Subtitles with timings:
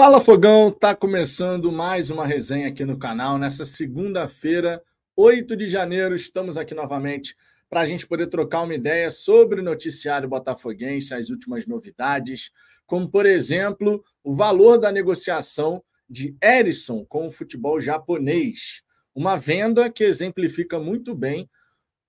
[0.00, 3.36] Fala Fogão, tá começando mais uma resenha aqui no canal.
[3.36, 4.82] Nessa segunda-feira,
[5.14, 7.36] 8 de janeiro, estamos aqui novamente
[7.68, 12.50] para a gente poder trocar uma ideia sobre o noticiário botafoguense, as últimas novidades,
[12.86, 18.80] como, por exemplo, o valor da negociação de Erisson com o futebol japonês.
[19.14, 21.46] Uma venda que exemplifica muito bem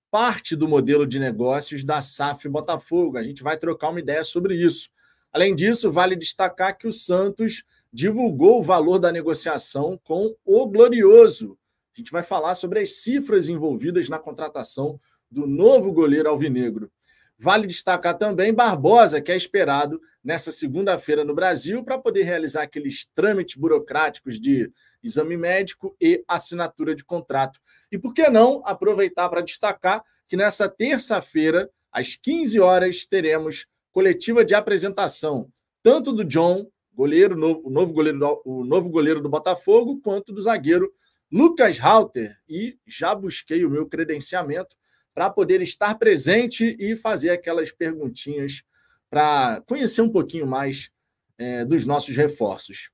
[0.09, 3.17] parte do modelo de negócios da SAF Botafogo.
[3.17, 4.89] A gente vai trocar uma ideia sobre isso.
[5.33, 11.57] Além disso, vale destacar que o Santos divulgou o valor da negociação com o Glorioso.
[11.95, 14.99] A gente vai falar sobre as cifras envolvidas na contratação
[15.29, 16.91] do novo goleiro alvinegro.
[17.37, 23.07] Vale destacar também Barbosa, que é esperado nessa segunda-feira no Brasil para poder realizar aqueles
[23.15, 24.71] trâmites burocráticos de
[25.01, 27.59] exame médico e assinatura de contrato.
[27.91, 34.45] E por que não aproveitar para destacar que nessa terça-feira, às 15 horas, teremos coletiva
[34.45, 35.49] de apresentação,
[35.81, 40.41] tanto do John, goleiro, o, novo goleiro do, o novo goleiro do Botafogo, quanto do
[40.41, 40.91] zagueiro
[41.31, 42.37] Lucas Halter.
[42.47, 44.75] E já busquei o meu credenciamento
[45.13, 48.63] para poder estar presente e fazer aquelas perguntinhas
[49.09, 50.89] para conhecer um pouquinho mais
[51.37, 52.89] é, dos nossos reforços.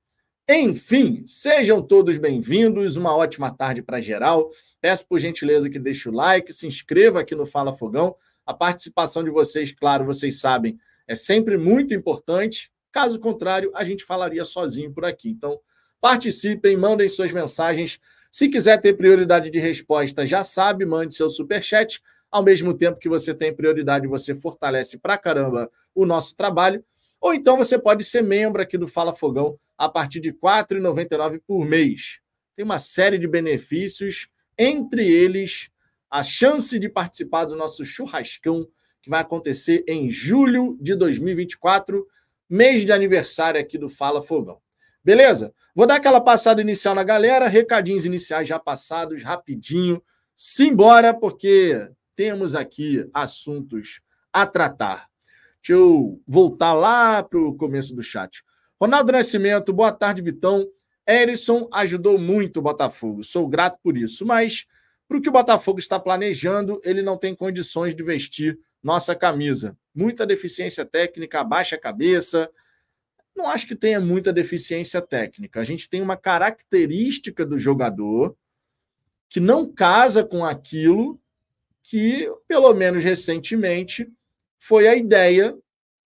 [0.50, 4.50] Enfim, sejam todos bem-vindos, uma ótima tarde para geral.
[4.80, 8.16] Peço por gentileza que deixe o like, se inscreva aqui no Fala Fogão.
[8.46, 12.72] A participação de vocês, claro, vocês sabem, é sempre muito importante.
[12.92, 15.30] Caso contrário, a gente falaria sozinho por aqui.
[15.30, 15.60] Então,
[16.00, 18.00] participem, mandem suas mensagens.
[18.30, 22.00] Se quiser ter prioridade de resposta, já sabe, mande seu super chat.
[22.30, 26.84] Ao mesmo tempo que você tem prioridade, você fortalece pra caramba o nosso trabalho.
[27.20, 31.40] Ou então você pode ser membro aqui do Fala Fogão a partir de R$ 4,99
[31.46, 32.20] por mês.
[32.54, 34.28] Tem uma série de benefícios,
[34.58, 35.70] entre eles
[36.10, 38.66] a chance de participar do nosso churrascão,
[39.00, 42.06] que vai acontecer em julho de 2024,
[42.48, 44.60] mês de aniversário aqui do Fala Fogão.
[45.04, 45.52] Beleza?
[45.74, 50.02] Vou dar aquela passada inicial na galera, recadinhos iniciais já passados, rapidinho.
[50.34, 54.00] Simbora, porque temos aqui assuntos
[54.32, 55.08] a tratar.
[55.60, 58.42] Deixa eu voltar lá para o começo do chat.
[58.80, 60.68] Ronaldo Nascimento, boa tarde, Vitão.
[61.06, 64.66] Erison ajudou muito o Botafogo, sou grato por isso, mas
[65.08, 69.76] para o que o Botafogo está planejando, ele não tem condições de vestir nossa camisa.
[69.94, 72.50] Muita deficiência técnica, baixa cabeça.
[73.36, 75.60] Não acho que tenha muita deficiência técnica.
[75.60, 78.36] A gente tem uma característica do jogador
[79.28, 81.20] que não casa com aquilo
[81.82, 84.10] que, pelo menos recentemente,
[84.58, 85.56] foi a ideia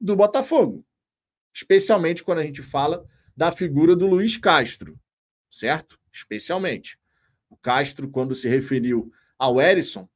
[0.00, 0.84] do Botafogo.
[1.52, 3.04] Especialmente quando a gente fala
[3.36, 4.98] da figura do Luiz Castro,
[5.50, 5.98] certo?
[6.12, 6.98] Especialmente.
[7.48, 10.08] O Castro, quando se referiu ao Erisson,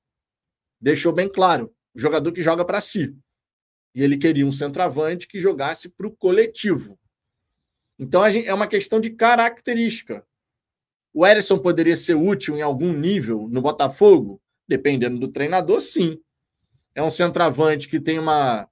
[0.80, 3.16] deixou bem claro: jogador que joga para si.
[3.94, 6.98] E ele queria um centroavante que jogasse para o coletivo.
[7.98, 10.26] Então gente, é uma questão de característica.
[11.12, 14.40] O Erisson poderia ser útil em algum nível no Botafogo?
[14.68, 16.20] Dependendo do treinador, sim.
[16.94, 18.68] É um centroavante que tem uma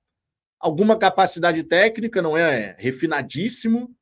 [0.61, 3.95] alguma capacidade técnica, não é refinadíssimo,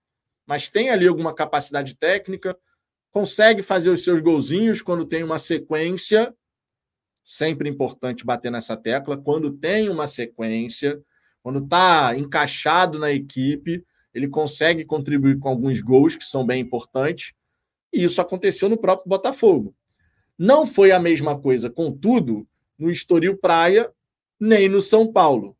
[0.47, 2.56] mas tem ali alguma capacidade técnica
[3.12, 6.34] consegue fazer os seus golzinhos quando tem uma sequência.
[7.22, 9.16] Sempre importante bater nessa tecla.
[9.16, 11.00] Quando tem uma sequência,
[11.43, 13.84] quando está encaixado na equipe,
[14.15, 17.33] ele consegue contribuir com alguns gols que são bem importantes.
[17.93, 19.75] E isso aconteceu no próprio Botafogo.
[20.38, 22.47] Não foi a mesma coisa, contudo,
[22.78, 23.91] no Estoril Praia,
[24.41, 25.56] nem no São Paulo.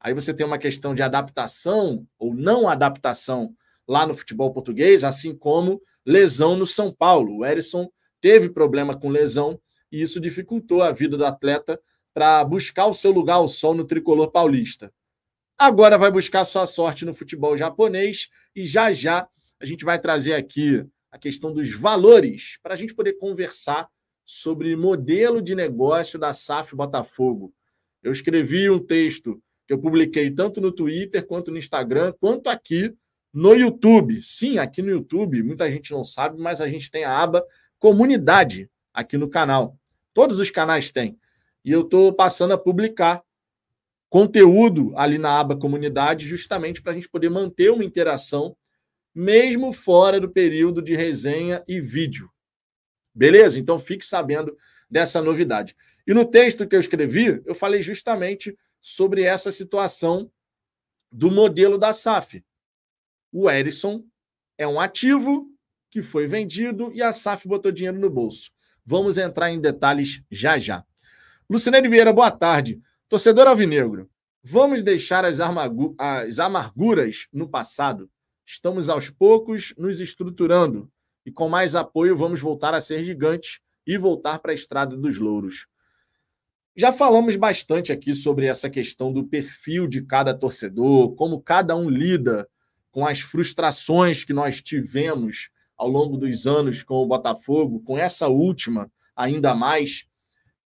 [0.00, 3.54] Aí você tem uma questão de adaptação ou não adaptação
[3.86, 7.38] lá no futebol português, assim como lesão no São Paulo.
[7.38, 7.88] O Erisson
[8.20, 9.60] teve problema com lesão
[9.94, 11.80] e isso dificultou a vida do atleta
[12.12, 14.92] para buscar o seu lugar ao sol no tricolor paulista.
[15.56, 19.28] Agora vai buscar sua sorte no futebol japonês e já já
[19.60, 23.88] a gente vai trazer aqui a questão dos valores para a gente poder conversar
[24.24, 27.54] sobre modelo de negócio da SAF Botafogo.
[28.02, 32.92] Eu escrevi um texto que eu publiquei tanto no Twitter quanto no Instagram, quanto aqui
[33.32, 34.20] no YouTube.
[34.24, 37.46] Sim, aqui no YouTube, muita gente não sabe, mas a gente tem a aba
[37.78, 39.78] comunidade aqui no canal.
[40.14, 41.18] Todos os canais têm.
[41.64, 43.22] E eu estou passando a publicar
[44.08, 48.56] conteúdo ali na aba comunidade, justamente para a gente poder manter uma interação,
[49.14, 52.30] mesmo fora do período de resenha e vídeo.
[53.14, 53.60] Beleza?
[53.60, 54.56] Então fique sabendo
[54.88, 55.76] dessa novidade.
[56.06, 60.30] E no texto que eu escrevi, eu falei justamente sobre essa situação
[61.10, 62.42] do modelo da SAF
[63.36, 64.04] o Erisson
[64.56, 65.50] é um ativo
[65.90, 68.52] que foi vendido e a SAF botou dinheiro no bolso.
[68.86, 70.84] Vamos entrar em detalhes já já.
[71.48, 72.80] Lucineide Vieira, boa tarde.
[73.08, 74.10] Torcedor alvinegro,
[74.42, 75.38] vamos deixar as,
[75.98, 78.10] as amarguras no passado.
[78.44, 80.90] Estamos aos poucos nos estruturando
[81.24, 85.18] e com mais apoio vamos voltar a ser gigantes e voltar para a estrada dos
[85.18, 85.66] louros.
[86.76, 91.88] Já falamos bastante aqui sobre essa questão do perfil de cada torcedor, como cada um
[91.88, 92.46] lida
[92.90, 98.28] com as frustrações que nós tivemos ao longo dos anos com o Botafogo, com essa
[98.28, 100.06] última ainda mais.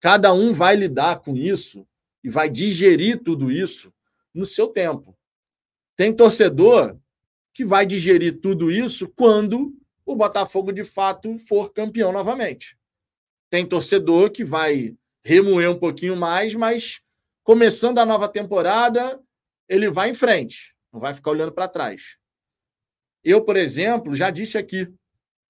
[0.00, 1.86] Cada um vai lidar com isso
[2.22, 3.92] e vai digerir tudo isso
[4.34, 5.16] no seu tempo.
[5.96, 6.98] Tem torcedor
[7.54, 9.72] que vai digerir tudo isso quando
[10.04, 12.76] o Botafogo de fato for campeão novamente.
[13.48, 17.00] Tem torcedor que vai remoer um pouquinho mais, mas
[17.42, 19.20] começando a nova temporada,
[19.68, 22.18] ele vai em frente, não vai ficar olhando para trás.
[23.26, 24.86] Eu, por exemplo, já disse aqui,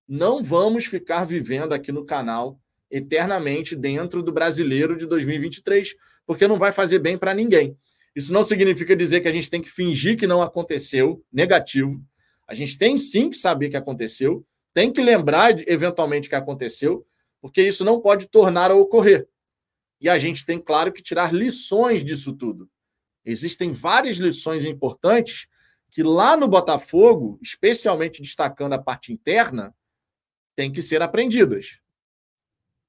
[0.08, 2.58] não vamos ficar vivendo aqui no canal
[2.90, 5.94] eternamente dentro do brasileiro de 2023,
[6.24, 7.76] porque não vai fazer bem para ninguém.
[8.14, 12.02] Isso não significa dizer que a gente tem que fingir que não aconteceu, negativo.
[12.48, 17.06] A gente tem sim que saber que aconteceu, tem que lembrar eventualmente que aconteceu,
[17.42, 19.28] porque isso não pode tornar a ocorrer.
[20.00, 22.70] E a gente tem, claro, que tirar lições disso tudo.
[23.22, 25.46] Existem várias lições importantes
[25.96, 29.74] que lá no Botafogo, especialmente destacando a parte interna,
[30.54, 31.80] tem que ser aprendidas.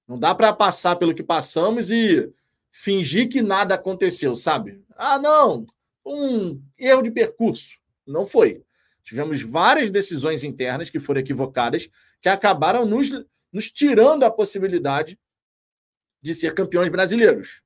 [0.06, 2.30] Não dá para passar pelo que passamos e
[2.70, 4.84] fingir que nada aconteceu, sabe?
[4.94, 5.66] Ah, não,
[6.06, 7.80] um erro de percurso.
[8.06, 8.62] Não foi.
[9.06, 11.90] Tivemos várias decisões internas que foram equivocadas,
[12.22, 13.10] que acabaram nos,
[13.54, 15.18] nos tirando a possibilidade
[16.22, 17.62] de ser campeões brasileiros.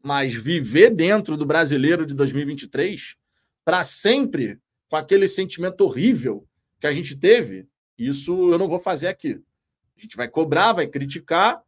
[0.00, 3.20] Mas viver dentro do brasileiro de 2023
[3.64, 6.46] para sempre, com aquele sentimento horrível
[6.80, 7.66] que a gente teve,
[7.96, 9.40] isso eu não vou fazer aqui.
[9.96, 11.62] A gente vai cobrar, vai criticar,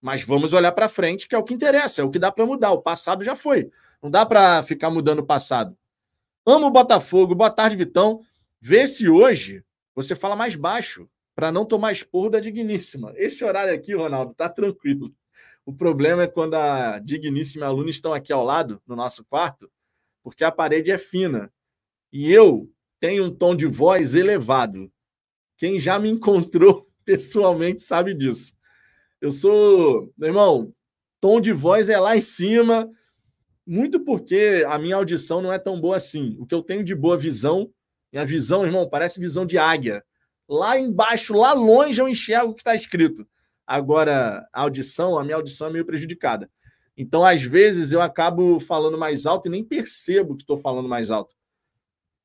[0.00, 2.46] mas vamos olhar para frente, que é o que interessa, é o que dá para
[2.46, 2.72] mudar.
[2.72, 3.70] O passado já foi.
[4.02, 5.76] Não dá para ficar mudando o passado.
[6.46, 7.34] Amo o Botafogo.
[7.34, 8.20] Boa tarde, Vitão.
[8.60, 9.64] Vê se hoje
[9.94, 13.12] você fala mais baixo para não tomar esporro da Digníssima.
[13.16, 15.14] Esse horário aqui, Ronaldo, tá tranquilo.
[15.64, 19.24] O problema é quando a Digníssima e a aluna estão aqui ao lado, no nosso
[19.24, 19.70] quarto,
[20.22, 21.52] porque a parede é fina.
[22.12, 22.70] E eu
[23.00, 24.90] tenho um tom de voz elevado.
[25.56, 28.54] Quem já me encontrou pessoalmente sabe disso.
[29.20, 30.72] Eu sou, meu irmão,
[31.20, 32.88] tom de voz é lá em cima,
[33.66, 36.36] muito porque a minha audição não é tão boa assim.
[36.38, 37.72] O que eu tenho de boa visão
[38.12, 40.02] minha visão, irmão, parece visão de águia.
[40.48, 43.26] Lá embaixo, lá longe, eu enxergo o que está escrito.
[43.66, 46.50] Agora, a audição, a minha audição é meio prejudicada.
[46.98, 51.10] Então, às vezes, eu acabo falando mais alto e nem percebo que estou falando mais
[51.10, 51.34] alto.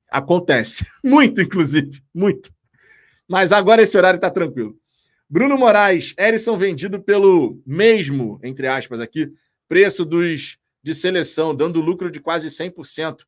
[0.10, 0.86] Acontece.
[1.06, 2.02] Muito, inclusive.
[2.14, 2.52] Muito.
[3.28, 4.75] Mas agora esse horário está tranquilo.
[5.30, 9.31] Bruno Moraes, Erisson vendido pelo mesmo, entre aspas, aqui,
[9.68, 13.24] preço dos de seleção, dando lucro de quase 100%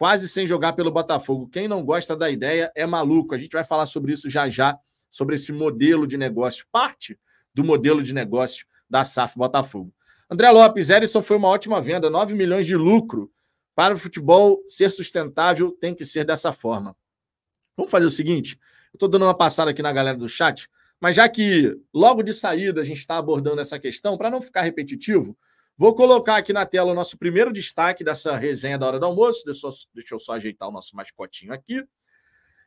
[0.00, 1.46] quase sem jogar pelo Botafogo.
[1.46, 3.34] Quem não gosta da ideia é maluco.
[3.34, 4.74] A gente vai falar sobre isso já já,
[5.10, 7.20] sobre esse modelo de negócio, parte
[7.52, 9.92] do modelo de negócio da SAF Botafogo.
[10.30, 13.30] André Lopes, Erisson foi uma ótima venda, 9 milhões de lucro.
[13.74, 16.96] Para o futebol ser sustentável, tem que ser dessa forma.
[17.76, 18.58] Vamos fazer o seguinte:
[18.92, 20.68] eu estou dando uma passada aqui na galera do chat,
[21.00, 24.62] mas já que logo de saída a gente está abordando essa questão, para não ficar
[24.62, 25.36] repetitivo,
[25.80, 29.46] Vou colocar aqui na tela o nosso primeiro destaque dessa resenha da hora do almoço.
[29.46, 31.82] Deixa eu, deixa eu só ajeitar o nosso mascotinho aqui.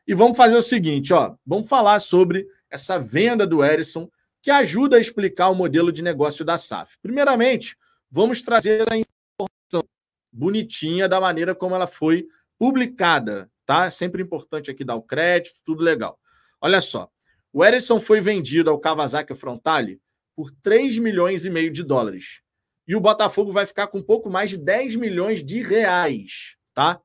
[0.04, 1.36] E vamos fazer o seguinte, ó.
[1.46, 4.10] Vamos falar sobre essa venda do Erisson,
[4.44, 6.98] que ajuda a explicar o modelo de negócio da SAF.
[7.00, 7.74] Primeiramente,
[8.10, 9.88] vamos trazer a informação
[10.30, 13.90] bonitinha da maneira como ela foi publicada, tá?
[13.90, 16.20] Sempre importante aqui dar o crédito, tudo legal.
[16.60, 17.08] Olha só.
[17.50, 19.98] O Erisson foi vendido ao Kawasaki Frontale
[20.36, 22.42] por 3 milhões e meio de dólares
[22.86, 27.00] e o Botafogo vai ficar com um pouco mais de 10 milhões de reais, tá?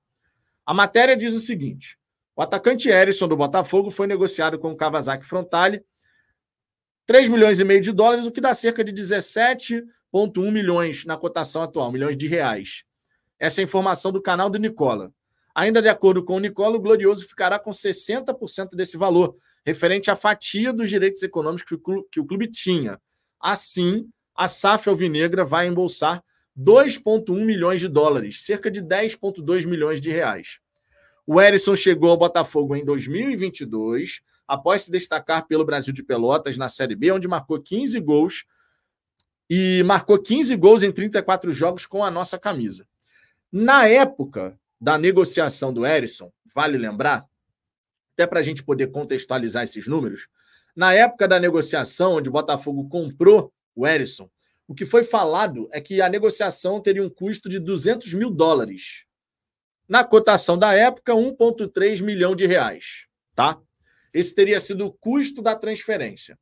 [0.65, 1.97] A matéria diz o seguinte:
[2.35, 5.81] o atacante Erisson do Botafogo foi negociado com o Kawasaki Frontale
[7.09, 11.63] 3 milhões e meio de dólares, o que dá cerca de 17,1 milhões na cotação
[11.63, 12.83] atual, milhões de reais.
[13.39, 15.11] Essa é a informação do canal do Nicola.
[15.55, 19.33] Ainda de acordo com o Nicola, o Glorioso ficará com 60% desse valor,
[19.65, 21.63] referente à fatia dos direitos econômicos
[22.11, 23.01] que o clube tinha.
[23.39, 26.23] Assim, a SAF Alvinegra vai embolsar
[26.55, 30.59] 2,1 milhões de dólares, cerca de 10,2 milhões de reais.
[31.25, 36.67] O Erisson chegou ao Botafogo em 2022, após se destacar pelo Brasil de Pelotas na
[36.67, 38.45] Série B, onde marcou 15 gols
[39.47, 42.87] e marcou 15 gols em 34 jogos com a nossa camisa.
[43.51, 47.27] Na época da negociação do Erisson, vale lembrar,
[48.13, 50.27] até para a gente poder contextualizar esses números,
[50.75, 54.27] na época da negociação, onde o Botafogo comprou o Erisson,
[54.67, 59.05] o que foi falado é que a negociação teria um custo de 200 mil dólares.
[59.87, 63.05] Na cotação da época, 1,3 milhão de reais.
[63.35, 63.59] Tá?
[64.13, 66.37] Esse teria sido o custo da transferência.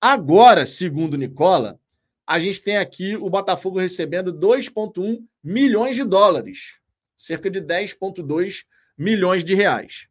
[0.00, 1.78] Agora, segundo Nicola,
[2.26, 6.78] a gente tem aqui o Botafogo recebendo 2,1 milhões de dólares,
[7.16, 8.64] cerca de 10,2
[8.96, 10.08] milhões de reais.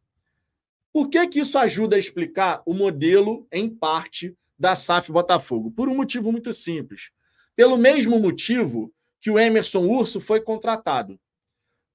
[0.92, 5.70] Por que, que isso ajuda a explicar o modelo, em parte, da SAF Botafogo?
[5.70, 7.10] Por um motivo muito simples.
[7.56, 11.18] Pelo mesmo motivo que o Emerson Urso foi contratado.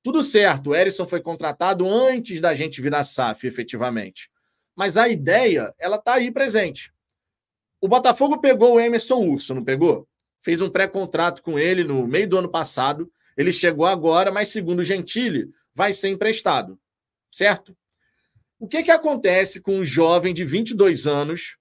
[0.02, 4.32] Tudo certo, o Erisson foi contratado antes da gente virar SAF, efetivamente.
[4.78, 6.94] Mas a ideia, ela está aí presente.
[7.82, 10.08] O Botafogo pegou o Emerson Urso, não pegou?
[10.40, 13.12] Fez um pré-contrato com ele no meio do ano passado.
[13.36, 16.80] Ele chegou agora, mas segundo o Gentili, vai ser emprestado.
[17.32, 17.76] Certo?
[18.60, 21.58] O que, que acontece com um jovem de 22 anos,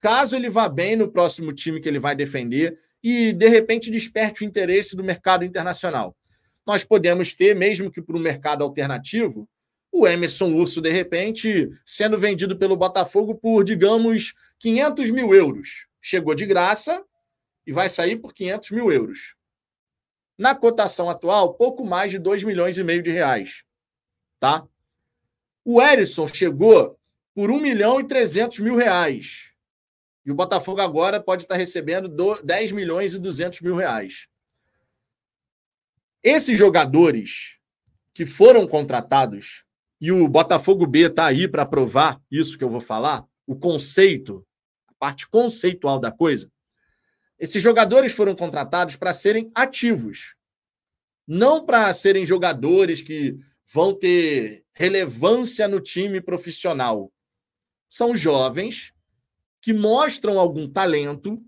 [0.00, 4.44] caso ele vá bem no próximo time que ele vai defender e, de repente, desperte
[4.44, 6.16] o interesse do mercado internacional?
[6.64, 9.48] Nós podemos ter, mesmo que para um mercado alternativo,
[9.90, 15.86] o Emerson Urso, de repente, sendo vendido pelo Botafogo por, digamos, 500 mil euros.
[16.00, 17.04] Chegou de graça
[17.66, 19.34] e vai sair por 500 mil euros.
[20.36, 23.64] Na cotação atual, pouco mais de 2 milhões e meio de reais.
[24.38, 24.66] Tá?
[25.64, 26.98] O Erisson chegou
[27.34, 29.52] por 1 milhão e 300 mil reais.
[30.24, 32.08] E o Botafogo agora pode estar recebendo
[32.42, 34.28] 10 milhões e 200 mil reais.
[36.22, 37.58] Esses jogadores
[38.12, 39.64] que foram contratados,
[40.00, 44.46] e o Botafogo B está aí para provar isso que eu vou falar, o conceito,
[44.86, 46.50] a parte conceitual da coisa.
[47.38, 50.34] Esses jogadores foram contratados para serem ativos,
[51.26, 53.36] não para serem jogadores que
[53.66, 57.12] vão ter relevância no time profissional.
[57.88, 58.92] São jovens
[59.60, 61.42] que mostram algum talento,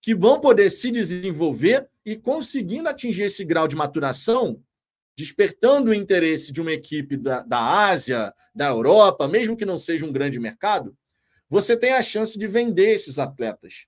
[0.00, 4.62] que vão poder se desenvolver e conseguindo atingir esse grau de maturação,
[5.16, 10.04] despertando o interesse de uma equipe da, da Ásia, da Europa, mesmo que não seja
[10.04, 10.96] um grande mercado,
[11.48, 13.86] você tem a chance de vender esses atletas.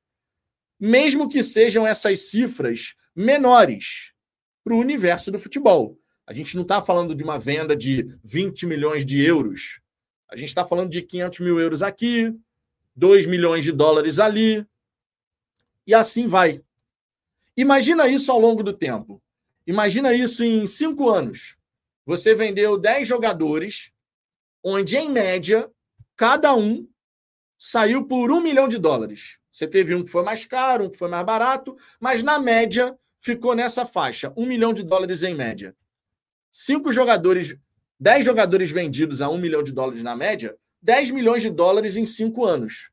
[0.79, 4.13] Mesmo que sejam essas cifras menores
[4.63, 5.99] para o universo do futebol.
[6.27, 9.81] A gente não está falando de uma venda de 20 milhões de euros.
[10.29, 12.35] A gente está falando de 500 mil euros aqui,
[12.95, 14.67] 2 milhões de dólares ali.
[15.87, 16.61] E assim vai.
[17.57, 19.23] Imagina isso ao longo do tempo.
[19.67, 21.57] Imagina isso em cinco anos.
[22.05, 23.91] Você vendeu 10 jogadores,
[24.63, 25.71] onde, em média,
[26.17, 26.89] cada um
[27.59, 29.39] saiu por um milhão de dólares.
[29.51, 32.97] Você teve um que foi mais caro, um que foi mais barato, mas na média
[33.21, 35.75] ficou nessa faixa, um milhão de dólares em média
[36.59, 37.55] cinco jogadores,
[38.01, 42.07] dez jogadores vendidos a um milhão de dólares na média, 10 milhões de dólares em
[42.07, 42.91] cinco anos.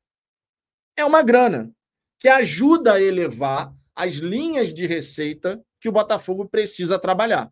[0.97, 1.71] É uma grana
[2.19, 7.51] que ajuda a elevar as linhas de receita que o Botafogo precisa trabalhar.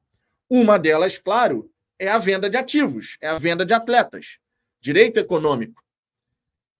[0.49, 1.69] Uma delas, claro,
[1.99, 4.39] é a venda de ativos, é a venda de atletas,
[4.79, 5.83] direito econômico.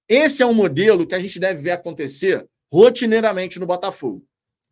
[0.08, 4.25] Esse é um modelo que a gente deve ver acontecer rotineiramente no Botafogo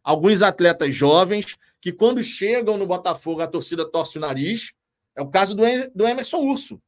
[0.04, 4.74] alguns atletas jovens que, quando chegam no Botafogo, a torcida torce o nariz.
[5.16, 6.82] É o caso do, Emerson Urso.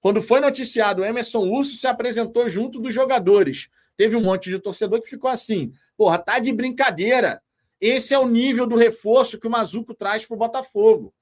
[0.00, 3.68] Quando foi noticiado, o Emerson Urso se apresentou junto dos jogadores.
[3.96, 7.42] Teve um monte de torcedor que ficou assim: porra, tá de brincadeira.
[7.80, 11.14] Esse é o nível do reforço que o Mazuco traz para o Botafogo.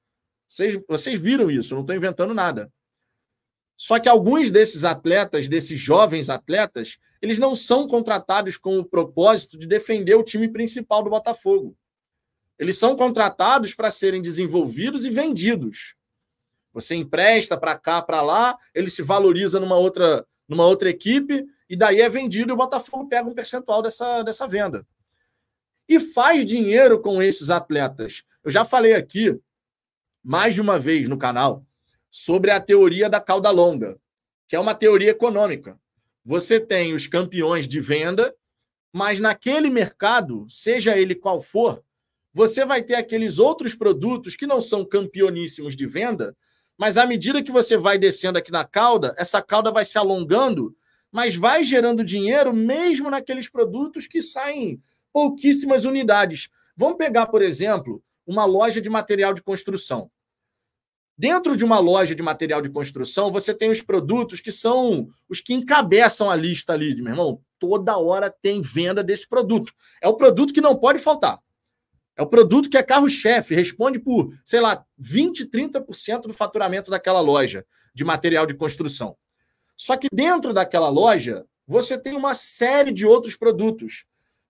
[0.48, 2.72] Vocês, vocês viram isso, não estou inventando nada.
[3.76, 9.58] Só que alguns desses atletas, desses jovens atletas, eles não são contratados com o propósito
[9.58, 11.76] de defender o time principal do Botafogo.
[12.58, 15.94] Eles são contratados para serem desenvolvidos e vendidos.
[16.72, 21.76] Você empresta para cá, para lá, ele se valoriza numa outra, numa outra equipe e
[21.76, 24.86] daí é vendido e o Botafogo pega um percentual dessa, dessa venda.
[25.88, 28.22] E faz dinheiro com esses atletas.
[28.44, 29.38] Eu já falei aqui
[30.22, 31.64] mais de uma vez no canal
[32.10, 33.96] sobre a teoria da cauda longa,
[34.48, 35.78] que é uma teoria econômica.
[36.24, 38.34] Você tem os campeões de venda,
[38.92, 41.84] mas naquele mercado, seja ele qual for,
[42.32, 46.36] você vai ter aqueles outros produtos que não são campeoníssimos de venda,
[46.76, 50.74] mas à medida que você vai descendo aqui na cauda, essa cauda vai se alongando,
[51.10, 54.82] mas vai gerando dinheiro mesmo naqueles produtos que saem
[55.16, 56.50] pouquíssimas unidades.
[56.76, 60.10] Vamos pegar, por exemplo, uma loja de material de construção.
[61.16, 65.40] Dentro de uma loja de material de construção, você tem os produtos que são os
[65.40, 67.40] que encabeçam a lista ali, meu irmão.
[67.58, 69.72] Toda hora tem venda desse produto.
[70.02, 71.40] É o produto que não pode faltar.
[72.14, 77.20] É o produto que é carro-chefe, responde por, sei lá, 20, 30% do faturamento daquela
[77.20, 79.16] loja de material de construção.
[79.74, 84.04] Só que dentro daquela loja, você tem uma série de outros produtos.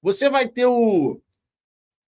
[0.07, 1.21] Você vai ter o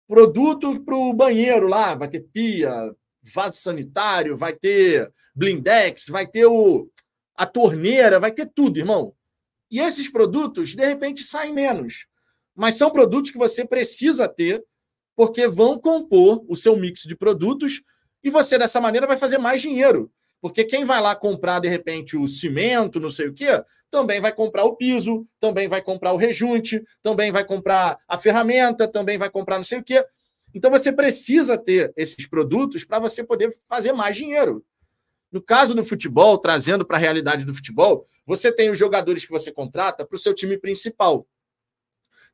[0.07, 2.95] produto para o banheiro lá, vai ter pia,
[3.35, 6.89] vaso sanitário, vai ter blindex, vai ter o,
[7.35, 9.13] a torneira, vai ter tudo, irmão.
[9.69, 12.07] E esses produtos, de repente, saem menos.
[12.55, 14.65] Mas são produtos que você precisa ter,
[15.17, 17.83] porque vão compor o seu mix de produtos
[18.23, 20.09] e você, dessa maneira, vai fazer mais dinheiro.
[20.41, 24.33] Porque quem vai lá comprar, de repente, o cimento, não sei o quê, também vai
[24.33, 29.31] comprar o piso, também vai comprar o rejunte, também vai comprar a ferramenta, também vai
[29.31, 30.05] comprar não sei o quê.
[30.55, 34.65] Então você precisa ter esses produtos para você poder fazer mais dinheiro.
[35.31, 39.31] No caso do futebol, trazendo para a realidade do futebol, você tem os jogadores que
[39.31, 41.27] você contrata para o seu time principal,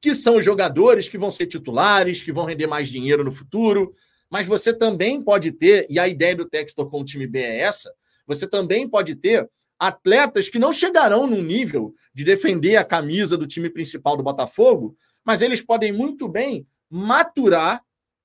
[0.01, 3.93] que são os jogadores que vão ser titulares, que vão render mais dinheiro no futuro,
[4.35, 7.61] mas você também pode ter, e a ideia do Textor com o time B é
[7.61, 7.95] essa,
[8.27, 9.49] você também pode ter
[9.79, 14.97] atletas que não chegarão no nível de defender a camisa do time principal do Botafogo,
[15.25, 17.81] mas eles podem muito bem maturar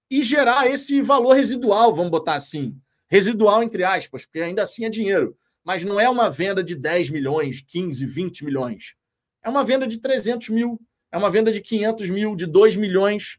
[0.10, 2.76] e gerar esse valor residual, vamos botar assim.
[3.08, 5.38] Residual, entre aspas, porque ainda assim é dinheiro.
[5.64, 8.96] Mas não é uma venda de 10 milhões, 15, 20 milhões.
[9.44, 13.38] É uma venda de 300 mil, é uma venda de 500 mil, de 2 milhões,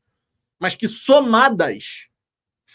[0.57, 2.10] mas que somadas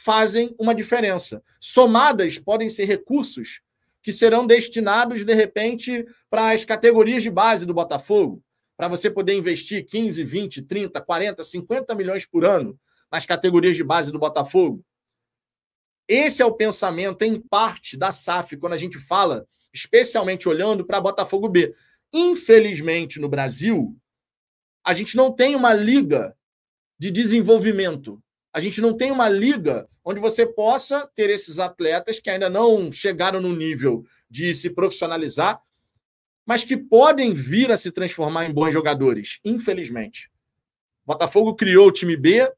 [0.03, 1.41] fazem uma diferença.
[1.59, 3.61] Somadas podem ser recursos
[4.03, 8.43] que serão destinados, de repente, para as categorias de base do Botafogo,
[8.77, 12.77] para você poder investir 15, 20, 30, 40, 50 milhões por ano
[13.09, 14.83] nas categorias de base do Botafogo.
[16.07, 21.01] Esse é o pensamento, em parte, da SAF, quando a gente fala, especialmente olhando para
[21.01, 21.73] Botafogo B.
[22.13, 23.97] Infelizmente, no Brasil,
[24.83, 26.37] a gente não tem uma liga
[26.99, 28.21] de desenvolvimento
[28.55, 32.89] a gente não tem uma liga onde você possa ter esses atletas que ainda não
[32.89, 35.61] chegaram no nível de se profissionalizar,
[36.45, 40.31] mas que podem vir a se transformar em bons jogadores, infelizmente.
[41.05, 42.49] Botafogo criou o time B,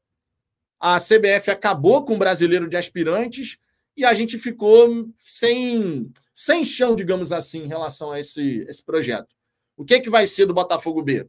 [0.78, 3.58] a CBF acabou com o brasileiro de aspirantes
[3.96, 9.34] e a gente ficou sem, sem chão, digamos assim, em relação a esse, esse projeto.
[9.76, 11.28] O que, é que vai ser do Botafogo B?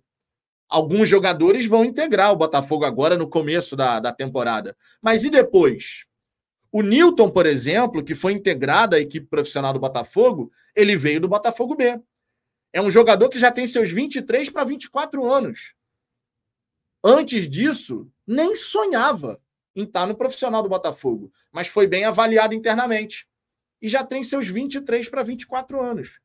[0.70, 4.78] Alguns jogadores vão integrar o Botafogo agora no começo da, da temporada.
[5.02, 6.06] Mas e depois?
[6.72, 11.28] O Newton, por exemplo, que foi integrado à equipe profissional do Botafogo, ele veio do
[11.28, 12.00] Botafogo B.
[12.72, 15.74] É um jogador que já tem seus 23 para 24 anos.
[17.04, 19.42] Antes disso, nem sonhava
[19.76, 23.28] em estar no profissional do Botafogo, mas foi bem avaliado internamente.
[23.82, 26.20] E já tem seus 23 para 24 anos.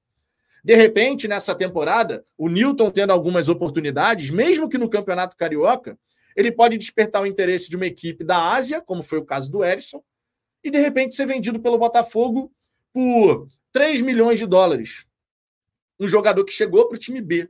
[0.65, 5.99] De repente, nessa temporada, o Newton tendo algumas oportunidades, mesmo que no Campeonato Carioca,
[6.35, 9.63] ele pode despertar o interesse de uma equipe da Ásia, como foi o caso do
[9.63, 10.03] Erisson,
[10.65, 12.51] e de repente ser vendido pelo Botafogo
[12.95, 15.05] por 3 milhões de dólares.
[16.01, 17.47] Um jogador que chegou para o time B.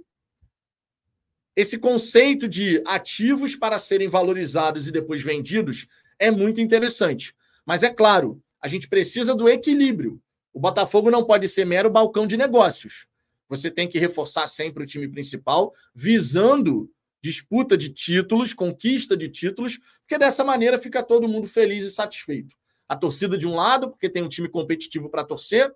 [1.54, 5.86] Esse conceito de ativos para serem valorizados e depois vendidos
[6.18, 7.32] é muito interessante.
[7.64, 10.20] Mas é claro, a gente precisa do equilíbrio.
[10.54, 13.08] O Botafogo não pode ser mero balcão de negócios.
[13.48, 16.88] Você tem que reforçar sempre o time principal, visando
[17.20, 22.54] disputa de títulos, conquista de títulos, porque dessa maneira fica todo mundo feliz e satisfeito.
[22.88, 25.74] A torcida de um lado, porque tem um time competitivo para torcer,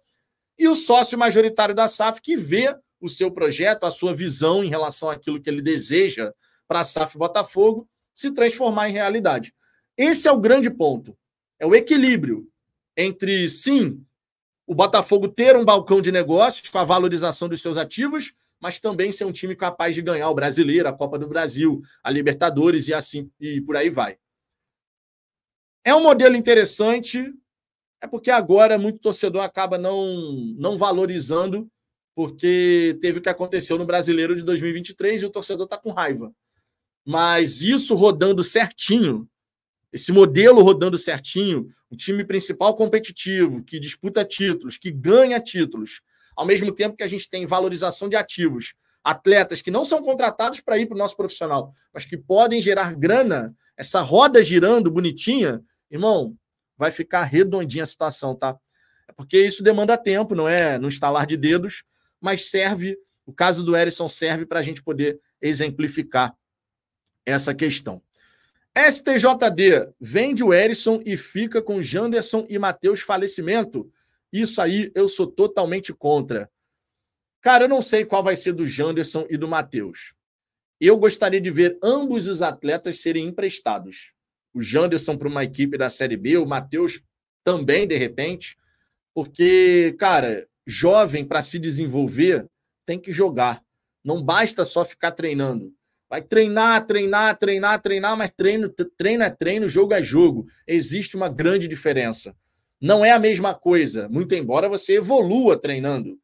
[0.57, 4.69] e o sócio majoritário da SAF que vê o seu projeto, a sua visão em
[4.69, 6.33] relação àquilo que ele deseja
[6.69, 9.55] para a SAF Botafogo se transformar em realidade.
[9.97, 11.17] Esse é o grande ponto.
[11.59, 12.49] É o equilíbrio
[12.97, 14.05] entre, sim,
[14.69, 19.11] o Botafogo ter um balcão de negócios com a valorização dos seus ativos, mas também
[19.11, 22.93] ser um time capaz de ganhar o Brasileiro, a Copa do Brasil, a Libertadores e
[22.93, 24.19] assim e por aí vai.
[25.83, 27.33] É um modelo interessante,
[27.99, 30.15] é porque agora muito torcedor acaba não,
[30.59, 31.67] não valorizando,
[32.15, 36.31] porque teve o que aconteceu no Brasileiro de 2023 e o torcedor está com raiva.
[37.07, 39.27] Mas isso rodando certinho,
[39.93, 46.03] esse modelo rodando certinho, um time principal competitivo, que disputa títulos, que ganha títulos,
[46.37, 50.61] ao mesmo tempo que a gente tem valorização de ativos, atletas que não são contratados
[50.61, 55.63] para ir para o nosso profissional, mas que podem gerar grana, essa roda girando bonitinha,
[55.91, 56.37] irmão,
[56.77, 58.57] vai ficar redondinha a situação, tá?
[59.09, 61.83] É porque isso demanda tempo, não é no instalar de dedos,
[62.21, 66.35] mas serve, o caso do Erisson serve para a gente poder exemplificar
[67.25, 68.03] essa questão.
[68.79, 73.91] STJD vende o Erisson e fica com Janderson e Matheus falecimento.
[74.33, 76.51] Isso aí eu sou totalmente contra.
[77.41, 80.15] Cara, eu não sei qual vai ser do Janderson e do Matheus.
[80.81, 84.13] Eu gostaria de ver ambos os atletas serem emprestados.
[84.55, 87.03] O Janderson para uma equipe da Série B, o Matheus
[87.43, 88.57] também, de repente,
[89.15, 92.47] porque, cara, jovem para se desenvolver
[92.87, 93.63] tem que jogar.
[94.05, 95.75] Não basta só ficar treinando.
[96.09, 100.47] Vai treinar, treinar, treinar, treinar, mas treino, treino é treino, jogo é jogo.
[100.67, 102.35] Existe uma grande diferença.
[102.81, 106.19] Não é a mesma coisa, muito embora você evolua treinando.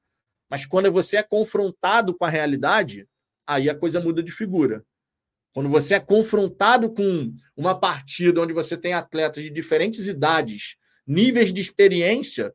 [0.49, 3.07] Mas quando você é confrontado com a realidade,
[3.47, 4.85] aí a coisa muda de figura.
[5.53, 11.53] Quando você é confrontado com uma partida onde você tem atletas de diferentes idades, níveis
[11.53, 12.53] de experiência,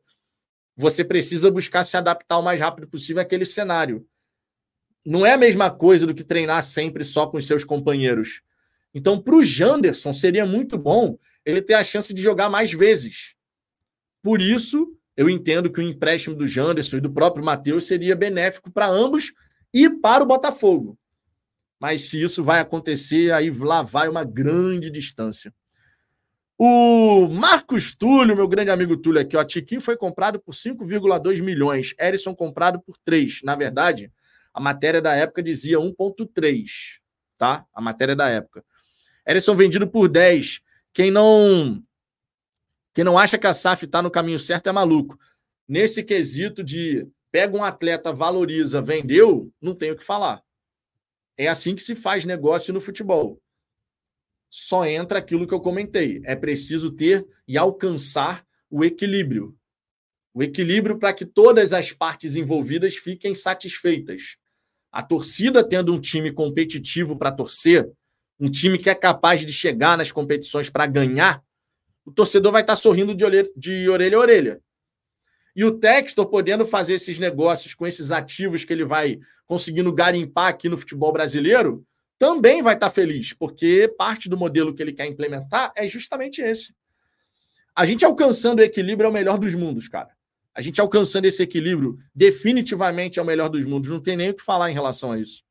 [0.76, 4.06] você precisa buscar se adaptar o mais rápido possível àquele cenário.
[5.04, 8.42] Não é a mesma coisa do que treinar sempre só com os seus companheiros.
[8.92, 13.34] Então, para o Janderson, seria muito bom ele ter a chance de jogar mais vezes.
[14.22, 18.70] Por isso, eu entendo que o empréstimo do Janderson e do próprio Matheus seria benéfico
[18.70, 19.32] para ambos
[19.72, 20.98] e para o Botafogo.
[21.78, 25.52] Mas se isso vai acontecer, aí lá vai uma grande distância.
[26.58, 31.94] O Marcos Túlio, meu grande amigo Túlio aqui, ó, Tiquinho foi comprado por 5,2 milhões,
[31.98, 33.40] Erisson comprado por 3.
[33.42, 34.12] Na verdade,
[34.52, 37.00] a matéria da época dizia 1,3,
[37.38, 37.66] tá?
[37.72, 38.64] A matéria da época.
[39.26, 40.60] Erisson vendido por 10.
[40.92, 41.82] Quem não
[42.92, 45.18] quem não acha que a SAF está no caminho certo é maluco.
[45.68, 50.42] Nesse quesito de pega um atleta, valoriza, vendeu, não tenho o que falar.
[51.36, 53.40] É assim que se faz negócio no futebol.
[54.50, 56.20] Só entra aquilo que eu comentei.
[56.24, 59.56] É preciso ter e alcançar o equilíbrio.
[60.32, 64.36] O equilíbrio para que todas as partes envolvidas fiquem satisfeitas.
[64.92, 67.90] A torcida tendo um time competitivo para torcer,
[68.38, 71.42] um time que é capaz de chegar nas competições para ganhar,
[72.04, 74.60] o torcedor vai estar sorrindo de orelha, de orelha a orelha.
[75.54, 80.48] E o Textor podendo fazer esses negócios com esses ativos que ele vai conseguindo garimpar
[80.48, 81.84] aqui no futebol brasileiro,
[82.18, 86.74] também vai estar feliz, porque parte do modelo que ele quer implementar é justamente esse.
[87.74, 90.10] A gente alcançando o equilíbrio é o melhor dos mundos, cara.
[90.54, 93.90] A gente alcançando esse equilíbrio definitivamente é o melhor dos mundos.
[93.90, 95.42] Não tem nem o que falar em relação a isso.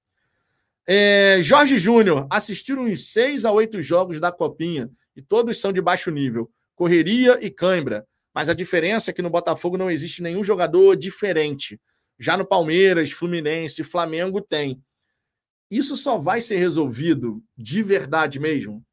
[0.86, 5.82] É, Jorge Júnior, assistiram uns seis a oito jogos da Copinha e todos são de
[5.82, 6.52] baixo nível.
[6.76, 8.06] Correria e cãibra.
[8.34, 11.80] Mas a diferença é que no Botafogo não existe nenhum jogador diferente.
[12.18, 14.82] Já no Palmeiras, Fluminense, Flamengo tem.
[15.70, 18.84] Isso só vai ser resolvido de verdade mesmo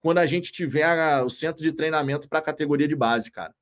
[0.00, 3.54] quando a gente tiver o centro de treinamento para a categoria de base, cara.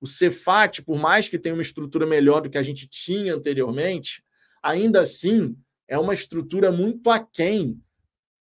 [0.00, 4.24] O Cefat, por mais que tenha uma estrutura melhor do que a gente tinha anteriormente,
[4.62, 7.78] ainda assim é uma estrutura muito aquém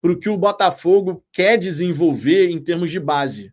[0.00, 3.52] para o que o Botafogo quer desenvolver em termos de base.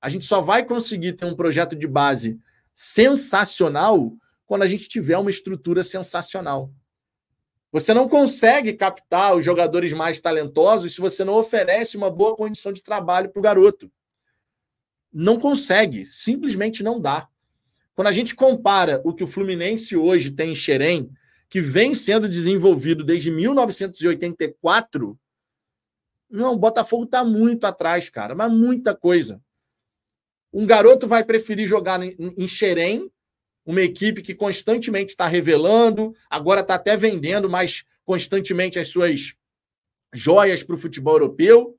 [0.00, 2.38] A gente só vai conseguir ter um projeto de base
[2.74, 4.14] sensacional
[4.46, 6.70] quando a gente tiver uma estrutura sensacional.
[7.72, 12.72] Você não consegue captar os jogadores mais talentosos se você não oferece uma boa condição
[12.72, 13.90] de trabalho para o garoto.
[15.14, 17.28] Não consegue, simplesmente não dá.
[17.94, 21.08] Quando a gente compara o que o Fluminense hoje tem em Xerém,
[21.48, 25.16] que vem sendo desenvolvido desde 1984,
[26.28, 29.40] não, o Botafogo está muito atrás, cara, mas muita coisa.
[30.52, 33.08] Um garoto vai preferir jogar em Xerém,
[33.64, 39.34] uma equipe que constantemente está revelando, agora está até vendendo mais constantemente as suas
[40.12, 41.78] joias para o futebol europeu,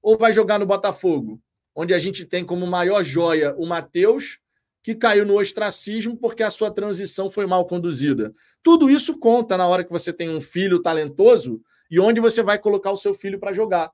[0.00, 1.38] ou vai jogar no Botafogo,
[1.74, 4.38] onde a gente tem como maior joia o Matheus,
[4.82, 8.32] que caiu no ostracismo porque a sua transição foi mal conduzida.
[8.62, 12.58] Tudo isso conta na hora que você tem um filho talentoso e onde você vai
[12.58, 13.90] colocar o seu filho para jogar.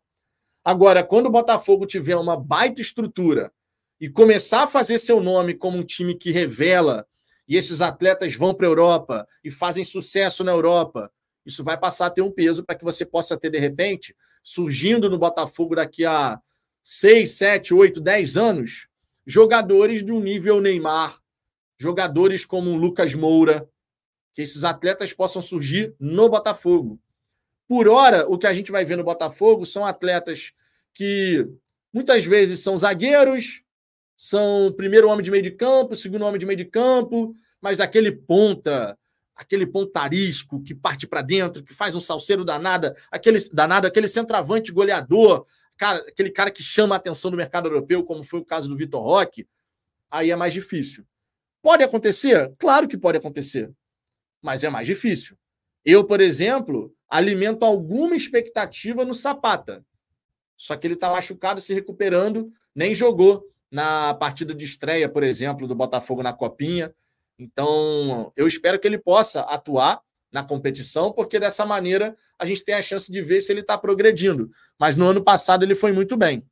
[0.65, 3.53] Agora, quando o Botafogo tiver uma baita estrutura
[4.01, 7.07] e começar a fazer seu nome como um time que revela
[7.47, 11.11] e esses atletas vão para a Europa e fazem sucesso na Europa,
[11.45, 15.11] isso vai passar a ter um peso para que você possa ter, de repente, surgindo
[15.11, 16.41] no Botafogo daqui a
[16.87, 18.89] 6, 7, 8, 10 anos,
[19.27, 21.19] jogadores de um nível Neymar,
[21.79, 23.67] jogadores como o Lucas Moura,
[24.35, 27.01] que esses atletas possam surgir no Botafogo.
[27.67, 30.53] Por hora, o que a gente vai ver no Botafogo são atletas
[30.93, 31.49] que
[31.91, 33.63] muitas vezes são zagueiros,
[34.15, 38.13] são primeiro homem de meio de campo, segundo homem de meio de campo, mas aquele
[38.13, 38.95] ponta,
[39.35, 44.71] aquele pontarisco que parte para dentro, que faz um salseiro danado, aquele danado, aquele centroavante
[44.71, 48.69] goleador, cara, aquele cara que chama a atenção do mercado europeu, como foi o caso
[48.69, 49.49] do Vitor Roque,
[50.11, 51.05] aí é mais difícil.
[51.63, 52.53] Pode acontecer?
[52.59, 53.73] Claro que pode acontecer,
[54.43, 55.37] mas é mais difícil.
[55.85, 59.85] Eu, por exemplo, alimento alguma expectativa no Sapata.
[60.57, 65.67] Só que ele está machucado, se recuperando, nem jogou na partida de estreia, por exemplo,
[65.67, 66.95] do Botafogo na Copinha.
[67.39, 70.01] Então, eu espero que ele possa atuar
[70.35, 73.79] na competição, porque dessa maneira a gente tem a chance de ver se ele está
[73.79, 74.51] progredindo.
[74.77, 76.45] Mas no ano passado ele foi muito bem.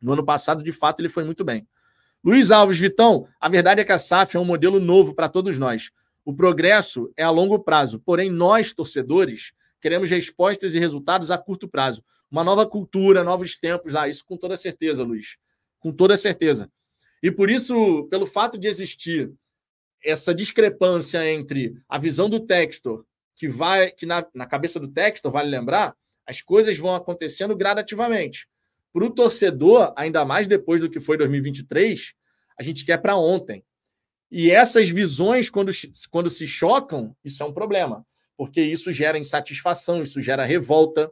[0.00, 1.66] No ano passado, de fato, ele foi muito bem.
[2.24, 5.58] Luiz Alves, Vitão, a verdade é que a SAF é um modelo novo para todos
[5.58, 5.90] nós.
[6.24, 11.66] O progresso é a longo prazo, porém nós, torcedores, queremos respostas e resultados a curto
[11.66, 12.04] prazo.
[12.30, 13.96] Uma nova cultura, novos tempos.
[13.96, 15.36] Ah, isso com toda certeza, Luiz.
[15.80, 16.70] Com toda certeza.
[17.20, 19.32] E por isso, pelo fato de existir
[20.04, 25.30] essa discrepância entre a visão do Textor, que vai, que na, na cabeça do Textor,
[25.30, 25.94] vale lembrar,
[26.26, 28.46] as coisas vão acontecendo gradativamente.
[28.92, 32.14] Para o torcedor, ainda mais depois do que foi 2023,
[32.58, 33.64] a gente quer para ontem.
[34.30, 35.70] E essas visões, quando,
[36.10, 38.04] quando se chocam, isso é um problema,
[38.36, 41.10] porque isso gera insatisfação, isso gera revolta.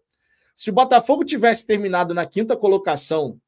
[0.55, 3.41] Se o Botafogo tivesse terminado na quinta colocação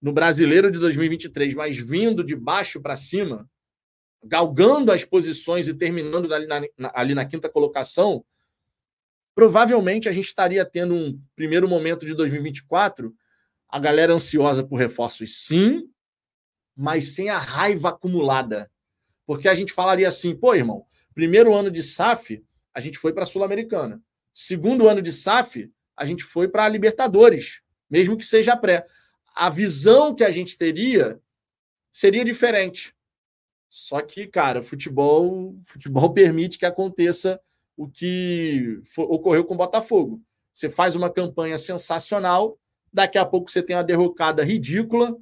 [0.00, 3.49] no Brasileiro de 2023, mas vindo de baixo para cima,
[4.22, 8.24] galgando as posições e terminando ali na, na, ali na quinta colocação,
[9.34, 13.14] provavelmente a gente estaria tendo um primeiro momento de 2024,
[13.68, 15.88] a galera ansiosa por reforços, sim,
[16.76, 18.70] mas sem a raiva acumulada.
[19.26, 23.22] Porque a gente falaria assim, pô, irmão, primeiro ano de SAF, a gente foi para
[23.22, 24.02] a Sul-Americana.
[24.32, 28.84] Segundo ano de SAF, a gente foi para a Libertadores, mesmo que seja pré.
[29.34, 31.20] A visão que a gente teria
[31.92, 32.94] seria diferente.
[33.70, 37.40] Só que, cara, futebol, futebol permite que aconteça
[37.76, 40.20] o que ocorreu com o Botafogo.
[40.52, 42.58] Você faz uma campanha sensacional,
[42.92, 45.16] daqui a pouco você tem uma derrocada ridícula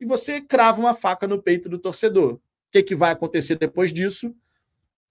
[0.00, 2.34] e você crava uma faca no peito do torcedor.
[2.34, 2.40] O
[2.72, 4.34] que, que vai acontecer depois disso?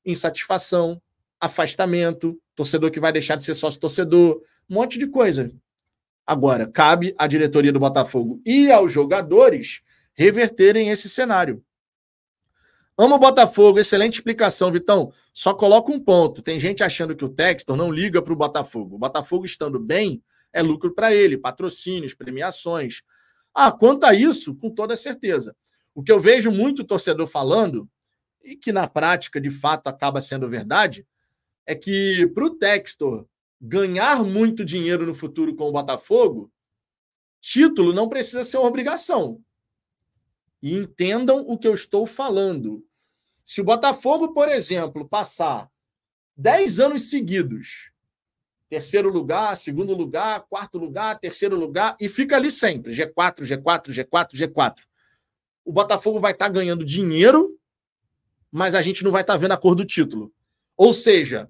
[0.04, 1.00] Insatisfação,
[1.40, 5.52] afastamento, torcedor que vai deixar de ser sócio torcedor, um monte de coisa.
[6.26, 9.82] Agora, cabe à diretoria do Botafogo e aos jogadores
[10.14, 11.64] reverterem esse cenário.
[13.00, 15.14] Amo o Botafogo, excelente explicação, Vitão.
[15.32, 16.42] Só coloca um ponto.
[16.42, 18.96] Tem gente achando que o Textor não liga para o Botafogo.
[18.96, 23.04] O Botafogo estando bem é lucro para ele, patrocínios, premiações.
[23.54, 25.56] Ah, quanto a isso, com toda certeza.
[25.94, 27.88] O que eu vejo muito torcedor falando,
[28.44, 31.06] e que na prática de fato acaba sendo verdade,
[31.68, 33.28] é que para o Textor
[33.62, 36.52] ganhar muito dinheiro no futuro com o Botafogo,
[37.42, 39.40] título não precisa ser uma obrigação.
[40.62, 42.87] E entendam o que eu estou falando.
[43.48, 45.72] Se o Botafogo, por exemplo, passar
[46.36, 47.94] 10 anos seguidos,
[48.68, 54.32] terceiro lugar, segundo lugar, quarto lugar, terceiro lugar, e fica ali sempre, G4, G4, G4,
[54.34, 54.86] G4.
[55.64, 57.58] O Botafogo vai estar tá ganhando dinheiro,
[58.52, 60.30] mas a gente não vai estar tá vendo a cor do título.
[60.76, 61.50] Ou seja,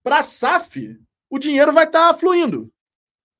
[0.00, 0.96] para a SAF,
[1.28, 2.72] o dinheiro vai estar tá fluindo.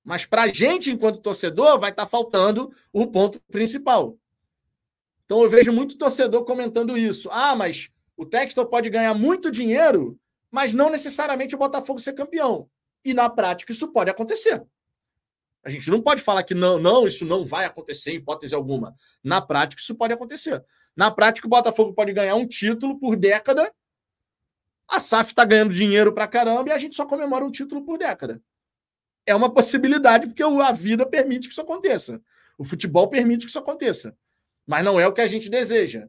[0.02, 4.18] Mas para a gente, enquanto torcedor, vai estar tá faltando o ponto principal.
[5.32, 7.26] Então eu vejo muito torcedor comentando isso.
[7.32, 12.68] Ah, mas o Textor pode ganhar muito dinheiro, mas não necessariamente o Botafogo ser campeão.
[13.02, 14.62] E na prática isso pode acontecer.
[15.64, 18.94] A gente não pode falar que não, não, isso não vai acontecer em hipótese alguma.
[19.24, 20.62] Na prática isso pode acontecer.
[20.94, 23.72] Na prática o Botafogo pode ganhar um título por década.
[24.86, 27.96] A SAF está ganhando dinheiro para caramba e a gente só comemora um título por
[27.96, 28.38] década.
[29.24, 32.20] É uma possibilidade porque a vida permite que isso aconteça.
[32.58, 34.14] O futebol permite que isso aconteça
[34.66, 36.06] mas não é o que a gente deseja.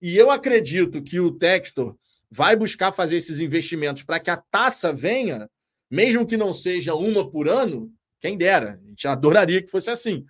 [0.00, 1.96] E eu acredito que o Textor
[2.30, 5.50] vai buscar fazer esses investimentos para que a taça venha,
[5.90, 10.24] mesmo que não seja uma por ano, quem dera, a gente adoraria que fosse assim.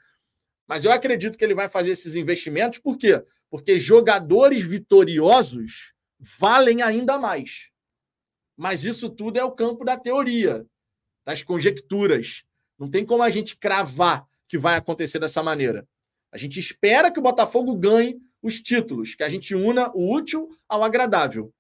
[0.67, 3.23] Mas eu acredito que ele vai fazer esses investimentos, por quê?
[3.51, 5.93] Porque jogadores vitoriosos
[6.39, 7.71] valem ainda mais.
[8.57, 10.65] Mas isso tudo é o campo da teoria,
[11.25, 12.45] das conjecturas.
[12.79, 15.87] Não tem como a gente cravar que vai acontecer dessa maneira.
[16.33, 20.49] A gente espera que o Botafogo ganhe os títulos, que a gente una o útil
[20.69, 21.53] ao agradável.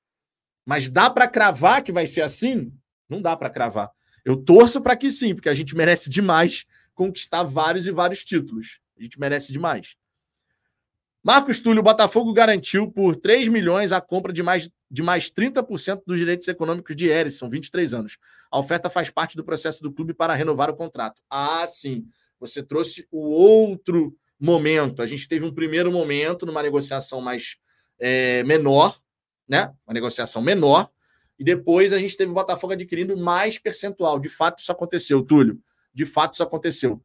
[0.64, 2.72] Mas dá para cravar que vai ser assim?
[3.08, 3.90] Não dá para cravar.
[4.24, 8.80] Eu torço para que sim, porque a gente merece demais conquistar vários e vários títulos.
[8.98, 9.96] A gente merece demais.
[11.22, 16.02] Marcos Túlio, o Botafogo garantiu por 3 milhões a compra de mais, de mais 30%
[16.06, 18.16] dos direitos econômicos de Erisson, 23 anos.
[18.50, 21.20] A oferta faz parte do processo do clube para renovar o contrato.
[21.28, 22.06] Ah, sim.
[22.38, 25.02] Você trouxe o outro momento.
[25.02, 27.56] A gente teve um primeiro momento numa negociação mais
[27.98, 28.98] é, menor,
[29.46, 29.72] né?
[29.86, 30.88] Uma negociação menor,
[31.38, 34.18] e depois a gente teve o Botafogo adquirindo mais percentual.
[34.18, 35.60] De fato, isso aconteceu, Túlio.
[35.92, 37.02] De fato, isso aconteceu.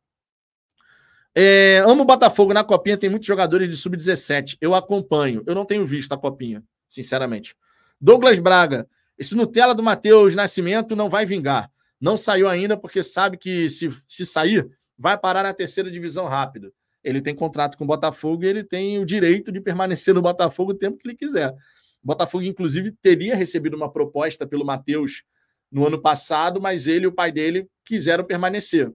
[1.33, 4.57] É, amo o Botafogo na Copinha, tem muitos jogadores de sub-17.
[4.61, 5.43] Eu acompanho.
[5.45, 7.55] Eu não tenho visto a Copinha, sinceramente.
[7.99, 11.69] Douglas Braga, esse Nutella do Matheus Nascimento não vai vingar.
[11.99, 16.73] Não saiu ainda porque sabe que se, se sair, vai parar na terceira divisão rápido
[17.05, 20.71] ele tem contrato com o Botafogo e ele tem o direito de permanecer no Botafogo
[20.71, 21.51] o tempo que ele quiser.
[21.51, 25.23] O Botafogo, inclusive, teria recebido uma proposta pelo Matheus
[25.71, 28.91] no ano passado, mas ele e o pai dele quiseram permanecer.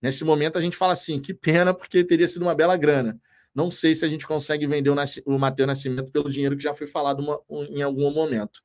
[0.00, 3.20] Nesse momento, a gente fala assim: que pena, porque teria sido uma bela grana.
[3.52, 6.86] Não sei se a gente consegue vender o, Matheus Nascimento pelo dinheiro que já foi
[6.86, 8.62] falado uma, em algum momento.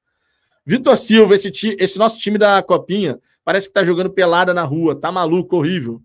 [0.63, 4.99] Vitor Silva, esse, esse nosso time da Copinha, parece que está jogando pelada na rua,
[4.99, 6.01] tá maluco, horrível.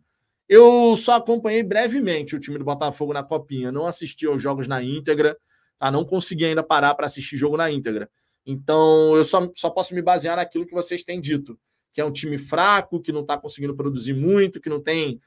[0.51, 4.83] Eu só acompanhei brevemente o time do Botafogo na Copinha, não assisti aos jogos na
[4.83, 5.39] íntegra,
[5.79, 5.93] tá?
[5.93, 8.11] Não consegui ainda parar para assistir jogo na íntegra.
[8.45, 11.57] Então, eu só, só posso me basear naquilo que vocês têm dito,
[11.93, 15.21] que é um time fraco, que não está conseguindo produzir muito, que não tem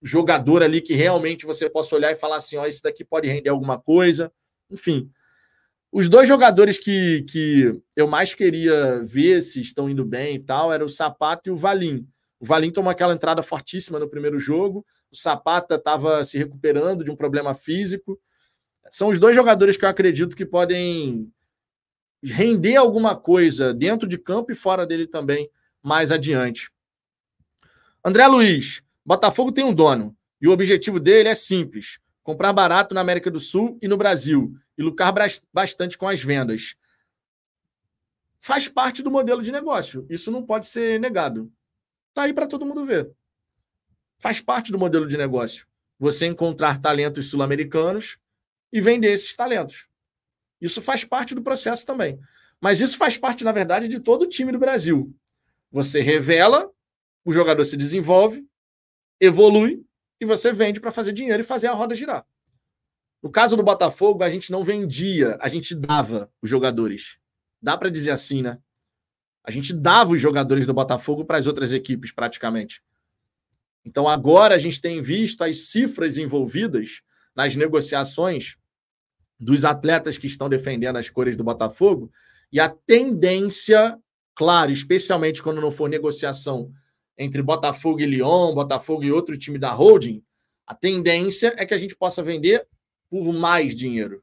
[0.00, 3.50] jogador ali que realmente você possa olhar e falar assim: ó, esse daqui pode render
[3.50, 4.32] alguma coisa.
[4.70, 5.10] Enfim.
[5.90, 10.72] Os dois jogadores que, que eu mais queria ver se estão indo bem e tal
[10.72, 12.06] era o Sapato e o Valim.
[12.40, 14.84] O Valim tomou aquela entrada fortíssima no primeiro jogo.
[15.10, 18.18] O Sapata estava se recuperando de um problema físico.
[18.90, 21.30] São os dois jogadores que eu acredito que podem
[22.22, 25.50] render alguma coisa dentro de campo e fora dele também
[25.82, 26.70] mais adiante.
[28.04, 33.00] André Luiz, Botafogo tem um dono e o objetivo dele é simples: comprar barato na
[33.00, 35.12] América do Sul e no Brasil e lucrar
[35.52, 36.76] bastante com as vendas.
[38.38, 40.06] Faz parte do modelo de negócio.
[40.08, 41.52] Isso não pode ser negado.
[42.18, 43.08] Está aí para todo mundo ver.
[44.18, 45.68] Faz parte do modelo de negócio.
[46.00, 48.18] Você encontrar talentos sul-americanos
[48.72, 49.86] e vender esses talentos.
[50.60, 52.18] Isso faz parte do processo também.
[52.60, 55.14] Mas isso faz parte, na verdade, de todo o time do Brasil.
[55.70, 56.68] Você revela,
[57.24, 58.44] o jogador se desenvolve,
[59.20, 59.80] evolui
[60.20, 62.26] e você vende para fazer dinheiro e fazer a roda girar.
[63.22, 67.20] No caso do Botafogo, a gente não vendia, a gente dava os jogadores.
[67.62, 68.58] Dá para dizer assim, né?
[69.48, 72.82] A gente dava os jogadores do Botafogo para as outras equipes, praticamente.
[73.82, 77.00] Então, agora a gente tem visto as cifras envolvidas
[77.34, 78.58] nas negociações
[79.40, 82.12] dos atletas que estão defendendo as cores do Botafogo
[82.52, 83.98] e a tendência,
[84.34, 86.70] claro, especialmente quando não for negociação
[87.16, 90.22] entre Botafogo e Lyon, Botafogo e outro time da holding,
[90.66, 92.68] a tendência é que a gente possa vender
[93.08, 94.22] por mais dinheiro.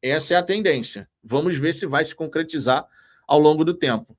[0.00, 1.10] Essa é a tendência.
[1.20, 2.86] Vamos ver se vai se concretizar
[3.26, 4.16] ao longo do tempo.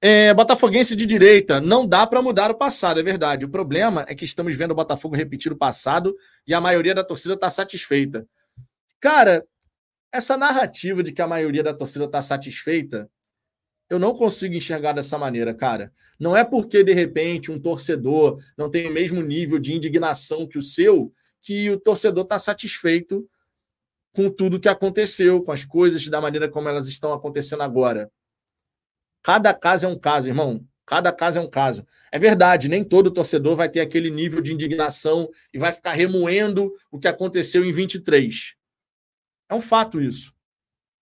[0.00, 3.44] É, Botafoguense de direita, não dá para mudar o passado, é verdade.
[3.44, 6.14] O problema é que estamos vendo o Botafogo repetir o passado
[6.46, 8.26] e a maioria da torcida está satisfeita.
[9.00, 9.44] Cara,
[10.12, 13.10] essa narrativa de que a maioria da torcida está satisfeita,
[13.90, 15.92] eu não consigo enxergar dessa maneira, cara.
[16.18, 20.58] Não é porque, de repente, um torcedor não tem o mesmo nível de indignação que
[20.58, 23.28] o seu, que o torcedor está satisfeito
[24.12, 28.10] com tudo que aconteceu, com as coisas da maneira como elas estão acontecendo agora.
[29.22, 30.64] Cada caso é um caso, irmão.
[30.88, 31.84] Cada caso é um caso.
[32.10, 36.72] É verdade, nem todo torcedor vai ter aquele nível de indignação e vai ficar remoendo
[36.90, 38.54] o que aconteceu em 23.
[39.50, 40.32] É um fato isso.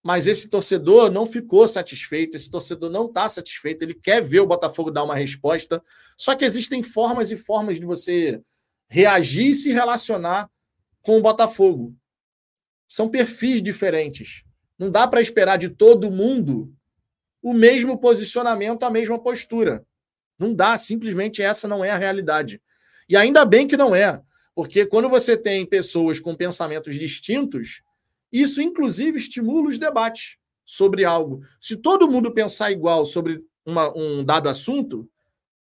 [0.03, 4.47] Mas esse torcedor não ficou satisfeito, esse torcedor não está satisfeito, ele quer ver o
[4.47, 5.83] Botafogo dar uma resposta.
[6.17, 8.41] Só que existem formas e formas de você
[8.89, 10.51] reagir e se relacionar
[11.01, 11.95] com o Botafogo.
[12.89, 14.45] São perfis diferentes.
[14.79, 16.76] Não dá para esperar de todo mundo
[17.47, 19.87] o mesmo posicionamento, a mesma postura.
[20.37, 22.61] Não dá, simplesmente essa não é a realidade.
[23.09, 24.21] E ainda bem que não é,
[24.53, 27.83] porque quando você tem pessoas com pensamentos distintos,
[28.33, 31.41] isso inclusive estimula os debates sobre algo.
[31.61, 35.09] Se todo mundo pensar igual sobre uma, um dado assunto,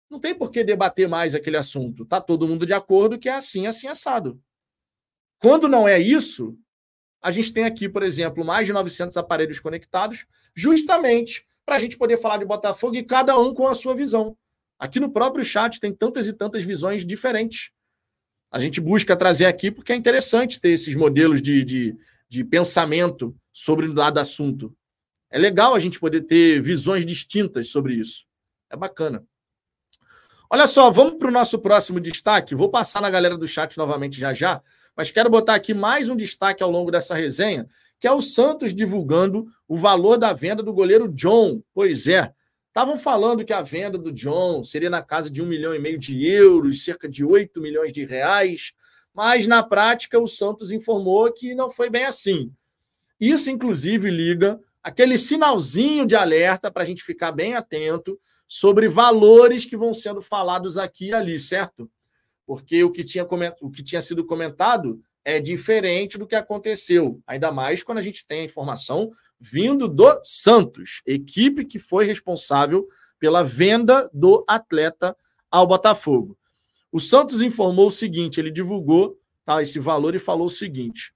[0.09, 2.03] não tem por que debater mais aquele assunto.
[2.03, 4.41] Está todo mundo de acordo que é assim, assim, assado.
[5.39, 6.57] Quando não é isso,
[7.21, 11.97] a gente tem aqui, por exemplo, mais de 900 aparelhos conectados, justamente para a gente
[11.97, 14.37] poder falar de Botafogo e cada um com a sua visão.
[14.77, 17.71] Aqui no próprio chat tem tantas e tantas visões diferentes.
[18.51, 21.97] A gente busca trazer aqui porque é interessante ter esses modelos de, de,
[22.29, 24.75] de pensamento sobre o dado assunto.
[25.29, 28.25] É legal a gente poder ter visões distintas sobre isso.
[28.69, 29.25] É bacana.
[30.49, 32.55] Olha só, vamos para o nosso próximo destaque.
[32.55, 34.61] Vou passar na galera do chat novamente já já,
[34.95, 37.67] mas quero botar aqui mais um destaque ao longo dessa resenha,
[37.99, 41.61] que é o Santos divulgando o valor da venda do goleiro John.
[41.73, 42.33] Pois é,
[42.67, 45.97] estavam falando que a venda do John seria na casa de um milhão e meio
[45.97, 48.73] de euros, cerca de 8 milhões de reais,
[49.13, 52.51] mas na prática o Santos informou que não foi bem assim.
[53.19, 59.65] Isso, inclusive, liga aquele sinalzinho de alerta para a gente ficar bem atento sobre valores
[59.65, 61.89] que vão sendo falados aqui e ali, certo?
[62.45, 63.25] Porque o que tinha,
[63.61, 68.23] o que tinha sido comentado é diferente do que aconteceu, ainda mais quando a gente
[68.25, 72.85] tem a informação vindo do Santos, equipe que foi responsável
[73.19, 75.17] pela venda do atleta
[75.49, 76.37] ao Botafogo.
[76.91, 81.11] O Santos informou o seguinte: ele divulgou tá, esse valor e falou o seguinte.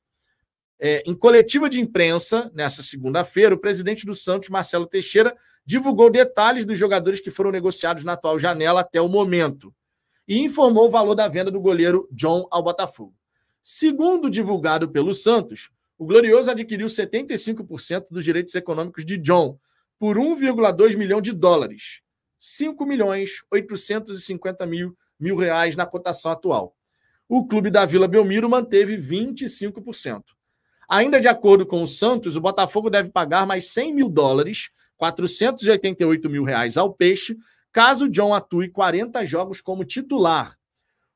[0.81, 6.65] É, em coletiva de imprensa, nessa segunda-feira, o presidente do Santos, Marcelo Teixeira, divulgou detalhes
[6.65, 9.73] dos jogadores que foram negociados na atual janela até o momento
[10.25, 13.18] e informou o valor da venda do goleiro John ao Botafogo.
[13.62, 19.60] Segundo divulgado pelo Santos, o Glorioso adquiriu 75% dos direitos econômicos de John
[19.99, 22.01] por 1,2 milhão de dólares,
[22.38, 26.76] 5 milhões 850 mil mil reais na cotação atual.
[27.28, 30.24] O clube da Vila Belmiro manteve 25%.
[30.88, 36.30] Ainda de acordo com o Santos, o Botafogo deve pagar mais 100 mil dólares, 488
[36.30, 37.38] mil reais ao Peixe,
[37.72, 40.57] caso John atue 40 jogos como titular.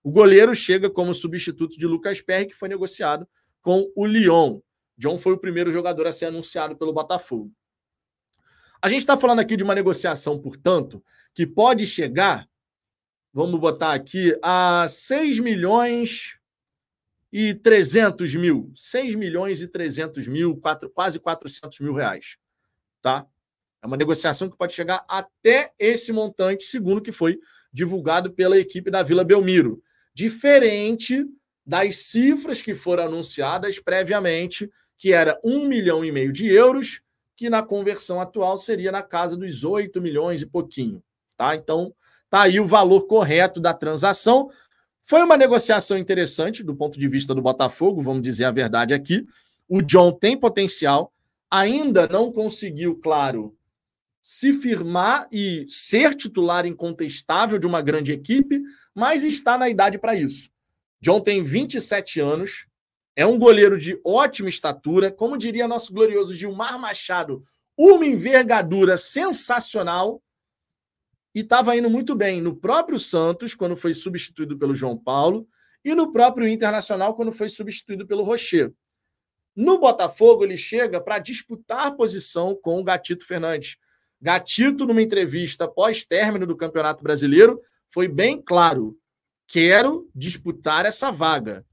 [0.04, 3.28] O goleiro chega como substituto de Lucas Perry, que foi negociado
[3.62, 4.60] com o Lyon.
[4.98, 7.52] John foi o primeiro jogador a ser anunciado pelo Botafogo.
[8.82, 11.02] A gente está falando aqui de uma negociação, portanto,
[11.34, 12.48] que pode chegar,
[13.32, 16.38] vamos botar aqui, a 6 milhões
[17.32, 18.72] e 300 mil.
[18.76, 22.38] 6 milhões e 300 mil, quatro, quase 400 mil reais.
[23.02, 23.26] Tá?
[23.84, 27.38] É uma negociação que pode chegar até esse montante, segundo o que foi
[27.72, 29.83] divulgado pela equipe da Vila Belmiro.
[30.14, 31.26] Diferente
[31.66, 37.02] das cifras que foram anunciadas previamente, que era um milhão e meio de euros,
[37.36, 41.02] que na conversão atual seria na casa dos 8 milhões e pouquinho.
[41.36, 41.56] Tá?
[41.56, 41.94] Então,
[42.30, 44.50] tá aí o valor correto da transação.
[45.02, 49.26] Foi uma negociação interessante do ponto de vista do Botafogo, vamos dizer a verdade aqui.
[49.68, 51.12] O John tem potencial,
[51.50, 53.56] ainda não conseguiu, claro,
[54.24, 58.62] se firmar e ser titular incontestável de uma grande equipe,
[58.96, 60.50] mas está na idade para isso.
[61.02, 62.66] John tem 27 anos,
[63.18, 67.44] é um goleiro de ótima estatura, como diria nosso glorioso Gilmar Machado,
[67.78, 70.24] uma envergadura sensacional
[71.36, 75.48] e estava indo muito bem no próprio Santos, quando foi substituído pelo João Paulo,
[75.84, 78.72] e no próprio Internacional, quando foi substituído pelo Rocher.
[79.56, 83.76] No Botafogo, ele chega para disputar posição com o Gatito Fernandes.
[84.24, 87.60] Gatito, numa entrevista pós-término do Campeonato Brasileiro,
[87.90, 88.98] foi bem claro:
[89.46, 91.66] quero disputar essa vaga.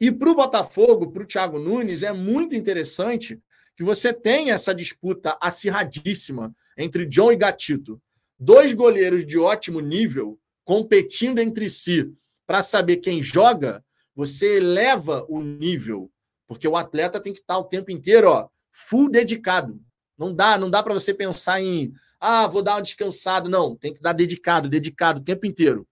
[0.00, 3.42] E para o Botafogo, para o Thiago Nunes, é muito interessante
[3.76, 8.00] que você tenha essa disputa acirradíssima entre John e Gatito.
[8.38, 12.08] Dois goleiros de ótimo nível competindo entre si
[12.46, 13.84] para saber quem joga,
[14.14, 16.08] você eleva o nível,
[16.46, 19.80] porque o atleta tem que estar o tempo inteiro, ó, full dedicado.
[20.20, 23.48] Não dá, não dá para você pensar em, ah, vou dar uma descansada.
[23.48, 25.88] Não, tem que dar dedicado, dedicado o tempo inteiro.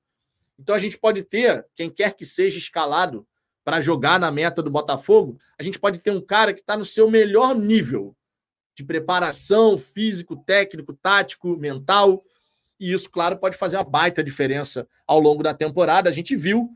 [0.59, 3.27] Então a gente pode ter, quem quer que seja escalado
[3.65, 6.85] para jogar na meta do Botafogo, a gente pode ter um cara que está no
[6.85, 8.15] seu melhor nível
[8.75, 12.23] de preparação físico, técnico, tático, mental.
[12.79, 16.11] E isso, claro, pode fazer uma baita diferença ao longo da temporada.
[16.11, 16.69] A gente viu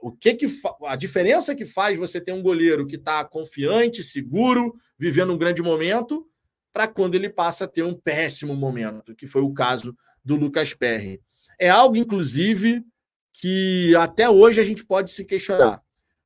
[0.00, 0.46] o que que
[0.86, 5.62] a diferença que faz você ter um goleiro que está confiante, seguro, vivendo um grande
[5.62, 6.26] momento,
[6.76, 10.74] para quando ele passa a ter um péssimo momento, que foi o caso do Lucas
[10.74, 11.22] Perry.
[11.58, 12.84] É algo, inclusive,
[13.32, 15.82] que até hoje a gente pode se questionar.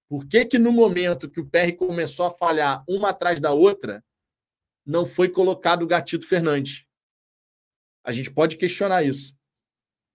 [0.08, 4.04] Por que, que no momento que o PR começou a falhar uma atrás da outra,
[4.84, 6.84] não foi colocado o Gatito Fernandes?
[8.02, 9.32] A gente pode questionar isso.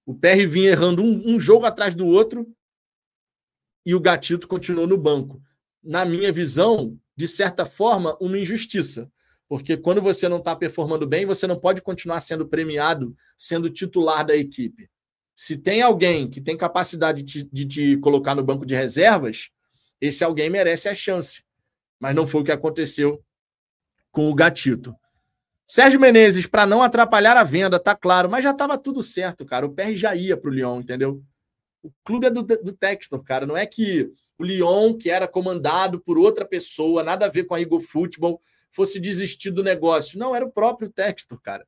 [0.06, 2.46] O PR vinha errando um, um jogo atrás do outro
[3.86, 5.42] e o Gatito continuou no banco.
[5.82, 9.10] Na minha visão, de certa forma, uma injustiça.
[9.48, 14.26] Porque quando você não está performando bem, você não pode continuar sendo premiado, sendo titular
[14.26, 14.90] da equipe.
[15.36, 19.50] Se tem alguém que tem capacidade de, te colocar no banco de reservas,
[20.00, 21.44] esse alguém merece a chance.
[22.00, 23.24] Mas não foi o que aconteceu
[24.12, 24.96] com o Gatito.
[25.68, 29.66] Sérgio Menezes, para não atrapalhar a venda, tá claro, mas já estava tudo certo, cara.
[29.66, 31.22] O PR já ia para o Lyon, entendeu?
[31.84, 33.46] O clube é do, do Textor, cara.
[33.46, 37.56] Não é que o Lyon, que era comandado por outra pessoa, nada a ver com
[37.56, 38.40] a Eagle Football,
[38.76, 40.20] fosse desistir do negócio.
[40.20, 41.66] Não, era o próprio Textor, cara.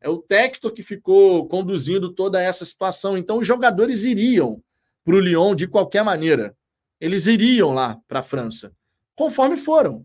[0.00, 3.16] É o Textor que ficou conduzindo toda essa situação.
[3.16, 4.60] Então, os jogadores iriam
[5.04, 6.56] para o Lyon de qualquer maneira.
[7.00, 8.74] Eles iriam lá para a França,
[9.14, 10.04] conforme foram.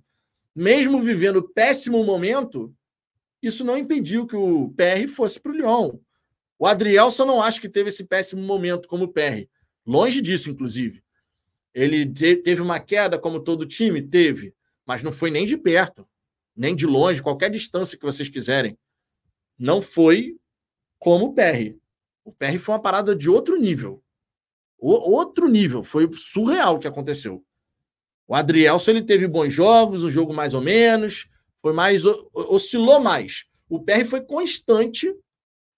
[0.55, 2.71] Mesmo vivendo péssimo momento,
[3.41, 5.97] isso não impediu que o PR fosse para o Lyon.
[6.59, 9.47] O Adrielson não acho que teve esse péssimo momento como PR.
[9.85, 11.03] Longe disso, inclusive.
[11.73, 12.05] Ele
[12.43, 14.01] teve uma queda, como todo time?
[14.01, 14.53] Teve.
[14.85, 16.07] Mas não foi nem de perto,
[16.57, 18.77] nem de longe, qualquer distância que vocês quiserem
[19.57, 20.35] não foi
[20.99, 21.77] como o PR.
[22.25, 24.03] O PR foi uma parada de outro nível.
[24.77, 25.83] O, outro nível.
[25.83, 27.43] Foi surreal o que aconteceu.
[28.27, 32.03] O Adrielson ele teve bons jogos, um jogo mais ou menos, foi mais
[32.33, 33.45] oscilou mais.
[33.69, 35.15] O PR foi constante,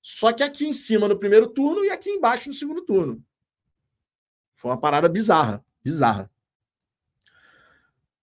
[0.02, 3.24] só que aqui em cima no primeiro turno e aqui embaixo no segundo turno.
[4.56, 6.32] Foi uma parada bizarra, bizarra.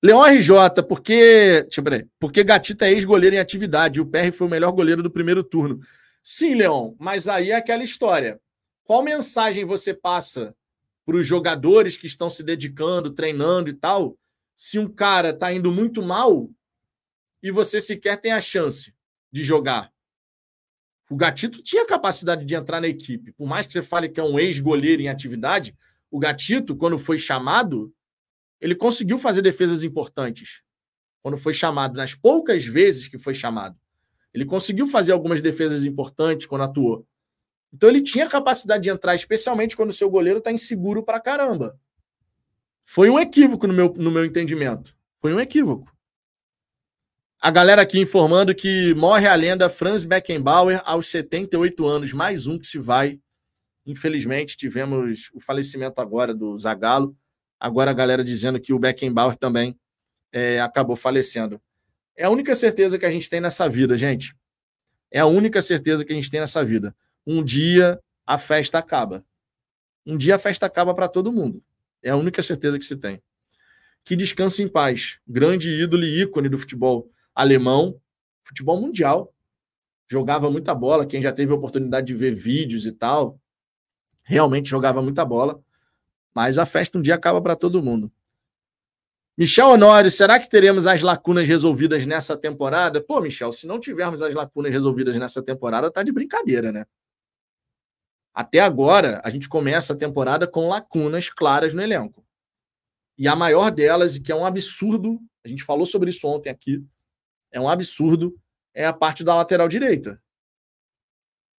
[0.07, 1.63] Leão RJ, porque.
[1.63, 1.83] Deixa
[2.21, 5.43] porque Gatita é ex-goleiro em atividade e o PR foi o melhor goleiro do primeiro
[5.43, 5.81] turno.
[6.23, 8.41] Sim, Leão, mas aí é aquela história.
[8.85, 10.55] Qual mensagem você passa
[11.05, 14.17] para os jogadores que estão se dedicando, treinando e tal,
[14.55, 16.49] se um cara está indo muito mal
[17.43, 18.95] e você sequer tem a chance
[19.33, 19.93] de jogar?
[21.11, 23.33] O Gatito tinha capacidade de entrar na equipe.
[23.33, 25.77] Por mais que você fale que é um ex-goleiro em atividade,
[26.11, 27.93] o Gatito, quando foi chamado,
[28.61, 30.63] ele conseguiu fazer defesas importantes.
[31.21, 33.77] Quando foi chamado, nas poucas vezes que foi chamado.
[34.33, 37.07] Ele conseguiu fazer algumas defesas importantes quando atuou.
[37.73, 41.79] Então ele tinha capacidade de entrar, especialmente quando o seu goleiro está inseguro para caramba.
[42.85, 44.97] Foi um equívoco no meu, no meu entendimento.
[45.21, 45.91] Foi um equívoco.
[47.41, 52.59] A galera aqui informando que morre a lenda Franz Beckenbauer aos 78 anos, mais um
[52.59, 53.21] que se vai.
[53.85, 57.17] Infelizmente, tivemos o falecimento agora do Zagallo.
[57.59, 59.79] Agora a galera dizendo que o Beckenbauer também
[60.33, 61.61] é, acabou falecendo.
[62.17, 64.35] É a única certeza que a gente tem nessa vida, gente.
[65.11, 66.95] É a única certeza que a gente tem nessa vida.
[67.27, 69.25] Um dia a festa acaba.
[70.05, 71.63] Um dia a festa acaba para todo mundo.
[72.03, 73.23] É a única certeza que se tem.
[74.05, 75.19] Que descanse em paz.
[75.27, 78.01] Grande ídolo e ícone do futebol alemão,
[78.43, 79.35] futebol mundial.
[80.09, 81.07] Jogava muita bola.
[81.07, 83.41] Quem já teve a oportunidade de ver vídeos e tal,
[84.23, 85.61] realmente jogava muita bola.
[86.37, 88.13] Mas a festa um dia acaba para todo mundo.
[89.39, 93.03] Michel Honório, será que teremos as lacunas resolvidas nessa temporada?
[93.03, 96.85] Pô, Michel, se não tivermos as lacunas resolvidas nessa temporada, tá de brincadeira, né?
[98.35, 102.23] Até agora, a gente começa a temporada com lacunas claras no elenco.
[103.17, 106.51] E a maior delas, e que é um absurdo, a gente falou sobre isso ontem
[106.51, 106.85] aqui,
[107.51, 108.39] é um absurdo,
[108.75, 110.23] é a parte da lateral direita.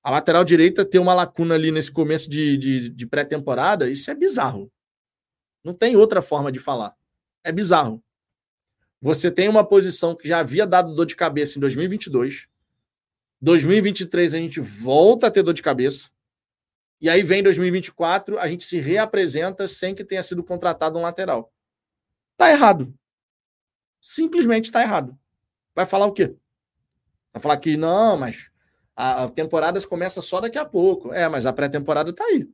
[0.04, 4.16] A lateral direita ter uma lacuna ali nesse começo de, de, de pré-temporada, isso é
[4.16, 4.72] bizarro.
[5.64, 6.96] Não tem outra forma de falar.
[7.44, 8.04] É bizarro.
[9.02, 12.48] Você tem uma posição que já havia dado dor de cabeça em 2022.
[13.42, 16.10] 2023 a gente volta a ter dor de cabeça.
[17.00, 21.54] E aí vem 2024, a gente se reapresenta sem que tenha sido contratado um lateral.
[22.36, 22.92] Tá errado.
[24.02, 25.18] Simplesmente tá errado.
[25.76, 26.36] Vai falar o quê?
[27.32, 28.50] Vai falar que não, mas
[28.98, 31.14] a, a temporada começa só daqui a pouco.
[31.14, 32.50] É, mas a pré-temporada tá aí.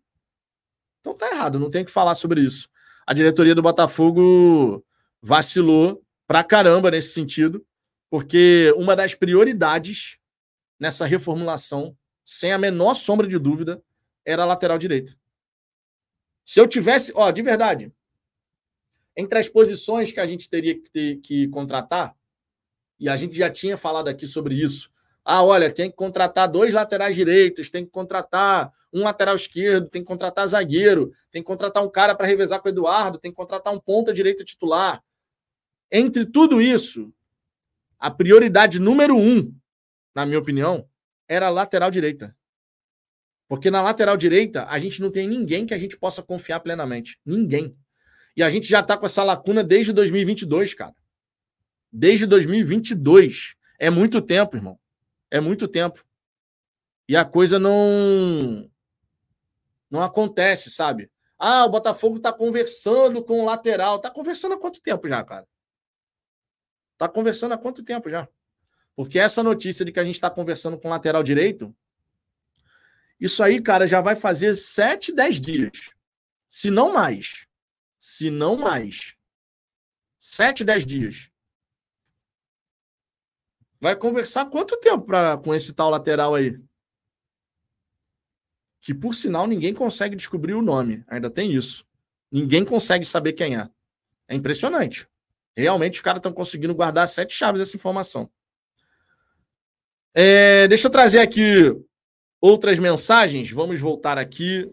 [0.99, 2.69] Então tá errado, não tem que falar sobre isso.
[3.07, 4.85] A diretoria do Botafogo
[5.21, 7.65] vacilou pra caramba nesse sentido,
[8.09, 10.17] porque uma das prioridades
[10.79, 13.81] nessa reformulação, sem a menor sombra de dúvida,
[14.25, 15.15] era a lateral direita.
[16.45, 17.91] Se eu tivesse, ó, de verdade,
[19.15, 22.15] entre as posições que a gente teria que, ter, que contratar,
[22.99, 24.89] e a gente já tinha falado aqui sobre isso.
[25.25, 30.01] Ah, olha, tem que contratar dois laterais direitos, tem que contratar um lateral esquerdo, tem
[30.01, 33.37] que contratar zagueiro, tem que contratar um cara para revezar com o Eduardo, tem que
[33.37, 35.01] contratar um ponta direita titular.
[35.91, 37.13] Entre tudo isso,
[37.97, 39.55] a prioridade número um,
[40.13, 40.87] na minha opinião,
[41.27, 42.35] era a lateral direita.
[43.47, 47.19] Porque na lateral direita, a gente não tem ninguém que a gente possa confiar plenamente.
[47.25, 47.75] Ninguém.
[48.35, 50.95] E a gente já está com essa lacuna desde 2022, cara
[51.93, 53.53] desde 2022.
[53.79, 54.79] É muito tempo, irmão.
[55.33, 56.05] É muito tempo.
[57.09, 58.69] E a coisa não
[59.89, 61.11] não acontece, sabe?
[61.39, 63.95] Ah, o Botafogo está conversando com o lateral.
[63.95, 65.47] Está conversando há quanto tempo já, cara?
[66.93, 68.29] Está conversando há quanto tempo já?
[68.95, 71.75] Porque essa notícia de que a gente está conversando com o lateral direito,
[73.19, 75.89] isso aí, cara, já vai fazer 7, 10 dias.
[76.47, 77.47] Se não mais.
[77.97, 79.15] Se não mais.
[80.19, 81.32] 7, 10 dias.
[83.83, 86.57] Vai conversar quanto tempo pra, com esse tal lateral aí?
[88.79, 91.03] Que, por sinal, ninguém consegue descobrir o nome.
[91.05, 91.85] Ainda tem isso.
[92.31, 93.69] Ninguém consegue saber quem é.
[94.29, 95.05] É impressionante.
[95.53, 98.31] Realmente, os caras estão conseguindo guardar sete chaves essa informação.
[100.13, 101.75] É, deixa eu trazer aqui
[102.39, 103.51] outras mensagens.
[103.51, 104.65] Vamos voltar aqui.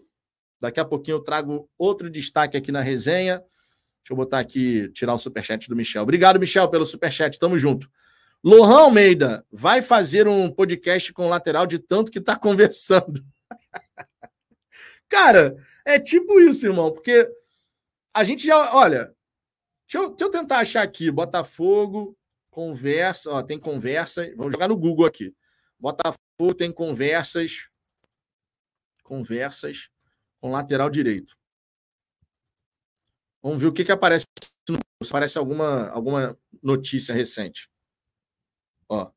[0.57, 3.39] Daqui a pouquinho eu trago outro destaque aqui na resenha.
[3.39, 6.03] Deixa eu botar aqui, tirar o superchat do Michel.
[6.03, 7.37] Obrigado, Michel, pelo superchat.
[7.37, 7.91] Tamo junto.
[8.43, 13.23] Lohan Almeida vai fazer um podcast com o lateral de tanto que está conversando.
[15.07, 17.29] Cara, é tipo isso, irmão, porque
[18.13, 18.73] a gente já.
[18.73, 19.13] Olha,
[19.87, 21.11] deixa eu, deixa eu tentar achar aqui.
[21.11, 22.17] Botafogo,
[22.49, 23.29] conversa.
[23.29, 24.33] Ó, tem conversa.
[24.35, 25.35] Vamos jogar no Google aqui.
[25.79, 27.69] Botafogo tem conversas.
[29.03, 29.89] Conversas
[30.39, 31.37] com lateral direito.
[33.43, 34.25] Vamos ver o que, que aparece.
[35.03, 37.70] Se aparece alguma, alguma notícia recente.
[38.91, 39.09] Ó.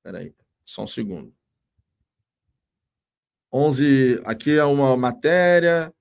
[0.00, 0.32] Peraí,
[0.64, 1.34] só um segundo.
[3.52, 4.22] 11.
[4.24, 5.92] Aqui é uma matéria.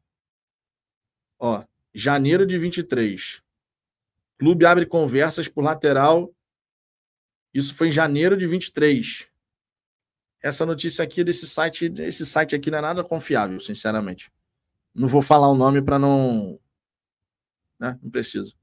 [1.40, 3.42] Ó, janeiro de 23.
[4.38, 6.32] Clube abre conversas por lateral.
[7.52, 9.28] Isso foi em janeiro de 23.
[10.44, 14.32] Essa notícia aqui desse site, esse site aqui não é nada confiável, sinceramente.
[14.94, 16.60] Não vou falar o nome para não,
[17.80, 17.98] né?
[18.02, 18.56] Não preciso.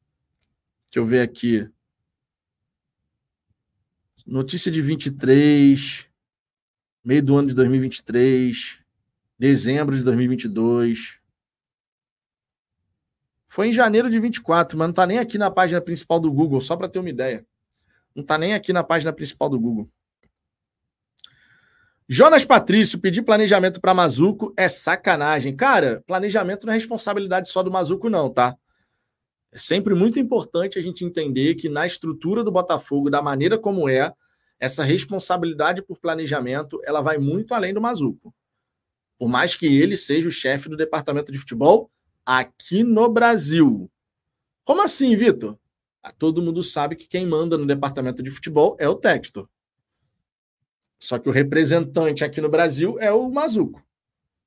[0.86, 1.68] Deixa eu ver aqui.
[4.28, 6.06] Notícia de 23.
[7.02, 8.78] Meio do ano de 2023.
[9.38, 11.18] Dezembro de 2022.
[13.46, 16.60] Foi em janeiro de 24, mas não está nem aqui na página principal do Google,
[16.60, 17.46] só para ter uma ideia.
[18.14, 19.88] Não está nem aqui na página principal do Google.
[22.06, 25.56] Jonas Patrício, pedir planejamento para Mazuco é sacanagem.
[25.56, 28.54] Cara, planejamento não é responsabilidade só do Mazuco, não, tá?
[29.50, 33.88] É sempre muito importante a gente entender que na estrutura do Botafogo, da maneira como
[33.88, 34.12] é,
[34.60, 38.34] essa responsabilidade por planejamento, ela vai muito além do Mazuco.
[39.18, 41.90] Por mais que ele seja o chefe do departamento de futebol
[42.24, 43.90] aqui no Brasil.
[44.64, 45.58] Como assim, Vitor?
[46.02, 49.48] Ah, todo mundo sabe que quem manda no departamento de futebol é o Textor.
[50.98, 53.82] Só que o representante aqui no Brasil é o Mazuco.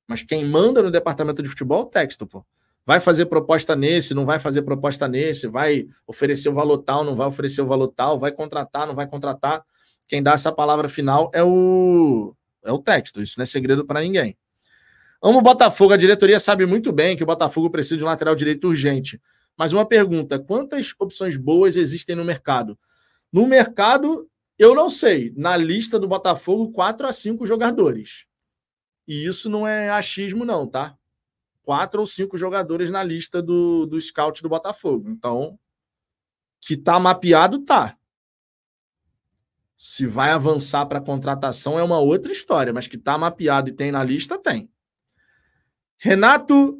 [0.06, 2.44] Mas quem manda no departamento de futebol é o texto, pô.
[2.84, 7.14] Vai fazer proposta nesse, não vai fazer proposta nesse, vai oferecer o valor tal, não
[7.14, 9.64] vai oferecer o valor tal, vai contratar, não vai contratar.
[10.08, 13.20] Quem dá essa palavra final é o é o texto.
[13.20, 14.36] Isso não é segredo para ninguém.
[15.22, 15.92] Amo o Botafogo.
[15.92, 19.20] A diretoria sabe muito bem que o Botafogo precisa de um lateral direito urgente.
[19.56, 22.78] Mas uma pergunta: quantas opções boas existem no mercado?
[23.32, 24.28] No mercado,
[24.58, 25.32] eu não sei.
[25.36, 28.26] Na lista do Botafogo, quatro a cinco jogadores.
[29.06, 30.96] E isso não é achismo, não, tá?
[31.62, 35.08] Quatro ou cinco jogadores na lista do, do scout do Botafogo.
[35.08, 35.58] Então,
[36.60, 37.96] que tá mapeado, tá.
[39.76, 43.90] Se vai avançar para contratação é uma outra história, mas que tá mapeado e tem
[43.90, 44.70] na lista, tem.
[45.98, 46.78] Renato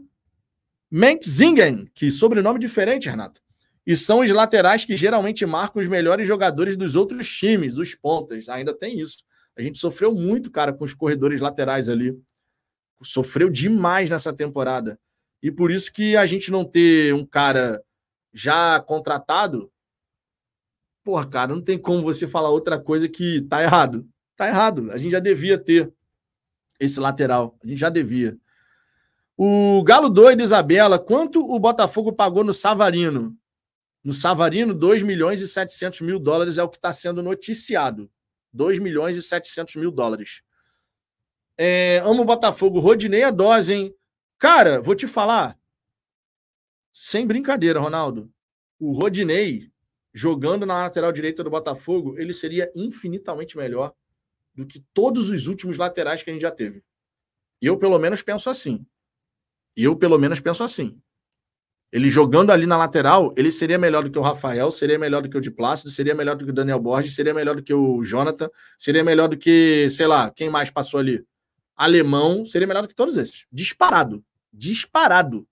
[0.91, 3.43] Mentzingen, que sobrenome diferente, Renato
[3.87, 8.49] e são os laterais que geralmente marcam os melhores jogadores dos outros times, os pontas.
[8.49, 9.25] Ainda tem isso.
[9.57, 12.17] A gente sofreu muito, cara, com os corredores laterais ali.
[13.03, 14.99] Sofreu demais nessa temporada.
[15.43, 17.83] E por isso que a gente não ter um cara
[18.33, 19.71] já contratado,
[21.05, 24.07] porra, cara, não tem como você falar outra coisa que tá errado.
[24.37, 24.91] Tá errado.
[24.93, 25.93] A gente já devia ter
[26.79, 27.57] esse lateral.
[27.63, 28.39] A gente já devia.
[29.37, 33.37] O Galo doido, Isabela, quanto o Botafogo pagou no Savarino?
[34.05, 38.11] No Savarino, 2 milhões e 700 mil dólares é o que está sendo noticiado.
[38.53, 40.43] 2 milhões e 700 mil dólares.
[41.65, 42.81] É, amo o Botafogo.
[42.81, 43.95] Rodinei a dose, hein?
[44.37, 45.57] Cara, vou te falar.
[46.93, 48.29] Sem brincadeira, Ronaldo.
[48.81, 49.71] O Rodinei,
[50.13, 53.95] jogando na lateral direita do Botafogo, ele seria infinitamente melhor
[54.53, 56.83] do que todos os últimos laterais que a gente já teve.
[57.61, 58.85] Eu, pelo menos, penso assim.
[59.77, 61.01] Eu, pelo menos, penso assim.
[61.93, 65.31] Ele jogando ali na lateral, ele seria melhor do que o Rafael, seria melhor do
[65.31, 67.73] que o de Plácido, seria melhor do que o Daniel Borges, seria melhor do que
[67.73, 71.25] o Jonathan, seria melhor do que, sei lá, quem mais passou ali?
[71.77, 73.47] Alemão, seria melhor do que todos esses.
[73.51, 74.25] Disparado.
[74.53, 75.47] Disparado.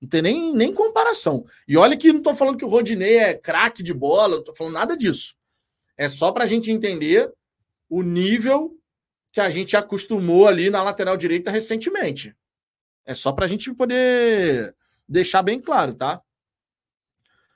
[0.00, 1.44] Não tem nem, nem comparação.
[1.66, 4.54] E olha que não estou falando que o Rodinei é craque de bola, não estou
[4.54, 5.34] falando nada disso.
[5.96, 7.32] É só para a gente entender
[7.88, 8.78] o nível
[9.32, 12.34] que a gente acostumou ali na lateral direita recentemente.
[13.04, 14.74] É só para a gente poder
[15.08, 16.20] deixar bem claro, tá?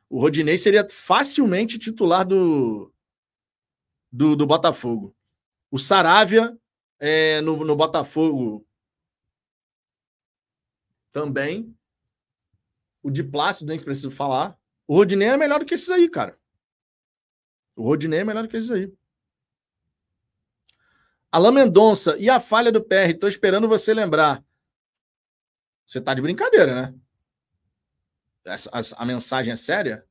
[0.09, 2.93] O Rodinei seria facilmente titular do,
[4.11, 5.14] do, do Botafogo.
[5.70, 6.57] O Saravia
[7.01, 8.66] é, no, no Botafogo
[11.11, 11.76] também.
[13.03, 14.59] O de Plácido, nem preciso falar.
[14.86, 16.38] O Rodinei é melhor do que esses aí, cara.
[17.74, 18.92] O Rodinei é melhor do que esses aí.
[21.32, 23.16] Alain Mendonça, e a falha do PR?
[23.18, 24.44] Tô esperando você lembrar.
[25.86, 27.01] Você tá de brincadeira, né?
[28.44, 30.07] Essa, a, a, mensagem é séria?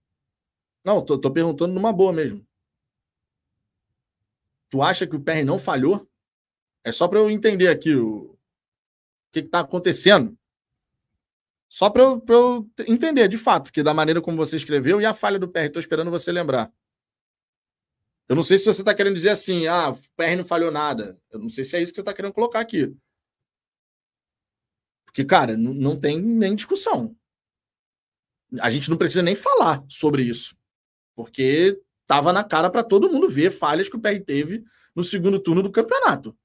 [0.83, 2.45] Não, tô, tô perguntando numa boa mesmo.
[4.69, 6.08] Tu acha que o PR não falhou?
[6.83, 8.37] É só para eu entender aqui o, o
[9.31, 10.37] que está acontecendo.
[11.67, 15.13] Só para eu, eu, entender, de fato, que da maneira como você escreveu e a
[15.13, 16.71] falha do PR, estou esperando você lembrar.
[18.27, 21.19] Eu não sei se você está querendo dizer assim, ah, o PR não falhou nada.
[21.31, 22.95] Eu não sei se é isso que você está querendo colocar aqui.
[25.05, 27.15] Porque, cara, não, não tem nem discussão
[28.61, 30.55] a gente não precisa nem falar sobre isso,
[31.15, 34.63] porque estava na cara para todo mundo ver falhas que o PR teve
[34.95, 36.35] no segundo turno do campeonato.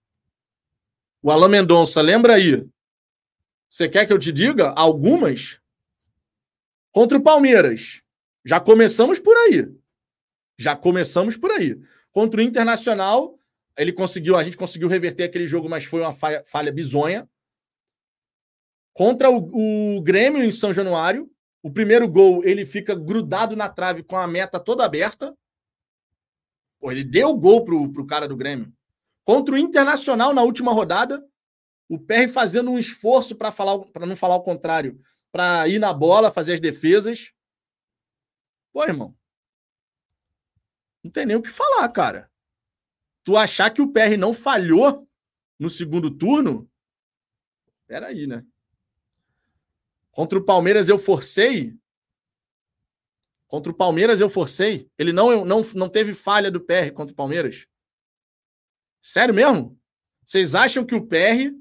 [1.25, 2.69] O Alain Mendonça, lembra aí?
[3.71, 4.75] Você quer que eu te diga?
[4.77, 5.59] Algumas.
[6.93, 8.03] Contra o Palmeiras.
[8.45, 9.75] Já começamos por aí.
[10.59, 11.81] Já começamos por aí.
[12.13, 13.39] Contra o Internacional,
[13.75, 17.27] ele conseguiu, a gente conseguiu reverter aquele jogo, mas foi uma falha, falha bizonha.
[18.93, 24.03] Contra o, o Grêmio em São Januário, o primeiro gol, ele fica grudado na trave
[24.03, 25.35] com a meta toda aberta.
[26.79, 28.71] Pô, ele deu o gol pro, pro cara do Grêmio.
[29.25, 31.27] Contra o Internacional na última rodada,
[31.89, 34.99] o PR fazendo um esforço para falar para não falar o contrário,
[35.33, 37.33] para ir na bola, fazer as defesas.
[38.73, 39.17] Pô, irmão.
[41.03, 42.31] Não tem nem o que falar, cara.
[43.23, 45.09] Tu achar que o PR não falhou
[45.59, 46.71] no segundo turno.
[47.87, 48.45] Peraí, né?
[50.11, 51.77] Contra o Palmeiras eu forcei.
[53.47, 54.91] Contra o Palmeiras eu forcei.
[54.99, 57.67] Ele não, não, não teve falha do PR contra o Palmeiras.
[59.05, 59.79] Sério mesmo?
[60.25, 61.55] Vocês acham que o PR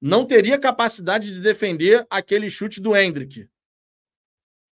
[0.00, 3.50] não teria capacidade de defender aquele chute do Hendrick?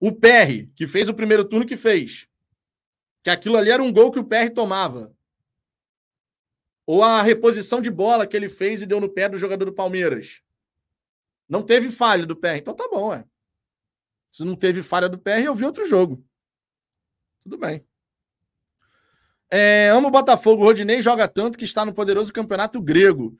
[0.00, 2.26] O PR, que fez o primeiro turno que fez.
[3.22, 5.14] Que aquilo ali era um gol que o PR tomava.
[6.86, 9.74] Ou a reposição de bola que ele fez e deu no pé do jogador do
[9.74, 10.42] Palmeiras.
[11.46, 12.56] Não teve falha do PR.
[12.56, 13.22] Então tá bom, é.
[14.30, 16.26] Se não teve falha do PR, eu vi outro jogo.
[17.42, 17.86] Tudo bem.
[19.50, 20.62] É, amo o Botafogo.
[20.62, 23.36] O Rodinei joga tanto que está no poderoso campeonato grego.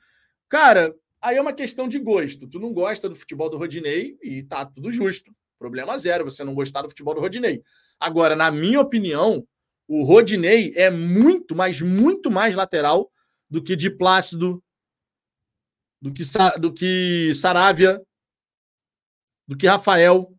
[0.49, 2.47] Cara, aí é uma questão de gosto.
[2.47, 5.33] Tu não gosta do futebol do Rodinei e tá tudo justo.
[5.57, 7.63] Problema zero você não gostar do futebol do Rodinei.
[7.99, 9.45] Agora, na minha opinião,
[9.87, 13.11] o Rodinei é muito, mas muito mais lateral
[13.49, 14.63] do que de Plácido,
[16.01, 16.23] do que,
[16.59, 18.01] do que Saravia,
[19.47, 20.33] do que Rafael,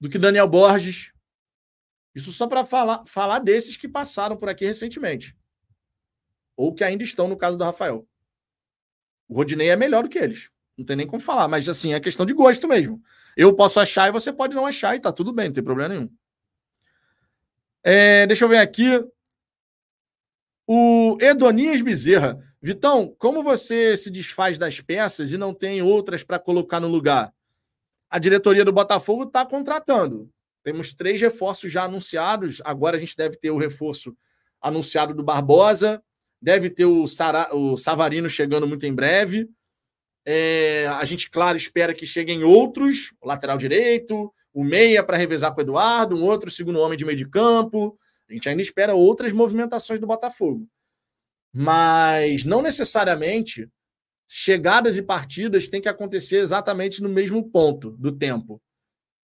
[0.00, 1.12] do que Daniel Borges.
[2.16, 5.36] Isso só para falar, falar desses que passaram por aqui recentemente.
[6.56, 8.08] Ou que ainda estão no caso do Rafael.
[9.28, 10.50] O Rodinei é melhor do que eles.
[10.78, 13.02] Não tem nem como falar, mas assim, é questão de gosto mesmo.
[13.36, 15.90] Eu posso achar e você pode não achar, e tá tudo bem, não tem problema
[15.90, 16.10] nenhum.
[17.84, 18.98] É, deixa eu ver aqui.
[20.66, 22.42] O Edonias Bezerra.
[22.62, 27.30] Vitão, como você se desfaz das peças e não tem outras para colocar no lugar?
[28.08, 30.32] A diretoria do Botafogo está contratando.
[30.66, 32.60] Temos três reforços já anunciados.
[32.64, 34.16] Agora a gente deve ter o reforço
[34.60, 36.02] anunciado do Barbosa.
[36.42, 39.48] Deve ter o, Sara, o Savarino chegando muito em breve.
[40.26, 45.54] É, a gente, claro, espera que cheguem outros, o lateral direito, o meia para revezar
[45.54, 47.96] com o Eduardo, um outro segundo homem de meio de campo.
[48.28, 50.66] A gente ainda espera outras movimentações do Botafogo.
[51.54, 53.70] Mas não necessariamente
[54.26, 58.60] chegadas e partidas têm que acontecer exatamente no mesmo ponto do tempo.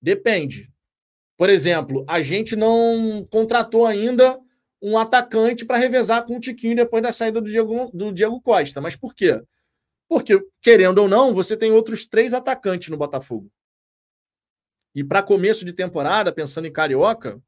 [0.01, 0.72] Depende.
[1.43, 4.38] Por exemplo, a gente não contratou ainda
[4.80, 8.80] um atacante para revezar com o Tiquinho depois da saída do Diego, do Diego Costa.
[8.80, 9.43] Mas por quê?
[10.09, 13.51] Porque, querendo ou não, você tem outros três atacantes no Botafogo.
[14.95, 17.43] E para começo de temporada, pensando em Carioca,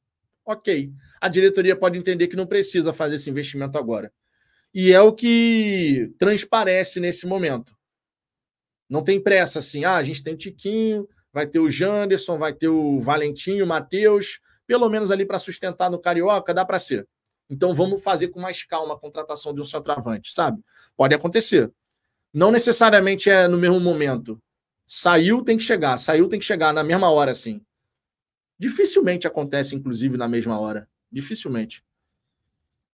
[0.45, 0.91] ok.
[1.21, 4.13] A diretoria pode entender que não precisa fazer esse investimento agora.
[4.75, 7.73] E é o que transparece nesse momento.
[8.91, 12.55] Não tem pressa assim, ah, a gente tem o Tiquinho, vai ter o Janderson, vai
[12.55, 17.09] ter o Valentinho, o Matheus, pelo menos ali para sustentar no Carioca, dá para ser.
[17.51, 20.63] Então vamos fazer com mais calma a contratação de um centroavante, sabe?
[20.97, 21.71] Pode acontecer.
[22.33, 24.41] Não necessariamente é no mesmo momento.
[24.87, 25.97] Saiu, tem que chegar.
[25.99, 27.61] Saiu, tem que chegar na mesma hora, assim.
[28.57, 30.89] Dificilmente acontece, inclusive, na mesma hora.
[31.11, 31.85] Dificilmente.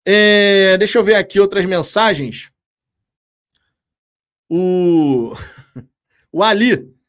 [0.05, 2.51] É, deixa eu ver aqui outras mensagens.
[4.49, 5.35] O,
[6.33, 7.00] o Ali.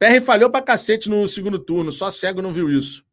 [0.00, 1.92] PR falhou pra cacete no segundo turno.
[1.92, 3.04] Só cego não viu isso.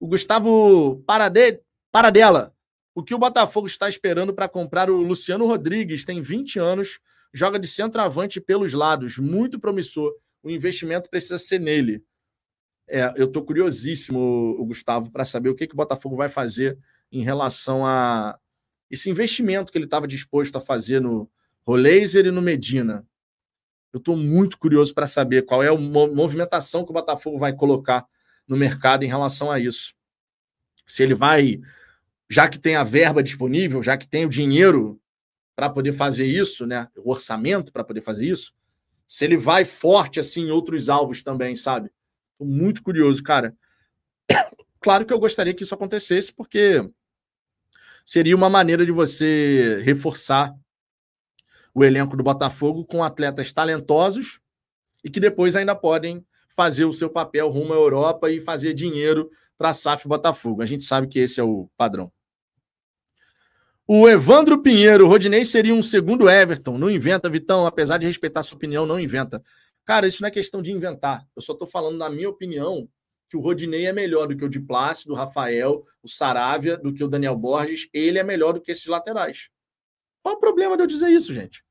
[0.00, 1.60] O Gustavo Parade...
[1.92, 2.54] Paradela.
[2.94, 6.04] O que o Botafogo está esperando para comprar o Luciano Rodrigues?
[6.06, 7.00] Tem 20 anos
[7.34, 10.14] joga de centroavante pelos lados, muito promissor.
[10.40, 12.02] O investimento precisa ser nele.
[12.88, 16.78] É, eu estou curiosíssimo, o Gustavo, para saber o que, que o Botafogo vai fazer
[17.10, 18.38] em relação a
[18.88, 21.28] esse investimento que ele estava disposto a fazer no
[21.66, 23.04] Roleiser e no Medina.
[23.94, 28.04] Eu estou muito curioso para saber qual é a movimentação que o Botafogo vai colocar
[28.44, 29.94] no mercado em relação a isso.
[30.84, 31.60] Se ele vai,
[32.28, 35.00] já que tem a verba disponível, já que tem o dinheiro
[35.54, 36.88] para poder fazer isso, né?
[36.96, 38.52] O orçamento para poder fazer isso.
[39.06, 41.88] Se ele vai forte assim em outros alvos também, sabe?
[42.36, 43.56] Tô muito curioso, cara.
[44.80, 46.86] Claro que eu gostaria que isso acontecesse, porque
[48.04, 50.54] seria uma maneira de você reforçar
[51.74, 54.40] o elenco do Botafogo com atletas talentosos
[55.02, 59.28] e que depois ainda podem fazer o seu papel rumo à Europa e fazer dinheiro
[59.58, 60.62] para a SAF Botafogo.
[60.62, 62.12] A gente sabe que esse é o padrão.
[63.86, 66.78] O Evandro Pinheiro, o Rodinei seria um segundo Everton.
[66.78, 69.42] Não inventa, Vitão, apesar de respeitar sua opinião, não inventa.
[69.84, 71.26] Cara, isso não é questão de inventar.
[71.36, 72.88] Eu só estou falando, na minha opinião,
[73.28, 76.94] que o Rodinei é melhor do que o de Plácido, o Rafael, o Saravia, do
[76.94, 77.88] que o Daniel Borges.
[77.92, 79.50] Ele é melhor do que esses laterais.
[80.22, 81.63] Qual o problema de eu dizer isso, gente?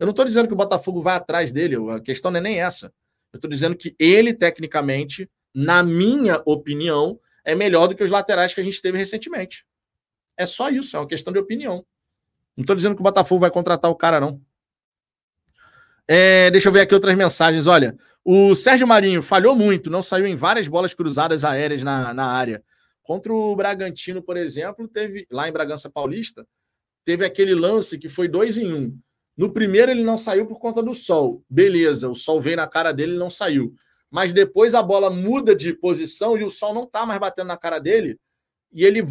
[0.00, 2.58] Eu não estou dizendo que o Botafogo vai atrás dele, a questão não é nem
[2.58, 2.86] essa.
[3.30, 8.54] Eu estou dizendo que ele, tecnicamente, na minha opinião, é melhor do que os laterais
[8.54, 9.66] que a gente teve recentemente.
[10.38, 11.84] É só isso, é uma questão de opinião.
[12.56, 14.40] Não estou dizendo que o Botafogo vai contratar o cara, não.
[16.08, 17.66] É, deixa eu ver aqui outras mensagens.
[17.66, 17.94] Olha,
[18.24, 22.64] o Sérgio Marinho falhou muito, não saiu em várias bolas cruzadas aéreas na, na área.
[23.02, 26.46] Contra o Bragantino, por exemplo, teve lá em Bragança Paulista,
[27.04, 28.98] teve aquele lance que foi dois em um.
[29.40, 31.42] No primeiro ele não saiu por conta do sol.
[31.48, 33.74] Beleza, o sol veio na cara dele e não saiu.
[34.10, 37.56] Mas depois a bola muda de posição e o sol não tá mais batendo na
[37.56, 38.20] cara dele.
[38.70, 39.02] E ele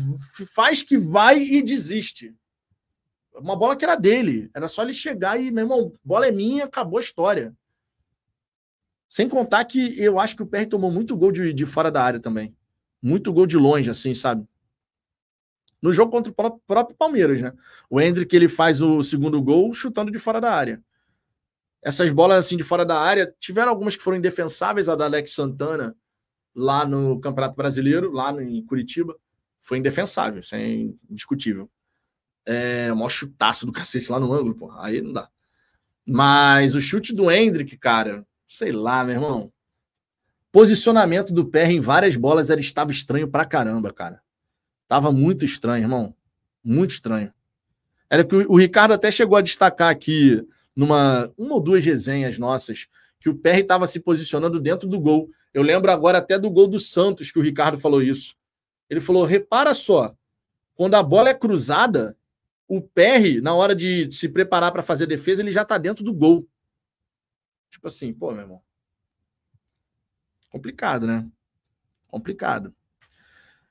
[0.54, 2.36] faz que vai e desiste.
[3.34, 4.52] Uma bola que era dele.
[4.54, 7.52] Era só ele chegar e, meu irmão, bola é minha, acabou a história.
[9.08, 12.04] Sem contar que eu acho que o PR tomou muito gol de, de fora da
[12.04, 12.56] área também.
[13.02, 14.48] Muito gol de longe, assim, sabe?
[15.82, 17.54] No jogo contra o próprio Palmeiras, né?
[17.90, 20.84] O Hendrick ele faz o segundo gol chutando de fora da área.
[21.82, 25.34] Essas bolas assim de fora da área, tiveram algumas que foram indefensáveis, a da Alex
[25.34, 25.96] Santana
[26.54, 29.16] lá no Campeonato Brasileiro, lá em Curitiba,
[29.62, 30.68] foi indefensável, isso é
[31.10, 31.70] indiscutível.
[32.46, 35.30] É, o maior chutaço do cacete lá no ângulo, porra, aí não dá.
[36.06, 39.54] Mas o chute do Hendrick, cara, sei lá, meu irmão.
[40.52, 44.22] Posicionamento do pé em várias bolas era estava estranho pra caramba, cara.
[44.90, 46.16] Tava muito estranho, irmão.
[46.66, 47.32] Muito estranho.
[48.10, 50.44] Era que o, Ricardo até chegou a destacar aqui,
[50.76, 52.88] numa uma ou duas resenhas nossas,
[53.20, 55.30] que o PR estava se posicionando dentro do gol.
[55.54, 58.36] Eu lembro agora até do gol do Santos, que o Ricardo falou isso.
[58.90, 60.16] Ele falou: repara só,
[60.74, 62.18] quando a bola é cruzada,
[62.68, 66.16] o PR, na hora de se preparar para fazer defesa, ele já está dentro do
[66.16, 66.48] gol.
[67.70, 68.62] Tipo assim, pô, meu irmão.
[70.50, 71.30] Complicado, né?
[72.08, 72.74] Complicado.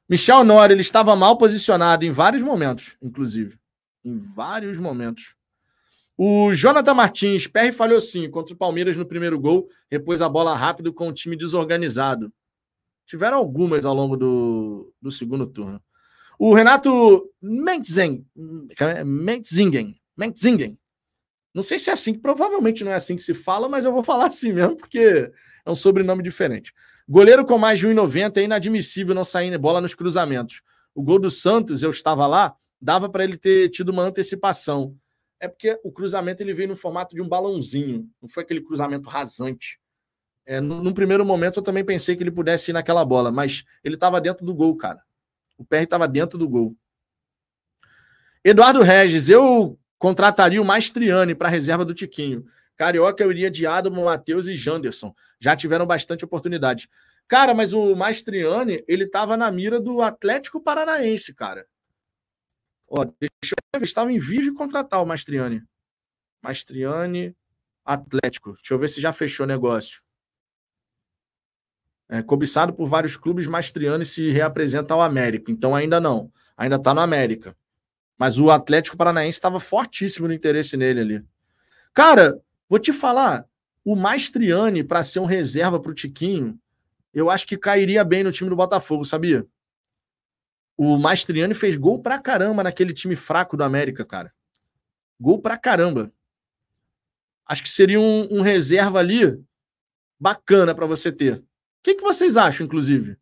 [0.09, 3.59] Michel Nori, ele estava mal posicionado em vários momentos, inclusive.
[4.05, 5.35] Em vários momentos.
[6.17, 10.55] O Jonathan Martins, PR falhou sim contra o Palmeiras no primeiro gol, repôs a bola
[10.55, 12.33] rápido com o time desorganizado.
[13.07, 15.81] Tiveram algumas ao longo do, do segundo turno.
[16.39, 18.27] O Renato Mentzingen,
[19.05, 20.79] Mentzingen, Mentzingen,
[21.59, 24.05] não sei se é assim, provavelmente não é assim que se fala, mas eu vou
[24.05, 25.29] falar assim mesmo, porque
[25.67, 26.73] é um sobrenome diferente.
[27.09, 30.63] Goleiro com mais de 1,90 é inadmissível não sair bola nos cruzamentos.
[30.95, 34.95] O gol do Santos, eu estava lá, dava para ele ter tido uma antecipação.
[35.41, 39.09] É porque o cruzamento ele veio no formato de um balãozinho, não foi aquele cruzamento
[39.09, 39.81] rasante.
[40.47, 43.97] É, no, primeiro momento eu também pensei que ele pudesse ir naquela bola, mas ele
[43.97, 45.03] estava dentro do gol, cara.
[45.59, 46.77] O PR estava dentro do gol.
[48.45, 52.45] Eduardo Regis, eu contrataria o Maestriani para a reserva do Tiquinho.
[52.77, 55.15] Carioca eu iria de Adamo, Matheus e Janderson.
[55.41, 56.89] Já tiveram bastante oportunidade.
[57.27, 61.67] Cara, mas o Maestriani, ele estava na mira do Atlético Paranaense, cara.
[62.89, 65.63] Ó, deixa eu ver, estava em vídeo de contratar o Maestriani.
[66.41, 67.37] Maestriani,
[67.85, 68.55] Atlético.
[68.55, 70.01] Deixa eu ver se já fechou o negócio.
[72.09, 75.53] É, cobiçado por vários clubes, Maestriani se reapresenta ao América.
[75.53, 76.33] Então ainda não.
[76.57, 77.55] Ainda está no América.
[78.19, 81.25] Mas o Atlético Paranaense estava fortíssimo no interesse nele ali.
[81.95, 83.47] Cara, Vou te falar,
[83.83, 86.61] o Maestriani, para ser um reserva para o Tiquinho,
[87.15, 89.47] eu acho que cairia bem no time do Botafogo, sabia?
[90.77, 94.33] O Maestriani fez gol pra caramba naquele time fraco do América, cara.
[95.19, 96.13] Gol pra caramba.
[97.47, 99.43] Acho que seria um, um reserva ali
[100.21, 101.39] bacana para você ter.
[101.39, 101.45] O
[101.83, 103.17] que, que vocês acham, inclusive?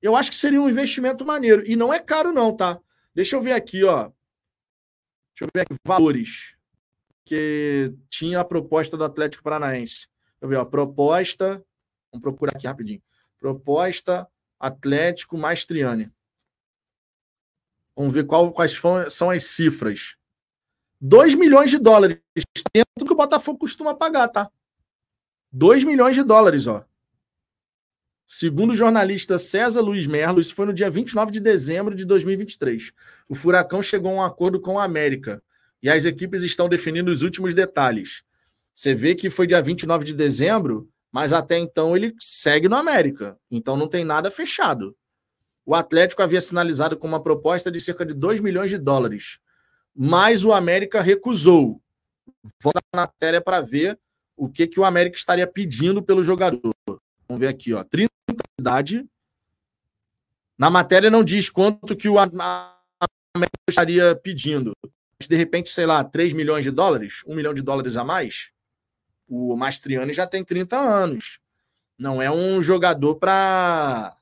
[0.00, 1.64] Eu acho que seria um investimento maneiro.
[1.66, 2.80] E não é caro, não, tá?
[3.16, 4.10] Deixa eu ver aqui, ó.
[5.32, 5.74] Deixa eu ver aqui.
[5.86, 6.54] Valores
[7.24, 10.06] que tinha a proposta do Atlético Paranaense.
[10.06, 11.64] Deixa eu ver, ó, proposta.
[12.12, 13.02] Vamos procurar aqui rapidinho.
[13.38, 14.28] Proposta
[14.60, 16.12] Atlético Maestriani.
[17.96, 20.18] Vamos ver qual, quais são as cifras.
[21.00, 22.20] 2 milhões de dólares
[22.70, 24.52] dentro do que o Botafogo costuma pagar, tá?
[25.50, 26.84] 2 milhões de dólares, ó.
[28.26, 32.90] Segundo o jornalista César Luiz Merlo, isso foi no dia 29 de dezembro de 2023.
[33.28, 35.40] O Furacão chegou a um acordo com a América
[35.80, 38.24] e as equipes estão definindo os últimos detalhes.
[38.74, 43.38] Você vê que foi dia 29 de dezembro, mas até então ele segue no América.
[43.48, 44.96] Então não tem nada fechado.
[45.64, 49.38] O Atlético havia sinalizado com uma proposta de cerca de 2 milhões de dólares,
[49.94, 51.80] mas o América recusou.
[52.60, 53.98] Vamos na matéria para ver
[54.36, 56.75] o que, que o América estaria pedindo pelo jogador.
[57.28, 57.82] Vamos ver aqui, ó.
[57.84, 59.06] 30 de idade.
[60.58, 62.76] Na matéria não diz quanto que o América
[63.68, 64.72] estaria pedindo
[65.26, 68.50] de repente, sei lá, 3 milhões de dólares, 1 milhão de dólares a mais,
[69.26, 71.38] o Mastriani já tem 30 anos.
[71.98, 74.16] Não é um jogador para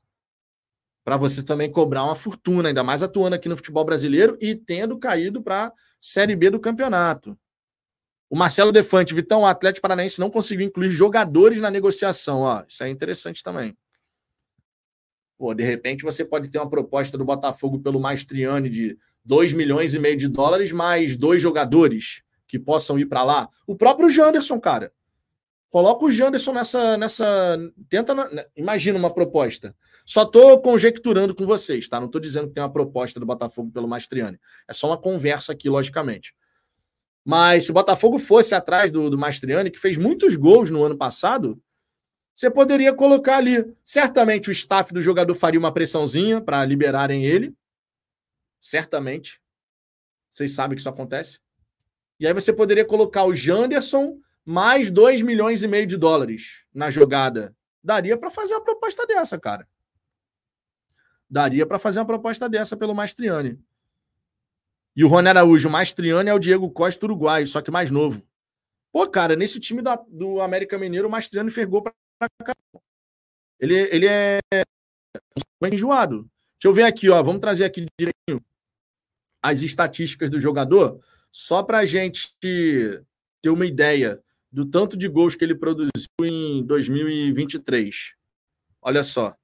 [1.03, 4.97] para você também cobrar uma fortuna, ainda mais atuando aqui no futebol brasileiro e tendo
[4.97, 7.37] caído para a Série B do campeonato.
[8.29, 12.39] O Marcelo Defante, Vitão, o Atlético Paranaense não conseguiu incluir jogadores na negociação.
[12.39, 13.77] Ó, isso é interessante também.
[15.37, 19.93] Pô, de repente você pode ter uma proposta do Botafogo pelo Maestriani de 2 milhões
[19.93, 23.49] e meio de dólares, mais dois jogadores que possam ir para lá.
[23.67, 24.91] O próprio Janderson, cara.
[25.69, 26.97] Coloca o Janderson nessa.
[26.97, 27.57] nessa
[27.89, 28.13] tenta.
[28.13, 29.75] Né, imagina uma proposta.
[30.05, 31.99] Só estou conjecturando com vocês, tá?
[31.99, 34.39] Não estou dizendo que tem uma proposta do Botafogo pelo Maestriani.
[34.69, 36.33] É só uma conversa aqui, logicamente.
[37.25, 40.95] Mas se o Botafogo fosse atrás do, do Mastriani, que fez muitos gols no ano
[40.95, 41.59] passado,
[42.35, 43.65] você poderia colocar ali.
[43.83, 47.55] Certamente o staff do jogador faria uma pressãozinha para liberarem ele.
[48.61, 49.41] Certamente.
[50.29, 51.39] Vocês sabem que isso acontece.
[52.19, 56.91] E aí você poderia colocar o Janderson mais 2 milhões e meio de dólares na
[56.91, 57.55] jogada.
[57.83, 59.67] Daria para fazer uma proposta dessa, cara.
[61.27, 63.59] Daria para fazer uma proposta dessa pelo Mastriani.
[64.95, 68.25] E o Rony Araújo, o Mastriani é o Diego Costa uruguaio, só que mais novo.
[68.93, 71.93] Pô, cara, nesse time do, do América Mineiro, o Mastriani fez gol pra
[72.43, 72.53] cá.
[73.59, 74.39] Ele, ele é
[75.71, 76.29] enjoado.
[76.57, 77.21] Deixa eu ver aqui, ó.
[77.21, 78.41] Vamos trazer aqui direitinho
[79.43, 80.99] as estatísticas do jogador,
[81.31, 83.05] só para a gente ter
[83.45, 84.19] uma ideia
[84.51, 85.91] do tanto de gols que ele produziu
[86.23, 88.15] em 2023.
[88.81, 89.35] Olha só.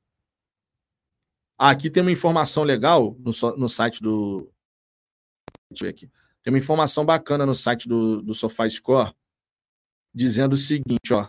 [1.57, 4.51] Ah, aqui tem uma informação legal no, no site do.
[5.71, 6.09] Deixa eu ver aqui.
[6.43, 9.13] Tem uma informação bacana no site do, do SofaScore
[10.13, 11.27] dizendo o seguinte, ó.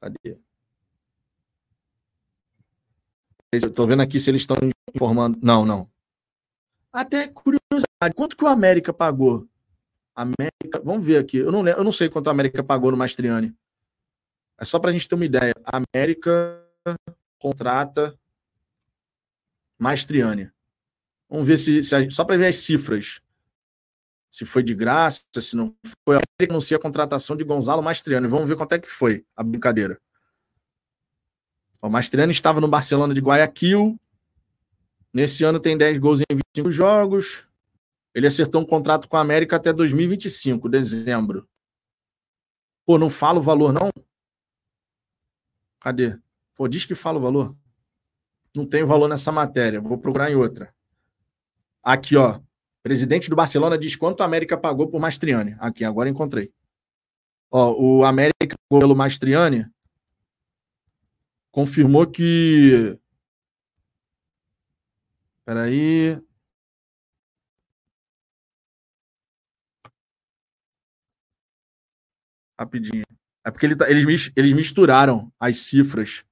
[0.00, 0.38] Cadê?
[3.52, 4.56] Eu vendo aqui se eles estão
[4.92, 5.38] informando.
[5.42, 5.88] Não, não.
[6.92, 9.46] Até curiosidade, quanto que o América pagou?
[10.14, 11.38] América, vamos ver aqui.
[11.38, 13.54] Eu não, eu não sei quanto a América pagou no Mastriani.
[14.58, 15.54] É só para a gente ter uma ideia.
[15.64, 16.64] A América
[17.38, 18.18] contrata
[19.78, 20.50] Mastriani.
[21.34, 23.20] Vamos ver se, se só para ver as cifras.
[24.30, 25.74] Se foi de graça, se não
[26.06, 26.14] foi.
[26.14, 28.28] A América anuncia a contratação de Gonzalo Mastriani.
[28.28, 30.00] Vamos ver quanto é que foi a brincadeira.
[31.82, 33.98] O Mastriani estava no Barcelona de Guayaquil.
[35.12, 37.48] Nesse ano tem 10 gols em 25 jogos.
[38.14, 41.48] Ele acertou um contrato com a América até 2025, dezembro.
[42.86, 43.90] Pô, não fala o valor, não?
[45.80, 46.16] Cadê?
[46.54, 47.56] Pô, diz que fala o valor.
[48.54, 49.80] Não tem valor nessa matéria.
[49.80, 50.72] Vou procurar em outra.
[51.84, 52.40] Aqui, ó.
[52.82, 55.54] Presidente do Barcelona diz quanto a América pagou por Mastriani.
[55.58, 56.50] Aqui, agora encontrei.
[57.50, 59.66] Ó, o América pelo Mastriani
[61.52, 62.98] confirmou que.
[65.44, 66.18] Peraí.
[72.58, 73.04] Rapidinho.
[73.46, 76.24] É porque ele tá, eles, eles misturaram as cifras.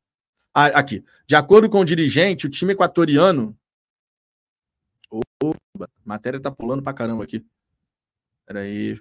[0.55, 1.05] Ah, aqui.
[1.27, 3.57] De acordo com o dirigente, o time equatoriano.
[5.13, 7.45] Opa, matéria tá pulando pra caramba aqui.
[8.47, 8.99] Peraí.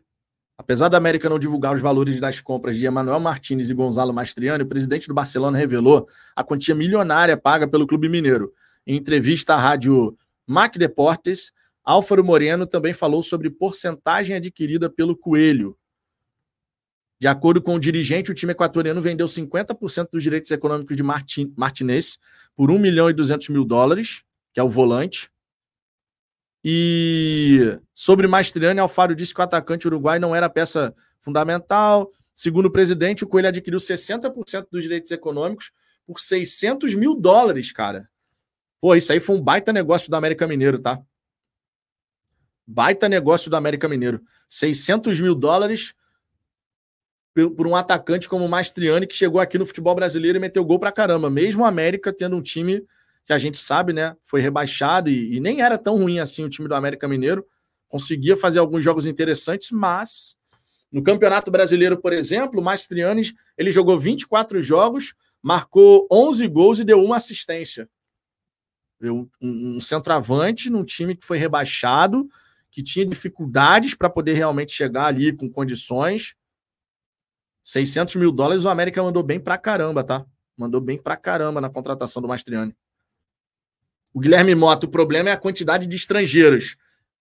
[0.58, 4.64] Apesar da América não divulgar os valores das compras de Emanuel Martinez e Gonzalo Mastriani,
[4.64, 8.54] o presidente do Barcelona revelou a quantia milionária paga pelo clube mineiro.
[8.86, 11.52] Em entrevista à rádio Mac Deportes,
[11.84, 15.76] Álvaro Moreno também falou sobre porcentagem adquirida pelo Coelho.
[17.20, 21.54] De acordo com o dirigente, o time equatoriano vendeu 50% dos direitos econômicos de Martin,
[21.56, 22.18] Martinez
[22.56, 25.30] por 1 milhão e 200 mil dólares, que é o volante.
[26.64, 32.12] E sobre Mastriani, Alfaro disse que o atacante uruguai não era peça fundamental.
[32.34, 35.72] Segundo o presidente, o Coelho adquiriu 60% dos direitos econômicos
[36.06, 38.10] por 600 mil dólares, cara.
[38.80, 41.00] Pô, isso aí foi um baita negócio do América Mineiro, tá?
[42.66, 44.22] Baita negócio do América Mineiro.
[44.48, 45.94] 600 mil dólares
[47.34, 50.80] por um atacante como o Mastriani, que chegou aqui no futebol brasileiro e meteu gol
[50.80, 51.30] pra caramba.
[51.30, 52.84] Mesmo o América tendo um time
[53.26, 54.16] que a gente sabe, né?
[54.24, 57.46] Foi rebaixado e, e nem era tão ruim assim o time do América Mineiro.
[57.88, 60.36] Conseguia fazer alguns jogos interessantes, mas
[60.92, 63.22] no Campeonato Brasileiro, por exemplo, o Mastriani
[63.58, 67.90] ele jogou 24 jogos, marcou 11 gols e deu uma assistência.
[69.42, 72.28] Um centroavante num time que foi rebaixado,
[72.70, 76.36] que tinha dificuldades para poder realmente chegar ali com condições
[77.64, 80.26] 600 mil dólares, o América mandou bem pra caramba, tá?
[80.58, 82.76] Mandou bem pra caramba na contratação do Mastriani.
[84.14, 86.76] O Guilherme Mota, o problema é a quantidade de estrangeiros.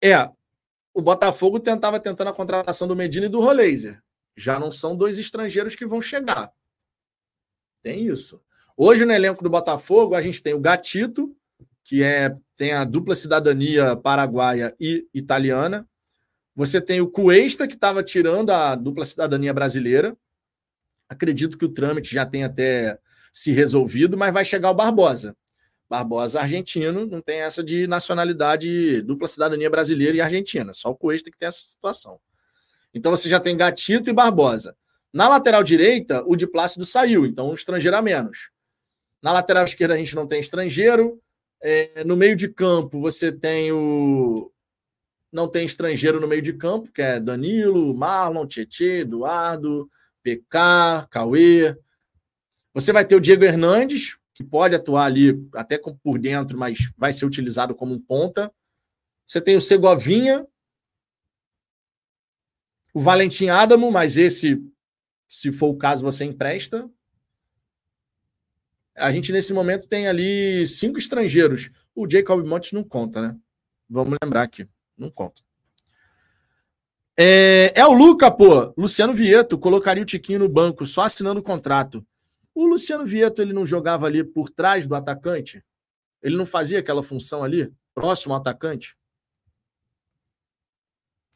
[0.03, 0.29] É,
[0.93, 4.03] o Botafogo tentava tentando a contratação do Medina e do Roleiser.
[4.37, 6.53] Já não são dois estrangeiros que vão chegar.
[7.83, 8.41] Tem isso.
[8.77, 11.35] Hoje no elenco do Botafogo a gente tem o Gatito,
[11.83, 15.89] que é tem a dupla cidadania paraguaia e italiana.
[16.55, 20.17] Você tem o Cuesta, que estava tirando a dupla cidadania brasileira.
[21.09, 22.99] Acredito que o trâmite já tem até
[23.33, 25.37] se resolvido, mas vai chegar o Barbosa.
[25.89, 30.73] Barbosa argentino, não tem essa de nacionalidade, dupla cidadania brasileira e argentina.
[30.73, 32.19] Só o Cuesta que tem essa situação.
[32.93, 34.77] Então você já tem Gatito e Barbosa.
[35.13, 38.51] Na lateral direita, o de Plácido saiu, então um estrangeiro a menos.
[39.23, 41.21] Na lateral esquerda, a gente não tem estrangeiro.
[41.63, 44.53] É, no meio de campo, você tem o.
[45.33, 49.89] Não tem estrangeiro no meio de campo, que é Danilo, Marlon, Tietê, Eduardo,
[50.23, 51.77] PK, Cauê.
[52.75, 57.13] Você vai ter o Diego Hernandes, que pode atuar ali até por dentro, mas vai
[57.13, 58.53] ser utilizado como um ponta.
[59.27, 60.47] Você tem o Segovinha.
[62.93, 64.63] O Valentim Adamo, mas esse,
[65.29, 66.89] se for o caso, você empresta.
[68.97, 71.71] A gente, nesse momento, tem ali cinco estrangeiros.
[71.95, 73.37] O Jacob Montes não conta, né?
[73.89, 74.69] Vamos lembrar aqui.
[74.97, 75.43] Não conta.
[77.17, 78.73] É, é o Luca, pô.
[78.77, 82.05] Luciano Vieto colocaria o Tiquinho no banco, só assinando o contrato.
[82.55, 85.65] O Luciano Vieto, ele não jogava ali por trás do atacante?
[86.23, 88.97] Ele não fazia aquela função ali, próximo ao atacante?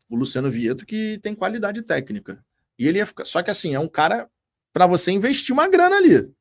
[0.08, 2.42] O Luciano Vieto que tem qualidade técnica.
[2.78, 3.24] E ele ia ficar.
[3.24, 4.30] Só que assim, é um cara
[4.72, 6.32] para você investir uma grana ali.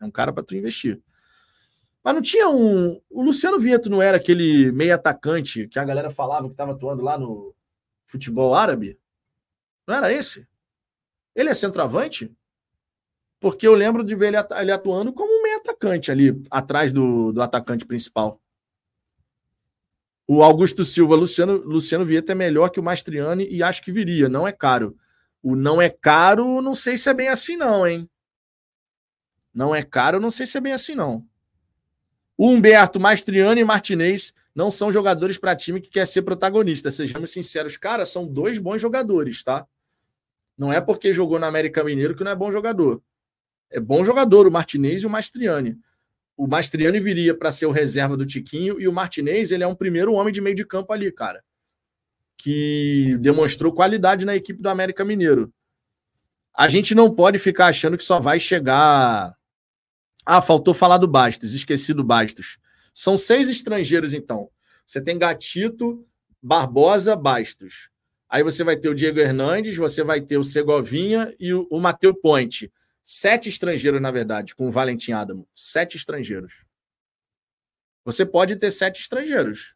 [0.00, 1.02] É um cara para tu investir.
[2.02, 3.02] Mas não tinha um.
[3.10, 7.02] O Luciano Vieto não era aquele meio atacante que a galera falava que estava atuando
[7.02, 7.54] lá no
[8.06, 8.98] futebol árabe?
[9.86, 10.46] Não era esse?
[11.34, 12.34] Ele é centroavante?
[13.40, 17.40] Porque eu lembro de ver ele atuando como um meio atacante ali, atrás do, do
[17.40, 18.40] atacante principal.
[20.26, 24.28] O Augusto Silva, Luciano, Luciano Vieto é melhor que o Mastriani e acho que viria.
[24.28, 24.96] Não é caro.
[25.42, 28.08] O não é caro, não sei se é bem assim, não, hein?
[29.54, 31.24] Não é caro, não sei se é bem assim, não.
[32.36, 36.90] O Humberto, Mastriani e Martinez não são jogadores para time que quer ser protagonista.
[36.90, 39.66] Sejamos sinceros, cara, são dois bons jogadores, tá?
[40.56, 43.02] Não é porque jogou na América Mineiro que não é bom jogador.
[43.70, 45.78] É bom jogador o Martinez e o Mastriani.
[46.36, 49.74] O Mastriani viria para ser o reserva do Tiquinho e o Martinez, ele é um
[49.74, 51.42] primeiro homem de meio de campo ali, cara.
[52.36, 55.52] Que demonstrou qualidade na equipe do América Mineiro.
[56.54, 59.36] A gente não pode ficar achando que só vai chegar.
[60.24, 62.58] Ah, faltou falar do Bastos, esqueci do Bastos.
[62.94, 64.48] São seis estrangeiros, então.
[64.86, 66.06] Você tem Gatito,
[66.42, 67.90] Barbosa, Bastos.
[68.28, 71.80] Aí você vai ter o Diego Hernandes, você vai ter o Segovinha e o, o
[71.80, 72.70] Mateu Ponte.
[73.10, 75.48] Sete estrangeiros, na verdade, com o Valentim Adamo.
[75.54, 76.66] Sete estrangeiros.
[78.04, 79.74] Você pode ter sete estrangeiros.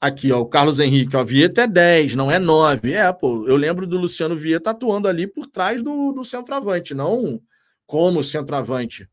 [0.00, 2.92] Aqui, ó, o Carlos Henrique, ó, Vieta é 10, não é 9.
[2.92, 7.40] É, pô, eu lembro do Luciano Vieta atuando ali por trás do, do centroavante, não
[7.86, 9.08] como centroavante.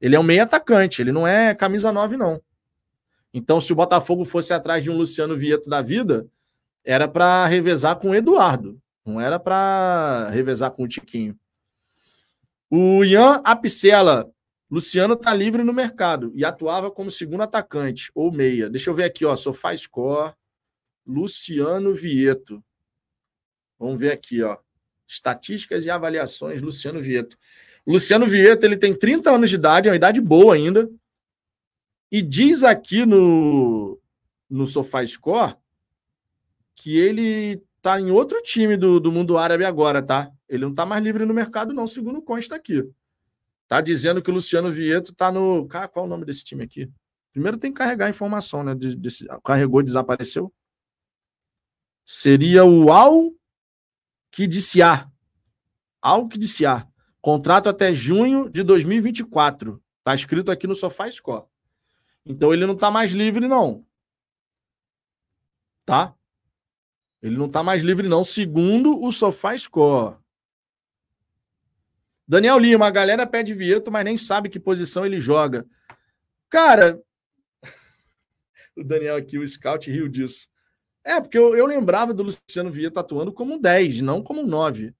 [0.00, 2.40] Ele é um meio atacante, ele não é camisa 9, não.
[3.34, 6.24] Então, se o Botafogo fosse atrás de um Luciano Vieto da vida,
[6.84, 8.80] era para revezar com o Eduardo.
[9.04, 11.38] Não era para revezar com o Tiquinho.
[12.70, 14.30] O Ian Apicela.
[14.70, 18.70] Luciano está livre no mercado e atuava como segundo atacante ou meia.
[18.70, 19.34] Deixa eu ver aqui, ó.
[19.34, 20.32] SofaScore.
[21.04, 22.62] Luciano Vieto.
[23.78, 24.58] Vamos ver aqui, ó.
[25.08, 27.36] Estatísticas e avaliações, Luciano Vieto.
[27.84, 30.88] Luciano Vieto, ele tem 30 anos de idade, é uma idade boa ainda.
[32.12, 34.00] E diz aqui no,
[34.48, 35.56] no SofaScore
[36.76, 40.30] que ele tá em outro time do, do mundo árabe agora, tá?
[40.48, 42.88] Ele não tá mais livre no mercado, não, segundo consta aqui.
[43.66, 45.66] Tá dizendo que o Luciano Vieto tá no.
[45.68, 46.90] Cara, qual é o nome desse time aqui?
[47.32, 48.74] Primeiro tem que carregar a informação, né?
[48.74, 48.98] De,
[49.44, 50.52] carregou, desapareceu.
[52.04, 53.30] Seria o Al
[54.32, 55.08] Kidiciar.
[56.02, 56.88] Al Kidiciar.
[57.20, 59.80] Contrato até junho de 2024.
[60.02, 61.44] Tá escrito aqui no SofaScore.
[62.26, 63.84] Então ele não tá mais livre, não.
[65.86, 66.14] Tá?
[67.22, 70.16] Ele não está mais livre, não, segundo o SofaScore.
[72.26, 75.66] Daniel Lima, a galera pede Vieto, mas nem sabe que posição ele joga.
[76.48, 77.02] Cara,
[78.76, 80.48] o Daniel aqui, o scout, riu disso.
[81.02, 84.46] É, porque eu, eu lembrava do Luciano Vieto atuando como um 10, não como um
[84.46, 84.94] 9.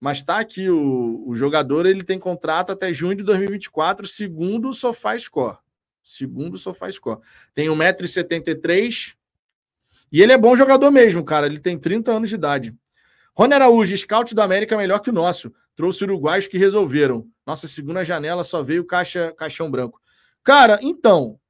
[0.00, 4.74] Mas tá aqui, o, o jogador ele tem contrato até junho de 2024, segundo o
[4.74, 5.58] SofaScore.
[6.02, 7.20] Segundo o SofaScore.
[7.54, 9.14] Tem 1,73m,
[10.12, 11.46] e ele é bom jogador mesmo, cara.
[11.46, 12.76] Ele tem 30 anos de idade.
[13.34, 15.50] Rony Araújo, scout do América melhor que o nosso.
[15.74, 17.26] Trouxe uruguaios que resolveram.
[17.46, 19.98] Nossa segunda janela só veio caixa, caixão branco.
[20.44, 21.40] Cara, então.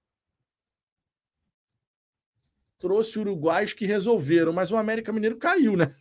[2.78, 5.92] Trouxe uruguaios que resolveram, mas o América Mineiro caiu, né?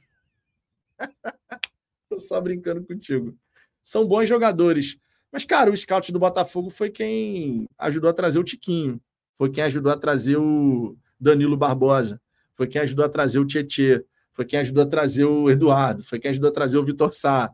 [2.10, 3.36] Tô só brincando contigo.
[3.82, 4.98] São bons jogadores.
[5.32, 9.02] Mas, cara, o scout do Botafogo foi quem ajudou a trazer o Tiquinho.
[9.34, 12.22] Foi quem ajudou a trazer o Danilo Barbosa
[12.62, 16.20] foi quem ajudou a trazer o Tietê, foi quem ajudou a trazer o Eduardo, foi
[16.20, 17.52] quem ajudou a trazer o Vitor Sá.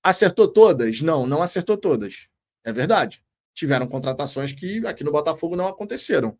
[0.00, 1.00] Acertou todas?
[1.00, 2.28] Não, não acertou todas.
[2.62, 3.20] É verdade.
[3.52, 6.38] Tiveram contratações que aqui no Botafogo não aconteceram.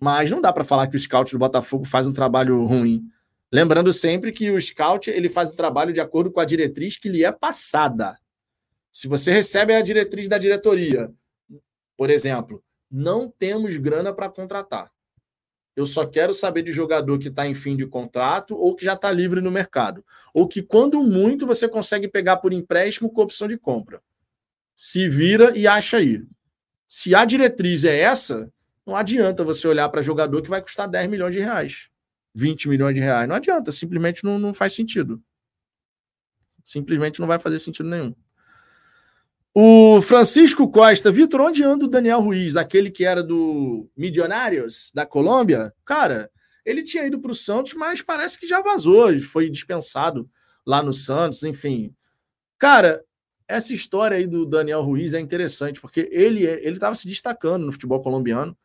[0.00, 3.04] Mas não dá para falar que o scout do Botafogo faz um trabalho ruim.
[3.52, 7.08] Lembrando sempre que o scout ele faz o trabalho de acordo com a diretriz que
[7.08, 8.18] lhe é passada.
[8.90, 11.08] Se você recebe a diretriz da diretoria,
[11.96, 14.90] por exemplo, não temos grana para contratar.
[15.74, 18.92] Eu só quero saber de jogador que está em fim de contrato ou que já
[18.92, 20.04] está livre no mercado.
[20.34, 24.02] Ou que, quando muito, você consegue pegar por empréstimo com opção de compra.
[24.76, 26.22] Se vira e acha aí.
[26.86, 28.52] Se a diretriz é essa,
[28.86, 31.88] não adianta você olhar para jogador que vai custar 10 milhões de reais.
[32.34, 33.28] 20 milhões de reais.
[33.28, 35.22] Não adianta, simplesmente não, não faz sentido.
[36.62, 38.14] Simplesmente não vai fazer sentido nenhum.
[39.54, 45.04] O Francisco Costa, Vitor, onde anda o Daniel Ruiz, aquele que era do Milionários da
[45.04, 45.74] Colômbia?
[45.84, 46.30] Cara,
[46.64, 50.26] ele tinha ido para o Santos, mas parece que já vazou, foi dispensado
[50.66, 51.94] lá no Santos, enfim.
[52.58, 53.04] Cara,
[53.46, 57.72] essa história aí do Daniel Ruiz é interessante, porque ele ele estava se destacando no
[57.72, 58.56] futebol colombiano,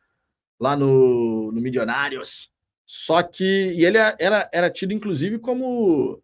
[0.58, 2.50] lá no, no Milionários.
[2.86, 6.24] Só que e ele era, era tido, inclusive, como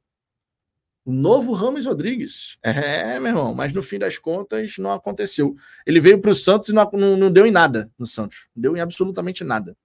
[1.05, 2.57] o novo Ramos Rodrigues.
[2.63, 5.55] É, meu irmão, mas no fim das contas não aconteceu.
[5.85, 8.47] Ele veio para o Santos e não, não, não, deu em nada no Santos.
[8.55, 9.75] Não deu em absolutamente nada.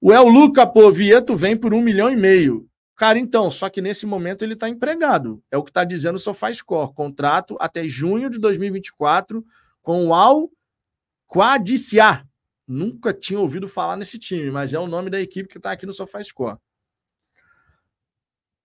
[0.00, 2.68] O El Luca, pô, Vieto vem por um milhão e meio.
[2.96, 5.42] Cara, então, só que nesse momento ele está empregado.
[5.50, 6.94] É o que está dizendo o SofaScore.
[6.94, 9.44] Contrato até junho de 2024
[9.80, 10.50] com o Al
[11.26, 12.24] Quadiciá.
[12.66, 15.86] Nunca tinha ouvido falar nesse time, mas é o nome da equipe que está aqui
[15.86, 16.58] no SofaScore.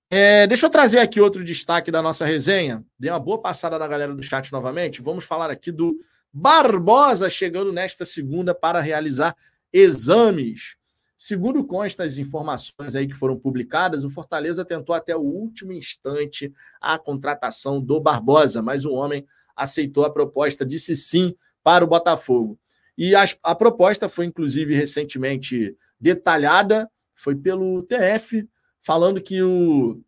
[0.09, 2.83] É, deixa eu trazer aqui outro destaque da nossa resenha.
[2.97, 5.01] Dei uma boa passada na galera do chat novamente.
[5.01, 5.99] Vamos falar aqui do
[6.31, 9.35] Barbosa chegando nesta segunda para realizar
[9.71, 10.77] exames.
[11.17, 16.53] Segundo consta as informações aí que foram publicadas, o Fortaleza tentou até o último instante
[16.79, 19.25] a contratação do Barbosa, mas o homem
[19.55, 22.57] aceitou a proposta, disse sim para o Botafogo.
[22.95, 28.47] E a, a proposta foi, inclusive, recentemente detalhada, foi pelo TF,
[28.87, 30.01] falando que o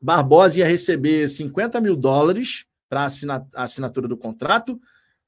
[0.00, 3.08] Barbosa ia receber 50 mil dólares para
[3.56, 4.78] a assinatura do contrato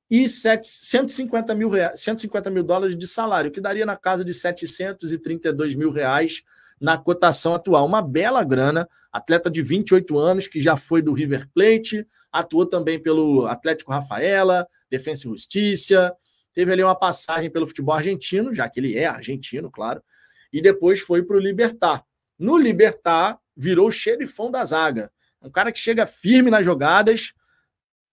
[0.08, 5.74] e 150 mil, reais, 150 mil dólares de salário, que daria na casa de 732
[5.74, 6.44] mil reais
[6.80, 7.84] na cotação atual.
[7.84, 13.02] Uma bela grana, atleta de 28 anos, que já foi do River Plate, atuou também
[13.02, 16.14] pelo Atlético Rafaela, Defensa e Justiça,
[16.54, 20.00] teve ali uma passagem pelo futebol argentino, já que ele é argentino, claro,
[20.52, 22.04] e depois foi para o Libertar.
[22.38, 25.10] No Libertar, virou o xerifão da zaga.
[25.40, 27.32] Um cara que chega firme nas jogadas,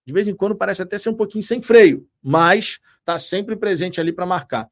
[0.06, 4.00] de vez em quando parece até ser um pouquinho sem freio, mas está sempre presente
[4.00, 4.68] ali para marcar.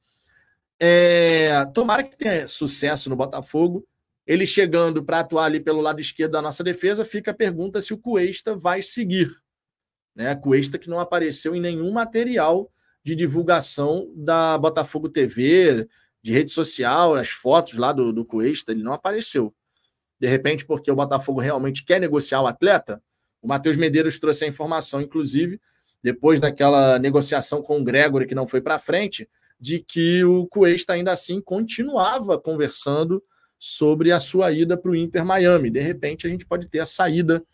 [0.79, 3.87] É, tomara que tenha sucesso no Botafogo.
[4.27, 7.93] Ele chegando para atuar ali pelo lado esquerdo da nossa defesa, fica a pergunta se
[7.93, 9.31] o Cuesta vai seguir.
[10.15, 10.35] Né?
[10.37, 12.71] Cuesta que não apareceu em nenhum material
[13.03, 15.89] de divulgação da Botafogo TV,
[16.23, 19.53] de rede social, as fotos lá do, do Cuesta, ele não apareceu.
[20.21, 23.03] De repente, porque o Botafogo realmente quer negociar o atleta,
[23.43, 25.61] o Matheus Medeiros trouxe a informação, inclusive,
[26.01, 29.29] depois daquela negociação com o Gregory que não foi para frente,
[29.59, 33.23] de que o Cuesta ainda assim continuava conversando
[33.59, 35.71] sobre a sua ida para o Inter Miami.
[35.71, 37.45] De repente, a gente pode ter a saída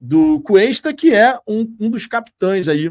[0.00, 2.90] do Cuesta, que é um, um dos capitães aí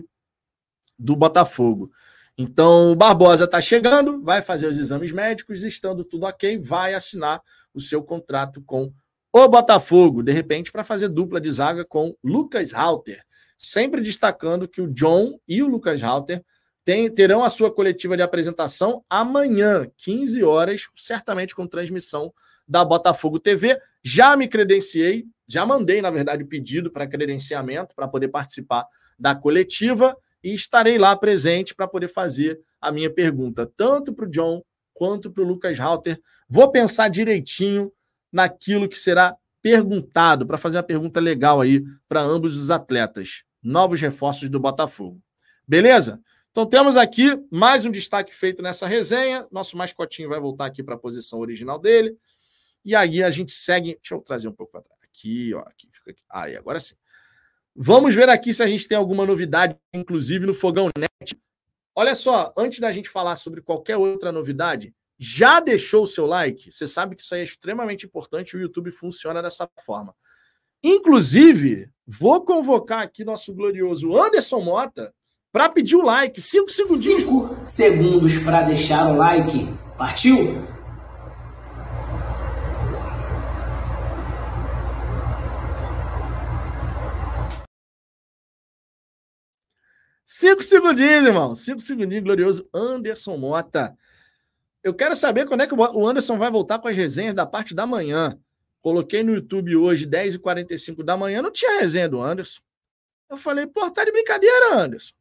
[0.98, 1.92] do Botafogo.
[2.38, 7.42] Então, o Barbosa está chegando, vai fazer os exames médicos, estando tudo ok, vai assinar
[7.74, 8.92] o seu contrato com
[9.32, 13.24] o Botafogo, de repente, para fazer dupla de zaga com Lucas Halter.
[13.58, 16.44] Sempre destacando que o John e o Lucas Halter
[16.84, 22.34] tem, terão a sua coletiva de apresentação amanhã, 15 horas, certamente com transmissão
[22.68, 23.80] da Botafogo TV.
[24.04, 28.86] Já me credenciei, já mandei, na verdade, o pedido para credenciamento para poder participar
[29.18, 30.16] da coletiva
[30.46, 34.62] e estarei lá presente para poder fazer a minha pergunta, tanto para o John
[34.94, 36.22] quanto para o Lucas Halter.
[36.48, 37.92] Vou pensar direitinho
[38.32, 43.44] naquilo que será perguntado, para fazer uma pergunta legal aí para ambos os atletas.
[43.64, 45.20] Novos reforços do Botafogo.
[45.68, 46.22] Beleza?
[46.52, 49.48] Então temos aqui mais um destaque feito nessa resenha.
[49.52, 52.16] Nosso mascotinho vai voltar aqui para a posição original dele.
[52.86, 53.96] E aí a gente segue.
[53.96, 55.02] Deixa eu trazer um pouco para trás.
[55.02, 55.62] Aqui, ó.
[55.62, 56.22] Aqui, fica aqui.
[56.30, 56.94] Aí, agora sim.
[57.76, 61.38] Vamos ver aqui se a gente tem alguma novidade, inclusive no Fogão Net.
[61.94, 66.72] Olha só, antes da gente falar sobre qualquer outra novidade, já deixou o seu like?
[66.72, 70.16] Você sabe que isso aí é extremamente importante, o YouTube funciona dessa forma.
[70.84, 75.14] Inclusive, vou convocar aqui nosso glorioso Anderson Mota
[75.52, 76.42] para pedir o like.
[76.42, 77.24] Cinco segundinhos.
[77.24, 79.68] Cinco segundos para deixar o like.
[79.98, 80.75] Partiu?
[90.26, 91.56] Cinco segundinhos, irmão.
[91.56, 93.96] Cinco segundinhos, glorioso Anderson Mota.
[94.84, 97.76] Eu quero saber quando é que o Anderson vai voltar com as resenhas da parte
[97.76, 98.38] da manhã.
[98.82, 102.62] Coloquei no YouTube hoje, 10h45 da manhã, não tinha resenha do Anderson.
[103.30, 105.14] Eu falei, pô, tá de brincadeira, Anderson.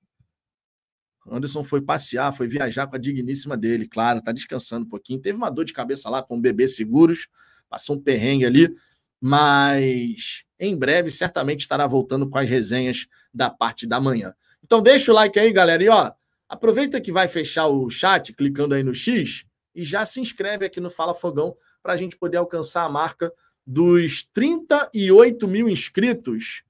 [1.27, 5.21] Anderson foi passear, foi viajar com a digníssima dele, claro, tá descansando um pouquinho.
[5.21, 7.29] Teve uma dor de cabeça lá com o bebê seguros,
[7.69, 8.75] passou um perrengue ali,
[9.19, 14.35] mas em breve certamente estará voltando com as resenhas da parte da manhã.
[14.65, 16.11] Então deixa o like aí, galera, e ó,
[16.49, 20.81] aproveita que vai fechar o chat clicando aí no X e já se inscreve aqui
[20.81, 23.31] no Fala Fogão para a gente poder alcançar a marca
[23.66, 26.62] dos 38 mil inscritos.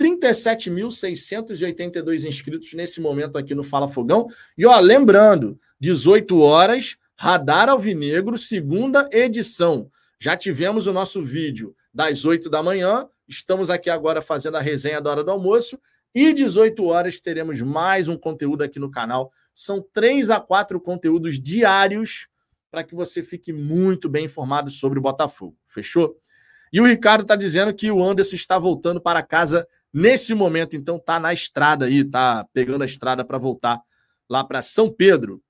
[0.00, 4.26] 37.682 inscritos nesse momento aqui no Fala Fogão.
[4.58, 9.88] E ó, lembrando, 18 horas, Radar Alvinegro, segunda edição.
[10.18, 15.00] Já tivemos o nosso vídeo das 8 da manhã, estamos aqui agora fazendo a resenha
[15.00, 15.78] da hora do almoço
[16.18, 19.30] e 18 horas teremos mais um conteúdo aqui no canal.
[19.52, 22.26] São três a quatro conteúdos diários
[22.70, 25.54] para que você fique muito bem informado sobre o Botafogo.
[25.68, 26.16] Fechou?
[26.72, 30.98] E o Ricardo está dizendo que o Anderson está voltando para casa nesse momento, então
[30.98, 33.78] tá na estrada aí, tá pegando a estrada para voltar
[34.26, 35.42] lá para São Pedro.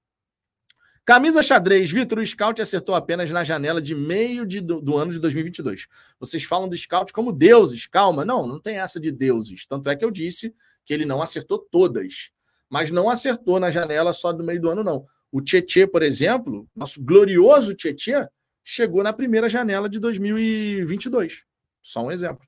[1.07, 5.13] Camisa xadrez, Vitor, o Scout acertou apenas na janela de meio de, do, do, ano
[5.13, 5.87] de 2022.
[6.19, 8.25] Vocês falam do Scout como deuses, calma.
[8.25, 9.65] Não, não tem essa de deuses.
[9.67, 10.53] Tanto é que eu disse
[10.85, 12.33] que ele não acertou todas.
[12.69, 15.07] Mas não acertou na janela só do meio do ano, não.
[15.31, 18.27] O Tietê, por exemplo, nosso glorioso Tietê,
[18.65, 21.45] chegou na primeira janela de 2022.
[21.83, 22.45] Só um exemplo.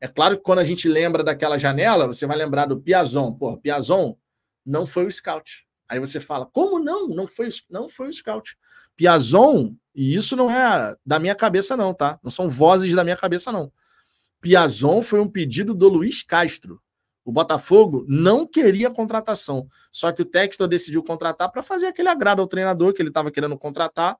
[0.00, 3.32] É claro que quando a gente lembra daquela janela, você vai lembrar do Piazon.
[3.32, 4.16] Pô, Piazon
[4.64, 5.65] não foi o scout.
[5.88, 7.08] Aí você fala, como não?
[7.08, 8.56] Não foi, não foi o scout.
[8.96, 12.18] Piazon, e isso não é da minha cabeça, não, tá?
[12.22, 13.72] Não são vozes da minha cabeça, não.
[14.40, 16.80] Piazon foi um pedido do Luiz Castro.
[17.24, 19.68] O Botafogo não queria contratação.
[19.90, 23.30] Só que o Textor decidiu contratar para fazer aquele agrado ao treinador que ele estava
[23.30, 24.16] querendo contratar.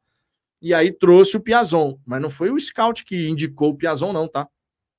[0.60, 1.98] E aí trouxe o Piazon.
[2.04, 4.48] Mas não foi o scout que indicou o Piazon, não, tá?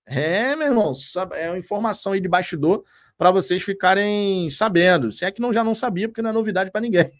[0.10, 0.94] É, meu irmão,
[1.34, 2.86] é uma informação aí de bastidor
[3.18, 5.12] para vocês ficarem sabendo.
[5.12, 7.12] Se é que não já não sabia, porque não é novidade para ninguém.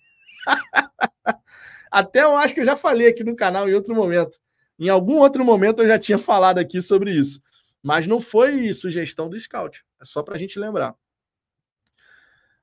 [1.92, 4.40] Até eu acho que eu já falei aqui no canal em outro momento.
[4.80, 7.42] Em algum outro momento eu já tinha falado aqui sobre isso.
[7.84, 9.86] Mas não foi sugestão do Scout.
[10.00, 10.96] É só para a gente lembrar.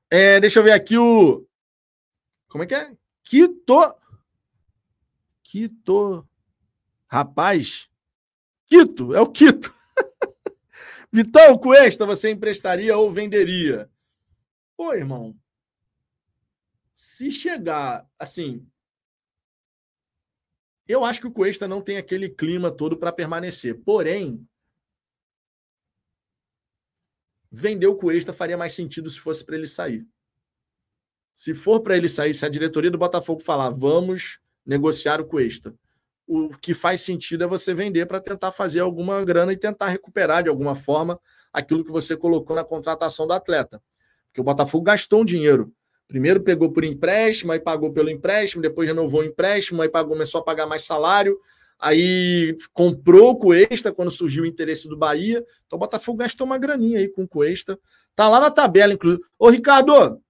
[0.09, 1.45] É, deixa eu ver aqui o.
[2.47, 2.91] Como é que é?
[3.23, 3.95] Quito.
[5.43, 6.27] Quito.
[7.07, 7.87] Rapaz.
[8.65, 9.75] Quito, é o Quito.
[11.15, 13.89] Vitão, Cuesta, você emprestaria ou venderia?
[14.75, 15.33] Pô, irmão,
[16.93, 18.67] se chegar, assim,
[20.85, 23.79] eu acho que o Cuesta não tem aquele clima todo para permanecer.
[23.79, 24.45] Porém,
[27.49, 30.05] vender o Cuesta faria mais sentido se fosse para ele sair.
[31.33, 35.73] Se for para ele sair, se a diretoria do Botafogo falar, vamos negociar o Cuesta,
[36.27, 40.43] o que faz sentido é você vender para tentar fazer alguma grana e tentar recuperar
[40.43, 41.19] de alguma forma
[41.53, 43.81] aquilo que você colocou na contratação do atleta.
[44.27, 45.71] Porque o Botafogo gastou um dinheiro.
[46.07, 50.41] Primeiro pegou por empréstimo, aí pagou pelo empréstimo, depois renovou o empréstimo, aí pagou, começou
[50.41, 51.37] a pagar mais salário,
[51.79, 55.43] aí comprou o Cuesta quando surgiu o interesse do Bahia.
[55.65, 57.79] Então o Botafogo gastou uma graninha aí com o Cuesta.
[58.15, 59.23] Tá lá na tabela, inclusive.
[59.37, 60.21] Ô, Ricardo,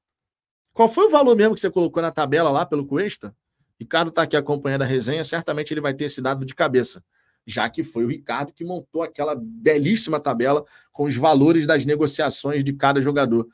[0.73, 3.35] qual foi o valor mesmo que você colocou na tabela lá pelo Cuesta?
[3.79, 7.03] Ricardo está aqui acompanhando a resenha, certamente ele vai ter esse dado de cabeça,
[7.45, 12.63] já que foi o Ricardo que montou aquela belíssima tabela com os valores das negociações
[12.63, 13.47] de cada jogador.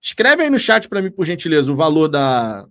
[0.00, 2.66] Escreve aí no chat para mim, por gentileza, o valor da,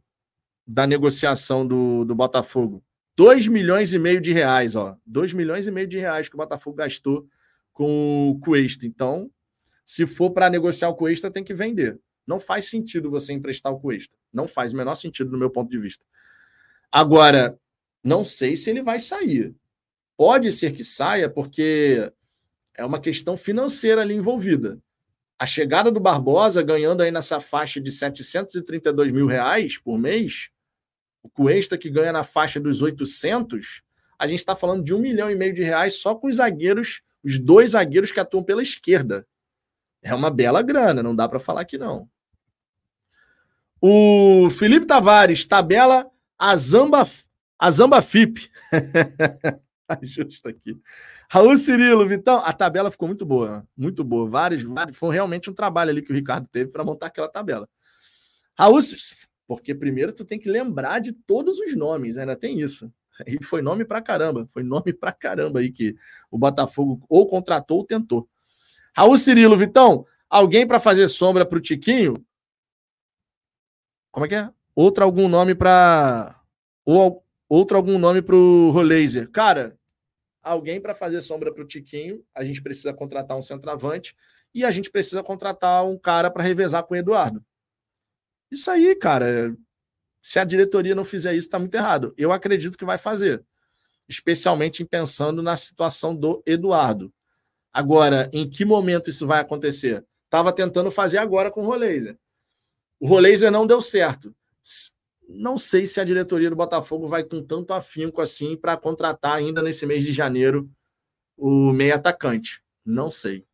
[0.66, 2.84] da negociação do, do Botafogo.
[3.18, 4.95] 2 milhões e meio de reais, ó.
[5.06, 7.28] 2 milhões e meio de reais que o Botafogo gastou
[7.74, 8.86] com o Cuesta.
[8.86, 9.30] Então,
[9.84, 11.99] se for para negociar o Cuesta, tem que vender.
[12.28, 14.16] Não faz sentido você emprestar o Cuesta.
[14.32, 16.06] Não faz o menor sentido, do meu ponto de vista.
[16.92, 17.60] Agora,
[18.04, 19.54] não sei se ele vai sair.
[20.16, 22.12] Pode ser que saia, porque
[22.74, 24.80] é uma questão financeira ali envolvida.
[25.38, 30.50] A chegada do Barbosa, ganhando aí nessa faixa de 732 mil reais por mês,
[31.22, 33.84] o Cuesta que ganha na faixa dos 800,
[34.18, 37.02] a gente está falando de um milhão e meio de reais só com os zagueiros,
[37.24, 39.28] os dois zagueiros que atuam pela esquerda.
[40.02, 42.10] É uma bela grana, não dá para falar que não.
[43.80, 47.04] O Felipe Tavares, tabela a Zamba,
[47.58, 48.50] a Zamba FIP.
[49.88, 50.80] Ajusta aqui.
[51.30, 54.30] Raul Cirilo, Vitão, a tabela ficou muito boa, muito boa.
[54.30, 57.68] Vários, vários, foi realmente um trabalho ali que o Ricardo teve para montar aquela tabela.
[58.58, 58.80] Raul,
[59.48, 62.92] porque primeiro tu tem que lembrar de todos os nomes, ainda tem isso.
[63.26, 65.96] E foi nome pra caramba, foi nome pra caramba aí que
[66.30, 68.30] o Botafogo ou contratou ou tentou.
[68.96, 72.14] Raul Cirilo, Vitão, alguém para fazer sombra pro Tiquinho?
[74.12, 74.57] Como é que é?
[74.80, 76.40] Outro algum nome para
[76.86, 79.28] ou outro algum nome para o Rolaser.
[79.32, 79.76] Cara,
[80.40, 84.16] alguém para fazer sombra para o Tiquinho, a gente precisa contratar um centroavante
[84.54, 87.44] e a gente precisa contratar um cara para revezar com o Eduardo.
[88.52, 89.52] Isso aí, cara,
[90.22, 92.14] se a diretoria não fizer isso, está muito errado.
[92.16, 93.44] Eu acredito que vai fazer,
[94.08, 97.12] especialmente pensando na situação do Eduardo.
[97.74, 100.06] Agora, em que momento isso vai acontecer?
[100.26, 102.16] Estava tentando fazer agora com o Rolaser.
[102.99, 104.36] O Rolaser não deu certo
[105.27, 109.61] não sei se a diretoria do Botafogo vai com tanto afinco assim para contratar ainda
[109.61, 110.69] nesse mês de janeiro
[111.35, 112.64] o meio atacante.
[112.85, 113.45] Não sei.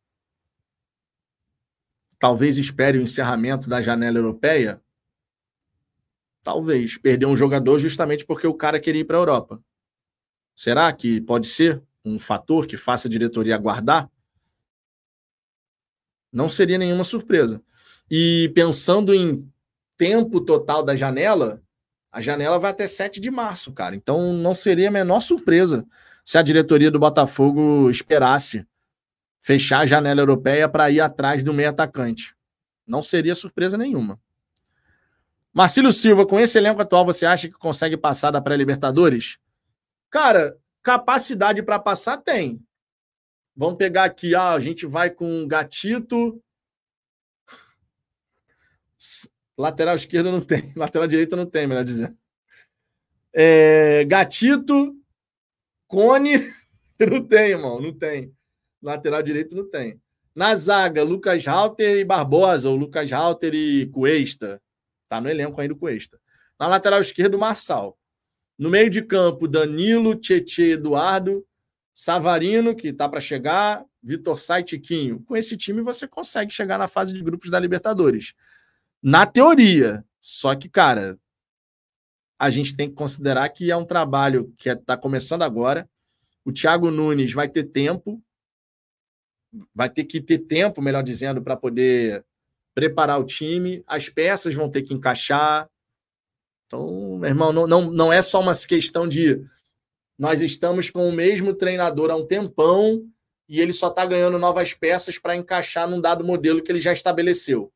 [2.20, 4.82] Talvez espere o encerramento da janela europeia.
[6.44, 6.98] Talvez.
[6.98, 9.64] Perder um jogador justamente porque o cara queria ir para a Europa.
[10.56, 14.10] Será que pode ser um fator que faça a diretoria aguardar?
[16.32, 17.62] Não seria nenhuma surpresa.
[18.10, 19.52] E pensando em
[19.98, 21.62] tempo total da janela,
[22.12, 23.96] a janela vai até 7 de março, cara.
[23.96, 25.86] Então não seria a menor surpresa
[26.24, 28.66] se a diretoria do Botafogo esperasse
[29.40, 32.36] fechar a janela europeia para ir atrás do meio atacante.
[32.88, 34.20] Não seria surpresa nenhuma.
[35.54, 39.38] Marcílio Silva, com esse elenco atual, você acha que consegue passar da pré-Libertadores?
[40.10, 42.60] Cara, capacidade para passar tem.
[43.56, 46.42] Vamos pegar aqui, a gente vai com Gatito,
[49.64, 52.18] Lateral esquerda não tem, lateral direita não tem, melhor dizendo.
[53.34, 54.94] É, gatito,
[55.88, 56.52] Cone,
[57.00, 58.36] não tem, irmão, não tem.
[58.82, 60.02] Lateral direito não tem.
[60.36, 64.62] Na zaga, Lucas Halter e Barbosa, ou Lucas Halter e Cuesta.
[65.08, 66.20] Tá no elenco ainda o Cuesta.
[66.60, 67.98] Na lateral esquerda, o Marçal.
[68.60, 71.46] No meio de campo, Danilo, Tietê, Eduardo,
[71.94, 75.22] Savarino, que tá para chegar, Vitor Sá e Tiquinho.
[75.22, 78.34] Com esse time você consegue chegar na fase de grupos da Libertadores.
[79.04, 80.06] Na teoria.
[80.22, 81.20] Só que, cara,
[82.40, 85.90] a gente tem que considerar que é um trabalho que está é, começando agora.
[86.46, 88.24] O Thiago Nunes vai ter tempo,
[89.76, 92.24] vai ter que ter tempo, melhor dizendo, para poder
[92.74, 93.84] preparar o time.
[93.86, 95.70] As peças vão ter que encaixar.
[96.66, 99.46] Então, meu irmão, não, não, não é só uma questão de
[100.18, 103.06] nós estamos com o mesmo treinador há um tempão
[103.50, 106.94] e ele só está ganhando novas peças para encaixar num dado modelo que ele já
[106.94, 107.70] estabeleceu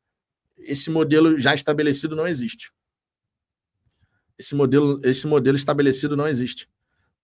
[0.58, 2.72] esse modelo já estabelecido não existe.
[4.38, 6.70] Esse modelo, esse modelo estabelecido não existe.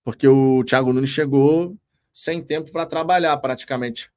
[0.04, 1.78] Porque o Thiago Nunes chegou
[2.12, 4.12] sem tempo para trabalhar, praticamente,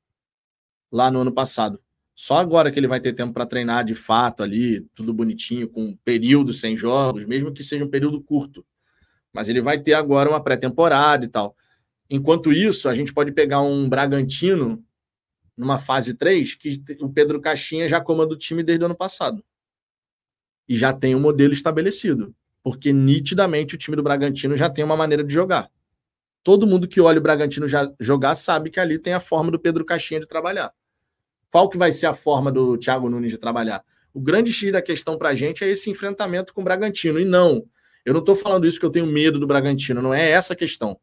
[0.90, 1.80] lá no ano passado.
[2.14, 5.84] Só agora que ele vai ter tempo para treinar de fato ali, tudo bonitinho, com
[5.84, 8.64] um período sem jogos, mesmo que seja um período curto.
[9.32, 11.54] Mas ele vai ter agora uma pré-temporada e tal.
[12.08, 14.82] Enquanto isso, a gente pode pegar um Bragantino
[15.56, 19.42] numa fase 3 que o Pedro Caixinha já comanda o time desde o ano passado.
[20.68, 22.34] E já tem um modelo estabelecido.
[22.62, 25.70] Porque nitidamente o time do Bragantino já tem uma maneira de jogar.
[26.42, 27.66] Todo mundo que olha o Bragantino
[28.00, 30.72] jogar sabe que ali tem a forma do Pedro Caixinha de trabalhar.
[31.50, 33.84] Qual que vai ser a forma do Thiago Nunes de trabalhar?
[34.12, 37.20] O grande X da questão para a gente é esse enfrentamento com o Bragantino.
[37.20, 37.64] E não,
[38.04, 40.56] eu não estou falando isso que eu tenho medo do Bragantino, não é essa a
[40.56, 40.98] questão.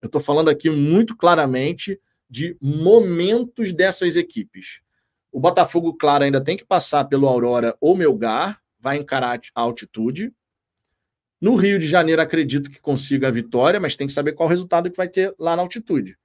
[0.00, 4.80] Eu estou falando aqui muito claramente de momentos dessas equipes.
[5.30, 10.32] O Botafogo, claro, ainda tem que passar pelo Aurora ou Melgar, vai encarar a altitude.
[11.40, 14.50] No Rio de Janeiro, acredito que consiga a vitória, mas tem que saber qual o
[14.50, 16.16] resultado que vai ter lá na altitude.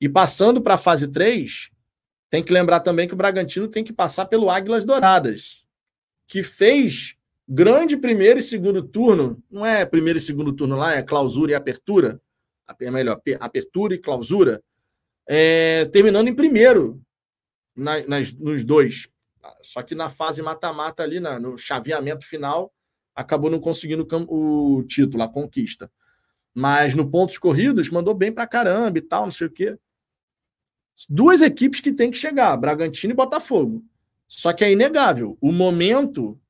[0.00, 1.70] E passando para a fase 3,
[2.28, 5.64] tem que lembrar também que o Bragantino tem que passar pelo Águilas Douradas,
[6.26, 7.16] que fez
[7.48, 9.42] grande primeiro e segundo turno.
[9.50, 12.20] Não é primeiro e segundo turno lá, é clausura e apertura.
[12.80, 14.62] É melhor, apertura e clausura
[15.26, 17.02] é, terminando em primeiro
[17.74, 19.08] na, nas, nos dois.
[19.62, 22.72] Só que na fase mata-mata ali, na, no chaveamento final,
[23.14, 25.90] acabou não conseguindo o título, a conquista.
[26.54, 29.78] Mas no pontos corridos, mandou bem pra caramba e tal, não sei o quê.
[31.08, 33.84] Duas equipes que tem que chegar, Bragantino e Botafogo.
[34.26, 35.36] Só que é inegável.
[35.40, 36.40] O momento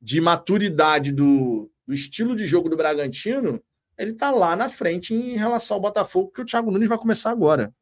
[0.00, 3.62] de maturidade do, do estilo de jogo do Bragantino,
[3.98, 7.30] ele tá lá na frente em relação ao Botafogo, que o Thiago Nunes vai começar
[7.30, 7.74] agora.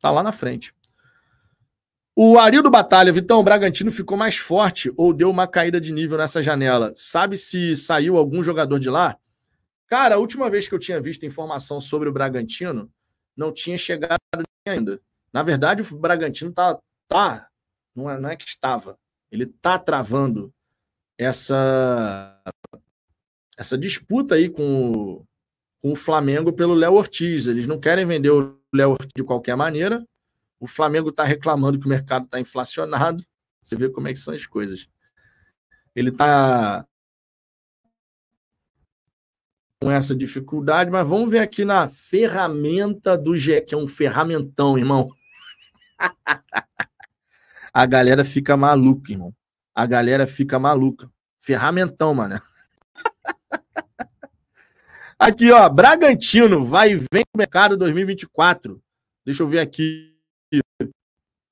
[0.00, 0.74] Tá lá na frente.
[2.14, 6.18] O Arildo Batalha, Vitão, o Bragantino ficou mais forte ou deu uma caída de nível
[6.18, 6.92] nessa janela?
[6.96, 9.16] Sabe se saiu algum jogador de lá?
[9.86, 12.90] Cara, a última vez que eu tinha visto informação sobre o Bragantino,
[13.36, 14.18] não tinha chegado
[14.66, 15.00] ainda.
[15.32, 17.48] Na verdade, o Bragantino tá, tá
[17.94, 18.98] não, é, não é que estava,
[19.30, 20.52] ele tá travando
[21.16, 22.40] essa
[23.56, 25.24] essa disputa aí com
[25.80, 27.46] com o Flamengo pelo Léo Ortiz.
[27.46, 30.04] Eles não querem vender o Léo de qualquer maneira.
[30.60, 33.24] O Flamengo está reclamando que o mercado está inflacionado.
[33.62, 34.88] Você vê como é que são as coisas.
[35.94, 36.86] Ele está
[39.80, 44.76] com essa dificuldade, mas vamos ver aqui na ferramenta do G, que é um ferramentão,
[44.76, 45.08] irmão.
[47.72, 49.32] A galera fica maluca, irmão.
[49.74, 51.08] A galera fica maluca.
[51.38, 52.40] Ferramentão, mano.
[55.18, 58.80] Aqui, ó, Bragantino vai e vem no mercado 2024.
[59.24, 60.16] Deixa eu ver aqui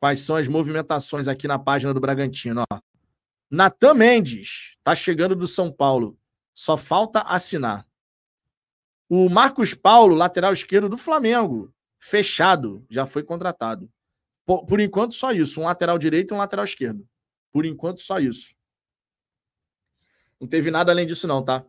[0.01, 2.79] quais são as movimentações aqui na página do Bragantino, ó.
[3.51, 6.17] Natan Mendes está chegando do São Paulo.
[6.55, 7.85] Só falta assinar.
[9.09, 13.91] O Marcos Paulo, lateral esquerdo do Flamengo, fechado, já foi contratado.
[14.45, 15.61] Por, por, enquanto, só isso.
[15.61, 17.05] Um lateral direito e um lateral esquerdo.
[17.53, 18.55] Por enquanto, só isso.
[20.41, 21.65] Não teve nada além disso, não, tá?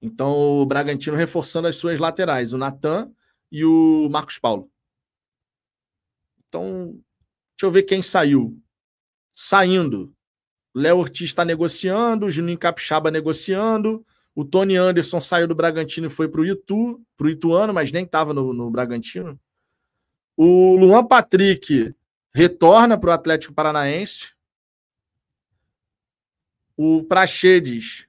[0.00, 3.10] Então, o Bragantino reforçando as suas laterais, o Natan
[3.50, 4.70] e o Marcos Paulo.
[6.48, 6.92] Então,
[7.56, 8.60] deixa eu ver quem saiu.
[9.32, 10.12] Saindo.
[10.74, 14.04] Léo Ortiz está negociando, o Juninho Capixaba negociando,
[14.34, 17.90] o Tony Anderson saiu do Bragantino e foi para o Itu, para o Ituano, mas
[17.90, 19.40] nem estava no, no Bragantino.
[20.36, 21.94] O Luan Patrick
[22.34, 24.34] retorna para o Atlético Paranaense.
[26.76, 28.06] O Praxedes.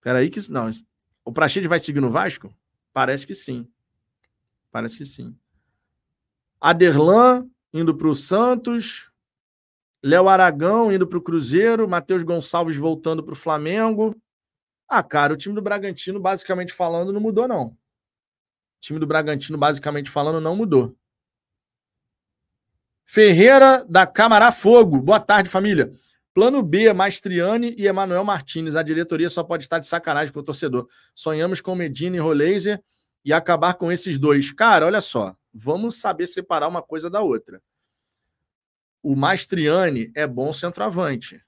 [0.00, 0.50] Peraí que.
[0.50, 0.70] Não.
[1.24, 2.54] O Praxedes vai seguir no Vasco?
[2.92, 3.68] Parece que sim.
[4.70, 5.36] Parece que sim.
[6.60, 9.10] Aderlan indo para o Santos.
[10.02, 11.88] Léo Aragão indo para o Cruzeiro.
[11.88, 14.14] Matheus Gonçalves voltando para o Flamengo.
[14.88, 17.66] Ah, cara, o time do Bragantino, basicamente falando, não mudou, não.
[17.66, 17.76] O
[18.80, 20.96] time do Bragantino, basicamente falando, não mudou.
[23.04, 25.00] Ferreira da Camará Fogo.
[25.00, 25.92] Boa tarde, família.
[26.38, 28.76] Plano B, Mastriani e Emanuel Martinez.
[28.76, 30.86] A diretoria só pode estar de sacanagem com o torcedor.
[31.12, 32.80] Sonhamos com Medina e Roleiser
[33.24, 34.52] e acabar com esses dois.
[34.52, 35.34] Cara, olha só.
[35.52, 37.60] Vamos saber separar uma coisa da outra.
[39.02, 41.44] O Mastriani é bom centroavante.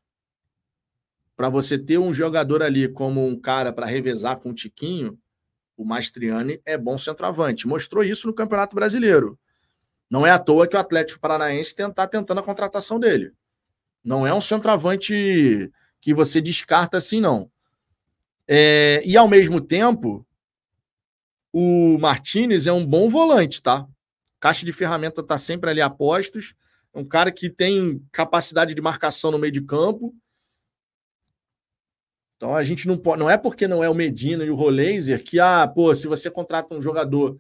[1.37, 5.17] Para você ter um jogador ali como um cara para revezar com o Tiquinho,
[5.77, 7.65] o Mastriani é bom centroavante.
[7.65, 9.39] Mostrou isso no Campeonato Brasileiro.
[10.11, 13.33] Não é à toa que o Atlético Paranaense está tentando a contratação dele.
[14.03, 15.71] Não é um centroavante
[16.01, 17.51] que você descarta assim, não.
[18.49, 20.27] É, e ao mesmo tempo,
[21.53, 23.87] o Martinez é um bom volante, tá?
[24.39, 26.55] Caixa de ferramenta tá sempre ali a postos.
[26.93, 30.15] É um cara que tem capacidade de marcação no meio de campo.
[32.37, 33.21] Então a gente não pode.
[33.21, 36.31] Não é porque não é o Medina e o Roleiser que, ah, pô, se você
[36.31, 37.39] contrata um jogador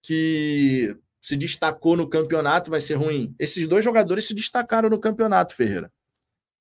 [0.00, 3.32] que se destacou no campeonato, vai ser ruim.
[3.38, 5.90] Esses dois jogadores se destacaram no campeonato, Ferreira.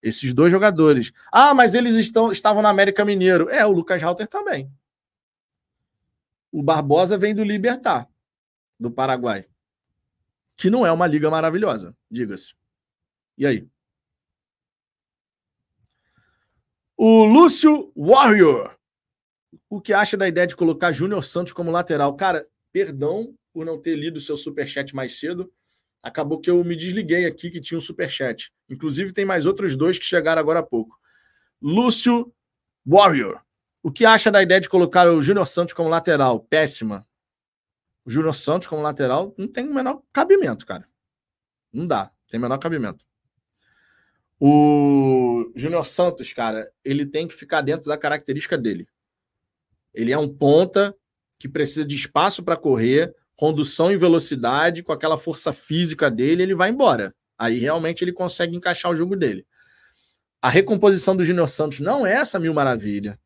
[0.04, 1.12] Esses dois jogadores.
[1.32, 3.50] Ah, mas eles estão, estavam na América Mineiro.
[3.50, 4.72] É, o Lucas Halter também.
[6.52, 8.08] O Barbosa vem do Libertar,
[8.80, 9.48] do Paraguai.
[10.56, 12.54] Que não é uma liga maravilhosa, diga-se.
[13.36, 13.68] E aí?
[16.96, 18.78] O Lúcio Warrior.
[19.68, 22.16] O que acha da ideia de colocar Júnior Santos como lateral?
[22.16, 25.52] Cara, perdão por não ter lido o seu superchat mais cedo.
[26.02, 28.52] Acabou que eu me desliguei aqui que tinha um superchat.
[28.70, 31.00] Inclusive, tem mais outros dois que chegaram agora há pouco.
[31.62, 32.34] Lúcio
[32.86, 33.42] Warrior.
[33.84, 36.40] O que acha da ideia de colocar o Júnior Santos como lateral?
[36.40, 37.08] Péssima.
[38.06, 40.88] O Júnior Santos como lateral não tem o menor cabimento, cara.
[41.72, 42.12] Não dá.
[42.28, 43.06] Tem o menor cabimento.
[44.40, 48.88] O Júnior Santos, cara, ele tem que ficar dentro da característica dele.
[49.94, 50.96] Ele é um ponta
[51.38, 56.56] que precisa de espaço para correr, condução em velocidade, com aquela força física dele, ele
[56.56, 57.14] vai embora.
[57.38, 59.46] Aí realmente ele consegue encaixar o jogo dele.
[60.42, 63.20] A recomposição do Júnior Santos não é essa mil maravilha.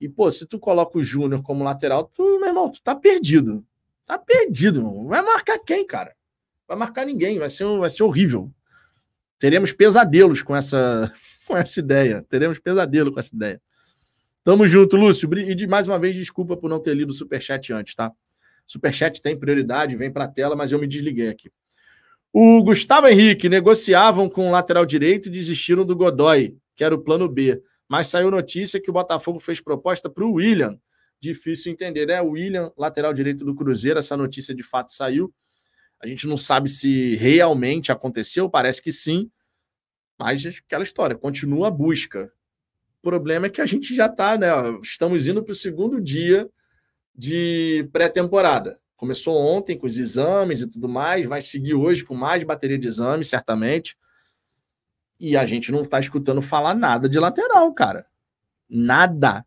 [0.00, 3.64] E, pô, se tu coloca o Júnior como lateral, tu, meu irmão, tu tá perdido.
[4.04, 5.06] Tá perdido, irmão.
[5.06, 6.14] Vai marcar quem, cara?
[6.66, 8.50] Vai marcar ninguém, vai ser, vai ser horrível.
[9.38, 11.12] Teremos pesadelos com essa,
[11.46, 12.24] com essa ideia.
[12.28, 13.60] Teremos pesadelo com essa ideia.
[14.42, 15.32] Tamo junto, Lúcio.
[15.38, 18.12] E de mais uma vez, desculpa por não ter lido o superchat antes, tá?
[18.66, 21.50] Superchat tem prioridade, vem para a tela, mas eu me desliguei aqui.
[22.32, 26.98] O Gustavo Henrique negociavam com o lateral direito e desistiram do Godoy, que era o
[26.98, 27.62] plano B.
[27.88, 30.76] Mas saiu notícia que o Botafogo fez proposta para o William.
[31.20, 32.20] Difícil entender, né?
[32.20, 35.32] O William, lateral direito do Cruzeiro, essa notícia de fato saiu.
[36.02, 39.30] A gente não sabe se realmente aconteceu, parece que sim.
[40.18, 42.32] Mas aquela história, continua a busca.
[43.00, 44.48] O problema é que a gente já está, né?
[44.82, 46.50] Estamos indo para o segundo dia
[47.14, 48.78] de pré-temporada.
[48.96, 52.86] Começou ontem com os exames e tudo mais, vai seguir hoje com mais bateria de
[52.86, 53.96] exames, certamente.
[55.18, 58.06] E a gente não está escutando falar nada de lateral, cara.
[58.68, 59.44] Nada.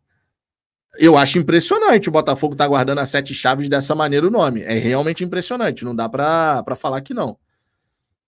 [0.96, 4.62] Eu acho impressionante o Botafogo tá guardando as sete chaves dessa maneira o nome.
[4.62, 5.84] É realmente impressionante.
[5.84, 7.38] Não dá para falar que não.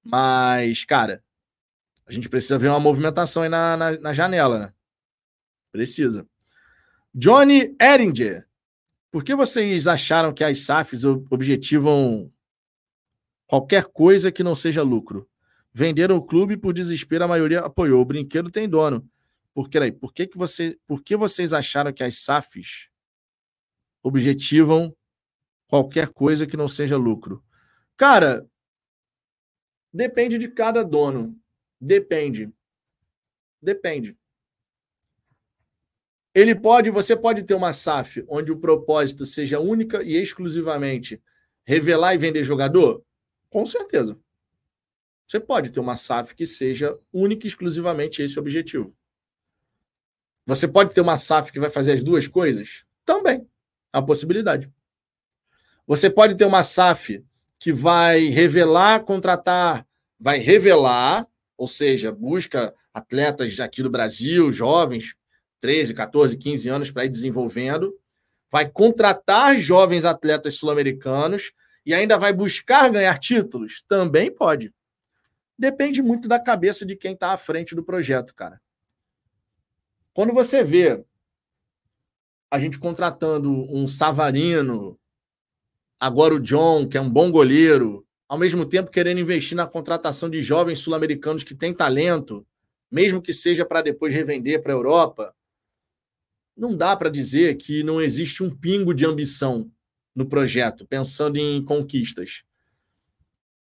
[0.03, 1.23] Mas, cara,
[2.07, 4.73] a gente precisa ver uma movimentação aí na, na, na janela, né?
[5.73, 6.27] Precisa.
[7.15, 8.47] Johnny Eringer.
[9.11, 12.33] Por que vocês acharam que as SAFs objetivam
[13.47, 15.29] qualquer coisa que não seja lucro?
[15.73, 18.01] Venderam o clube por desespero, a maioria apoiou.
[18.01, 19.09] O brinquedo tem dono.
[19.53, 22.89] Por que, aí, por que, que, você, por que vocês acharam que as SAFs
[24.03, 24.95] objetivam
[25.67, 27.45] qualquer coisa que não seja lucro?
[27.97, 28.49] Cara,
[29.93, 31.37] depende de cada dono.
[31.81, 32.53] Depende.
[33.61, 34.17] Depende.
[36.35, 41.21] Ele pode, você pode ter uma SAF onde o propósito seja única e exclusivamente
[41.65, 43.03] revelar e vender jogador?
[43.49, 44.17] Com certeza.
[45.27, 48.95] Você pode ter uma SAF que seja única e exclusivamente esse objetivo.
[50.47, 52.85] Você pode ter uma SAF que vai fazer as duas coisas?
[53.05, 53.47] Também.
[53.93, 54.71] É possibilidade.
[55.87, 57.25] Você pode ter uma SAF
[57.59, 59.87] que vai revelar, contratar,
[60.19, 61.27] vai revelar,
[61.57, 65.15] ou seja, busca atletas aqui do Brasil, jovens,
[65.61, 67.95] 13, 14, 15 anos para ir desenvolvendo,
[68.51, 71.53] vai contratar jovens atletas sul-americanos
[71.85, 73.83] e ainda vai buscar ganhar títulos?
[73.87, 74.73] Também pode.
[75.59, 78.61] Depende muito da cabeça de quem está à frente do projeto, cara.
[80.13, 81.05] Quando você vê
[82.51, 84.99] a gente contratando um Savarino,
[86.01, 90.29] agora o John, que é um bom goleiro, ao mesmo tempo querendo investir na contratação
[90.29, 92.45] de jovens sul-americanos que têm talento,
[92.91, 95.35] mesmo que seja para depois revender para a Europa,
[96.61, 99.73] não dá para dizer que não existe um pingo de ambição
[100.15, 102.45] no projeto, pensando em conquistas.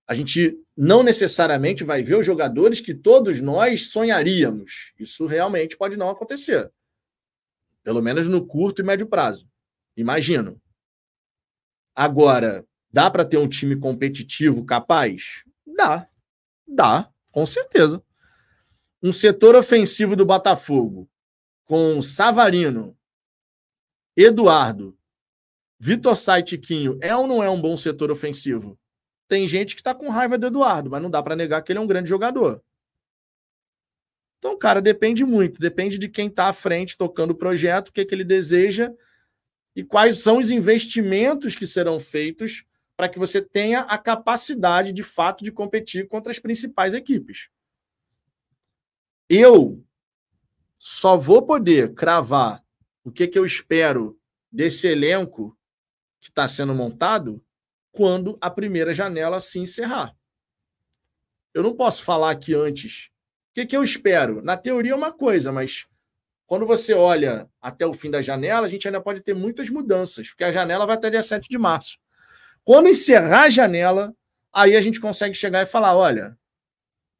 [0.07, 4.93] A gente não necessariamente vai ver os jogadores que todos nós sonharíamos.
[4.99, 6.71] Isso realmente pode não acontecer.
[7.83, 9.49] Pelo menos no curto e médio prazo.
[9.97, 10.61] Imagino.
[11.95, 12.63] Agora,
[12.93, 15.45] dá para ter um time competitivo capaz?
[15.67, 16.07] Dá.
[16.69, 18.03] Dá, com certeza.
[19.03, 21.09] Um setor ofensivo do Botafogo
[21.73, 22.95] com Savarino,
[24.15, 24.95] Eduardo,
[25.81, 28.79] Vitor Saitiquinho, é ou não é um bom setor ofensivo?
[29.27, 31.79] Tem gente que está com raiva do Eduardo, mas não dá para negar que ele
[31.79, 32.63] é um grande jogador.
[34.37, 35.59] Então, cara, depende muito.
[35.59, 38.93] Depende de quem está à frente tocando o projeto, o que, é que ele deseja
[39.75, 42.67] e quais são os investimentos que serão feitos
[42.99, 47.49] para que você tenha a capacidade, de fato, de competir contra as principais equipes.
[49.27, 49.83] Eu
[50.85, 52.61] só vou poder cravar
[53.05, 54.19] o que, que eu espero
[54.51, 55.57] desse elenco
[56.21, 57.41] que está sendo montado
[57.93, 60.13] quando a primeira janela se encerrar.
[61.55, 63.11] Eu não posso falar aqui antes.
[63.51, 64.43] O que, que eu espero?
[64.43, 65.87] Na teoria é uma coisa, mas
[66.49, 70.31] quando você olha até o fim da janela, a gente ainda pode ter muitas mudanças,
[70.31, 71.97] porque a janela vai até dia 7 de março.
[72.65, 74.13] Quando encerrar a janela,
[74.53, 76.37] aí a gente consegue chegar e falar: olha,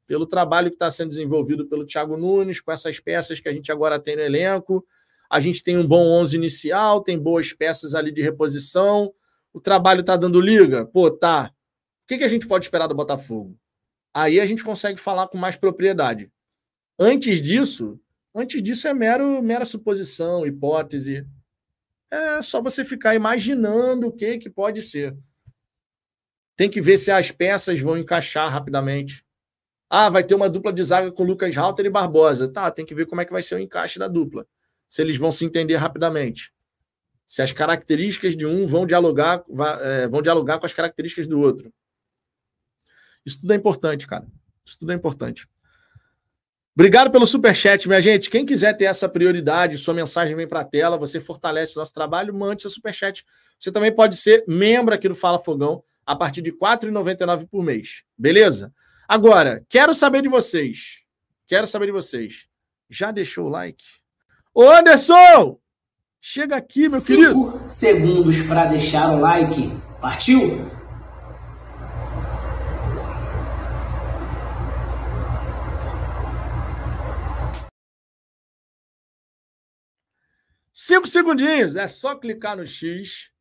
[0.05, 3.71] pelo trabalho que está sendo desenvolvido pelo Thiago Nunes, com essas peças que a gente
[3.71, 4.85] agora tem no elenco.
[5.29, 9.13] A gente tem um bom 11 inicial, tem boas peças ali de reposição.
[9.51, 10.85] O trabalho está dando liga?
[10.85, 11.51] Pô, tá.
[12.03, 13.57] O que, que a gente pode esperar do Botafogo?
[14.13, 16.31] Aí a gente consegue falar com mais propriedade.
[16.99, 17.99] Antes disso,
[18.35, 21.25] antes disso é mero, mera suposição, hipótese.
[22.11, 25.17] É só você ficar imaginando o que, que pode ser.
[26.55, 29.22] Tem que ver se as peças vão encaixar rapidamente.
[29.95, 32.47] Ah, vai ter uma dupla de zaga com Lucas Halter e Barbosa.
[32.47, 34.43] Tá, tem que ver como é que vai ser o encaixe da dupla.
[34.89, 36.51] Se eles vão se entender rapidamente.
[37.27, 39.43] Se as características de um vão dialogar,
[39.81, 41.71] é, vão dialogar com as características do outro.
[43.23, 44.25] Isso tudo é importante, cara.
[44.65, 45.47] Isso tudo é importante.
[46.73, 48.31] Obrigado pelo super chat, minha gente.
[48.31, 51.93] Quem quiser ter essa prioridade, sua mensagem vem para a tela, você fortalece o nosso
[51.93, 53.23] trabalho, mande seu super chat.
[53.59, 57.63] Você também pode ser membro aqui do Fala Fogão a partir de R$ 4,99 por
[57.63, 58.03] mês.
[58.17, 58.73] Beleza?
[59.07, 61.03] Agora, quero saber de vocês.
[61.47, 62.47] Quero saber de vocês.
[62.89, 63.83] Já deixou o like?
[64.53, 65.59] Ô Anderson!
[66.21, 67.69] Chega aqui, meu Cinco querido.
[67.69, 69.69] segundos para deixar o like.
[69.99, 70.65] Partiu?
[80.71, 81.75] Cinco segundinhos.
[81.75, 83.31] É só clicar no X.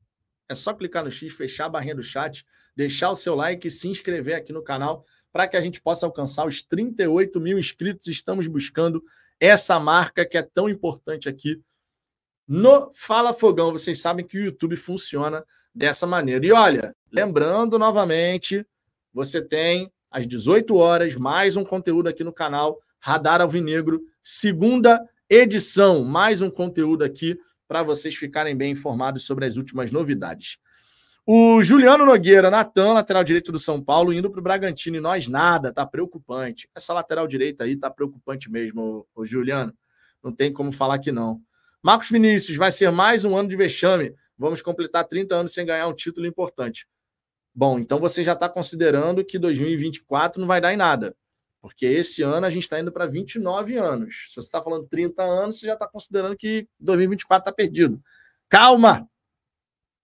[0.48, 2.44] É só clicar no X, fechar a barrinha do chat,
[2.76, 5.02] deixar o seu like e se inscrever aqui no canal
[5.33, 8.07] para que a gente possa alcançar os 38 mil inscritos.
[8.07, 9.03] Estamos buscando
[9.41, 11.61] essa marca que é tão importante aqui
[12.47, 13.73] no Fala Fogão.
[13.73, 15.43] Vocês sabem que o YouTube funciona
[15.75, 16.45] dessa maneira.
[16.45, 18.65] E olha, lembrando novamente,
[19.13, 26.05] você tem às 18 horas mais um conteúdo aqui no canal Radar Alvinegro, segunda edição,
[26.05, 30.59] mais um conteúdo aqui para vocês ficarem bem informados sobre as últimas novidades.
[31.24, 35.28] O Juliano Nogueira, Natan, lateral direito do São Paulo, indo para o Bragantino e nós
[35.28, 36.69] nada, tá preocupante.
[36.74, 39.73] Essa lateral direita aí tá preocupante mesmo, o, Juliano.
[40.20, 41.40] Não tem como falar que não.
[41.81, 44.12] Marcos Vinícius, vai ser mais um ano de vexame.
[44.36, 46.89] Vamos completar 30 anos sem ganhar um título importante.
[47.55, 51.15] Bom, então você já está considerando que 2024 não vai dar em nada.
[51.61, 54.24] Porque esse ano a gente está indo para 29 anos.
[54.27, 58.03] Se você está falando 30 anos, você já está considerando que 2024 está perdido.
[58.49, 59.09] Calma!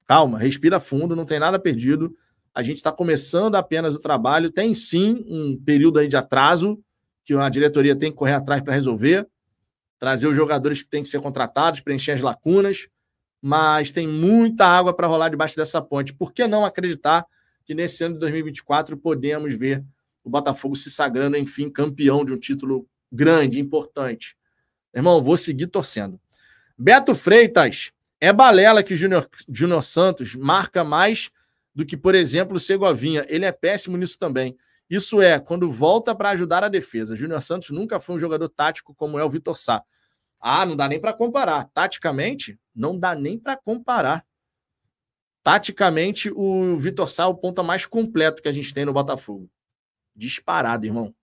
[0.09, 2.17] Calma, respira fundo, não tem nada perdido.
[2.55, 4.51] A gente está começando apenas o trabalho.
[4.51, 6.83] Tem sim um período aí de atraso
[7.27, 9.29] que a diretoria tem que correr atrás para resolver,
[9.99, 12.89] trazer os jogadores que têm que ser contratados, preencher as lacunas,
[13.43, 16.15] mas tem muita água para rolar debaixo dessa ponte.
[16.15, 17.27] Por que não acreditar
[17.67, 19.85] que nesse ano de 2024 podemos ver
[20.25, 24.35] o Botafogo se sagrando, enfim, campeão de um título grande, importante?
[24.95, 26.19] Irmão, vou seguir torcendo.
[26.79, 31.31] Beto Freitas, é balela que o Júnior Santos marca mais
[31.75, 33.25] do que, por exemplo, o Segovinha.
[33.29, 34.57] Ele é péssimo nisso também.
[34.91, 37.15] Isso é, quando volta para ajudar a defesa.
[37.15, 39.83] Júnior Santos nunca foi um jogador tático como é o Vitor Sá.
[40.41, 41.65] Ah, não dá nem para comparar.
[41.73, 44.25] Taticamente, não dá nem para comparar.
[45.43, 49.49] Taticamente, o Vitor Sá é o ponta mais completo que a gente tem no Botafogo.
[50.17, 51.15] Disparado, irmão.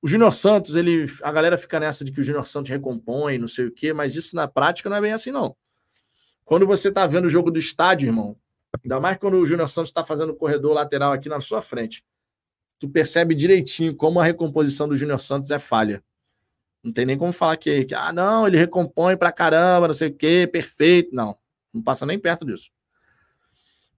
[0.00, 3.48] O Júnior Santos, ele, a galera fica nessa de que o Júnior Santos recompõe, não
[3.48, 5.56] sei o quê, mas isso na prática não é bem assim, não.
[6.48, 8.34] Quando você tá vendo o jogo do estádio, irmão,
[8.82, 12.02] ainda mais quando o Júnior Santos está fazendo o corredor lateral aqui na sua frente,
[12.78, 16.02] tu percebe direitinho como a recomposição do Júnior Santos é falha.
[16.82, 20.08] Não tem nem como falar que, que, ah, não, ele recompõe pra caramba, não sei
[20.08, 21.14] o quê, perfeito.
[21.14, 21.36] Não,
[21.70, 22.70] não passa nem perto disso.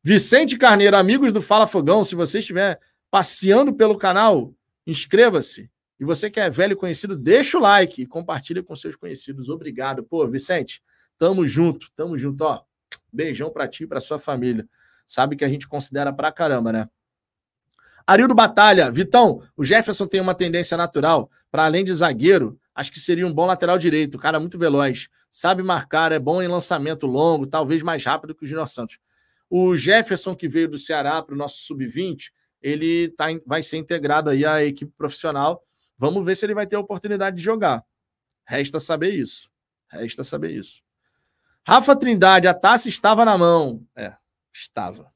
[0.02, 2.81] Vicente Carneiro, amigos do Fala Fogão, se você estiver
[3.12, 4.52] passeando pelo canal,
[4.85, 5.70] inscreva-se.
[6.01, 9.48] E você que é velho conhecido, deixa o like e compartilha com seus conhecidos.
[9.48, 10.02] Obrigado.
[10.02, 10.82] Pô, Vicente,
[11.21, 12.63] tamo junto, tamo junto, ó.
[13.13, 14.67] Beijão para ti e para sua família.
[15.07, 16.89] Sabe que a gente considera pra caramba, né?
[18.07, 22.99] Arildo Batalha, Vitão, o Jefferson tem uma tendência natural, para além de zagueiro, acho que
[22.99, 27.47] seria um bom lateral direito, cara muito veloz, sabe marcar, é bom em lançamento longo,
[27.47, 28.99] talvez mais rápido que o Júnior Santos.
[29.51, 32.31] O Jefferson, que veio do Ceará para o nosso sub-20,
[32.63, 35.63] ele tá, vai ser integrado aí à equipe profissional.
[35.99, 37.85] Vamos ver se ele vai ter a oportunidade de jogar.
[38.45, 39.51] Resta saber isso.
[39.89, 40.83] Resta saber isso.
[41.71, 43.87] Rafa Trindade, a taça estava na mão.
[43.95, 44.13] É,
[44.53, 45.13] estava.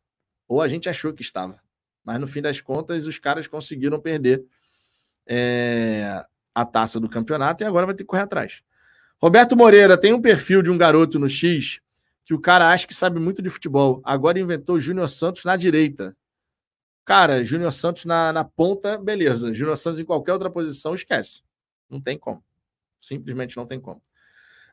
[0.47, 1.61] Ou a gente achou que estava.
[2.05, 4.45] Mas no fim das contas, os caras conseguiram perder
[5.27, 6.25] é,
[6.55, 8.63] a taça do campeonato e agora vai ter que correr atrás.
[9.21, 11.81] Roberto Moreira tem um perfil de um garoto no X
[12.25, 14.01] que o cara acha que sabe muito de futebol.
[14.05, 16.17] Agora inventou Júnior Santos na direita.
[17.05, 19.53] Cara, Júnior Santos na, na ponta, beleza.
[19.53, 21.43] Júnior Santos em qualquer outra posição, esquece.
[21.91, 22.45] Não tem como.
[23.01, 24.01] Simplesmente não tem como.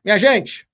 [0.06, 0.70] Minha gente,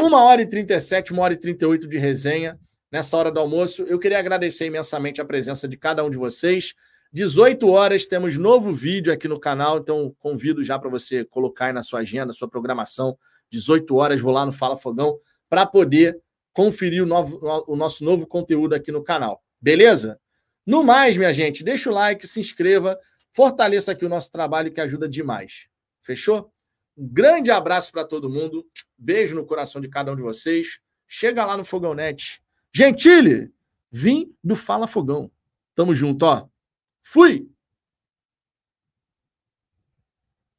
[0.00, 2.58] uma hora e 37, uma hora e 38 de resenha
[2.90, 3.82] nessa hora do almoço.
[3.82, 6.74] Eu queria agradecer imensamente a presença de cada um de vocês.
[7.12, 11.72] 18 horas temos novo vídeo aqui no canal, então convido já para você colocar aí
[11.72, 13.16] na sua agenda, sua programação.
[13.50, 15.18] 18 horas vou lá no Fala Fogão
[15.48, 16.18] para poder
[16.52, 19.42] conferir o, novo, o nosso novo conteúdo aqui no canal.
[19.60, 20.20] Beleza?
[20.64, 22.98] No mais, minha gente, deixa o like, se inscreva,
[23.32, 25.66] fortaleça aqui o nosso trabalho que ajuda demais.
[26.00, 26.53] Fechou?
[26.96, 28.66] Um grande abraço para todo mundo.
[28.96, 30.80] Beijo no coração de cada um de vocês.
[31.06, 32.42] Chega lá no Fogão Net
[32.72, 33.52] Gentile,
[33.90, 35.30] vim do Fala Fogão.
[35.74, 36.48] Tamo junto, ó.
[37.02, 37.48] Fui!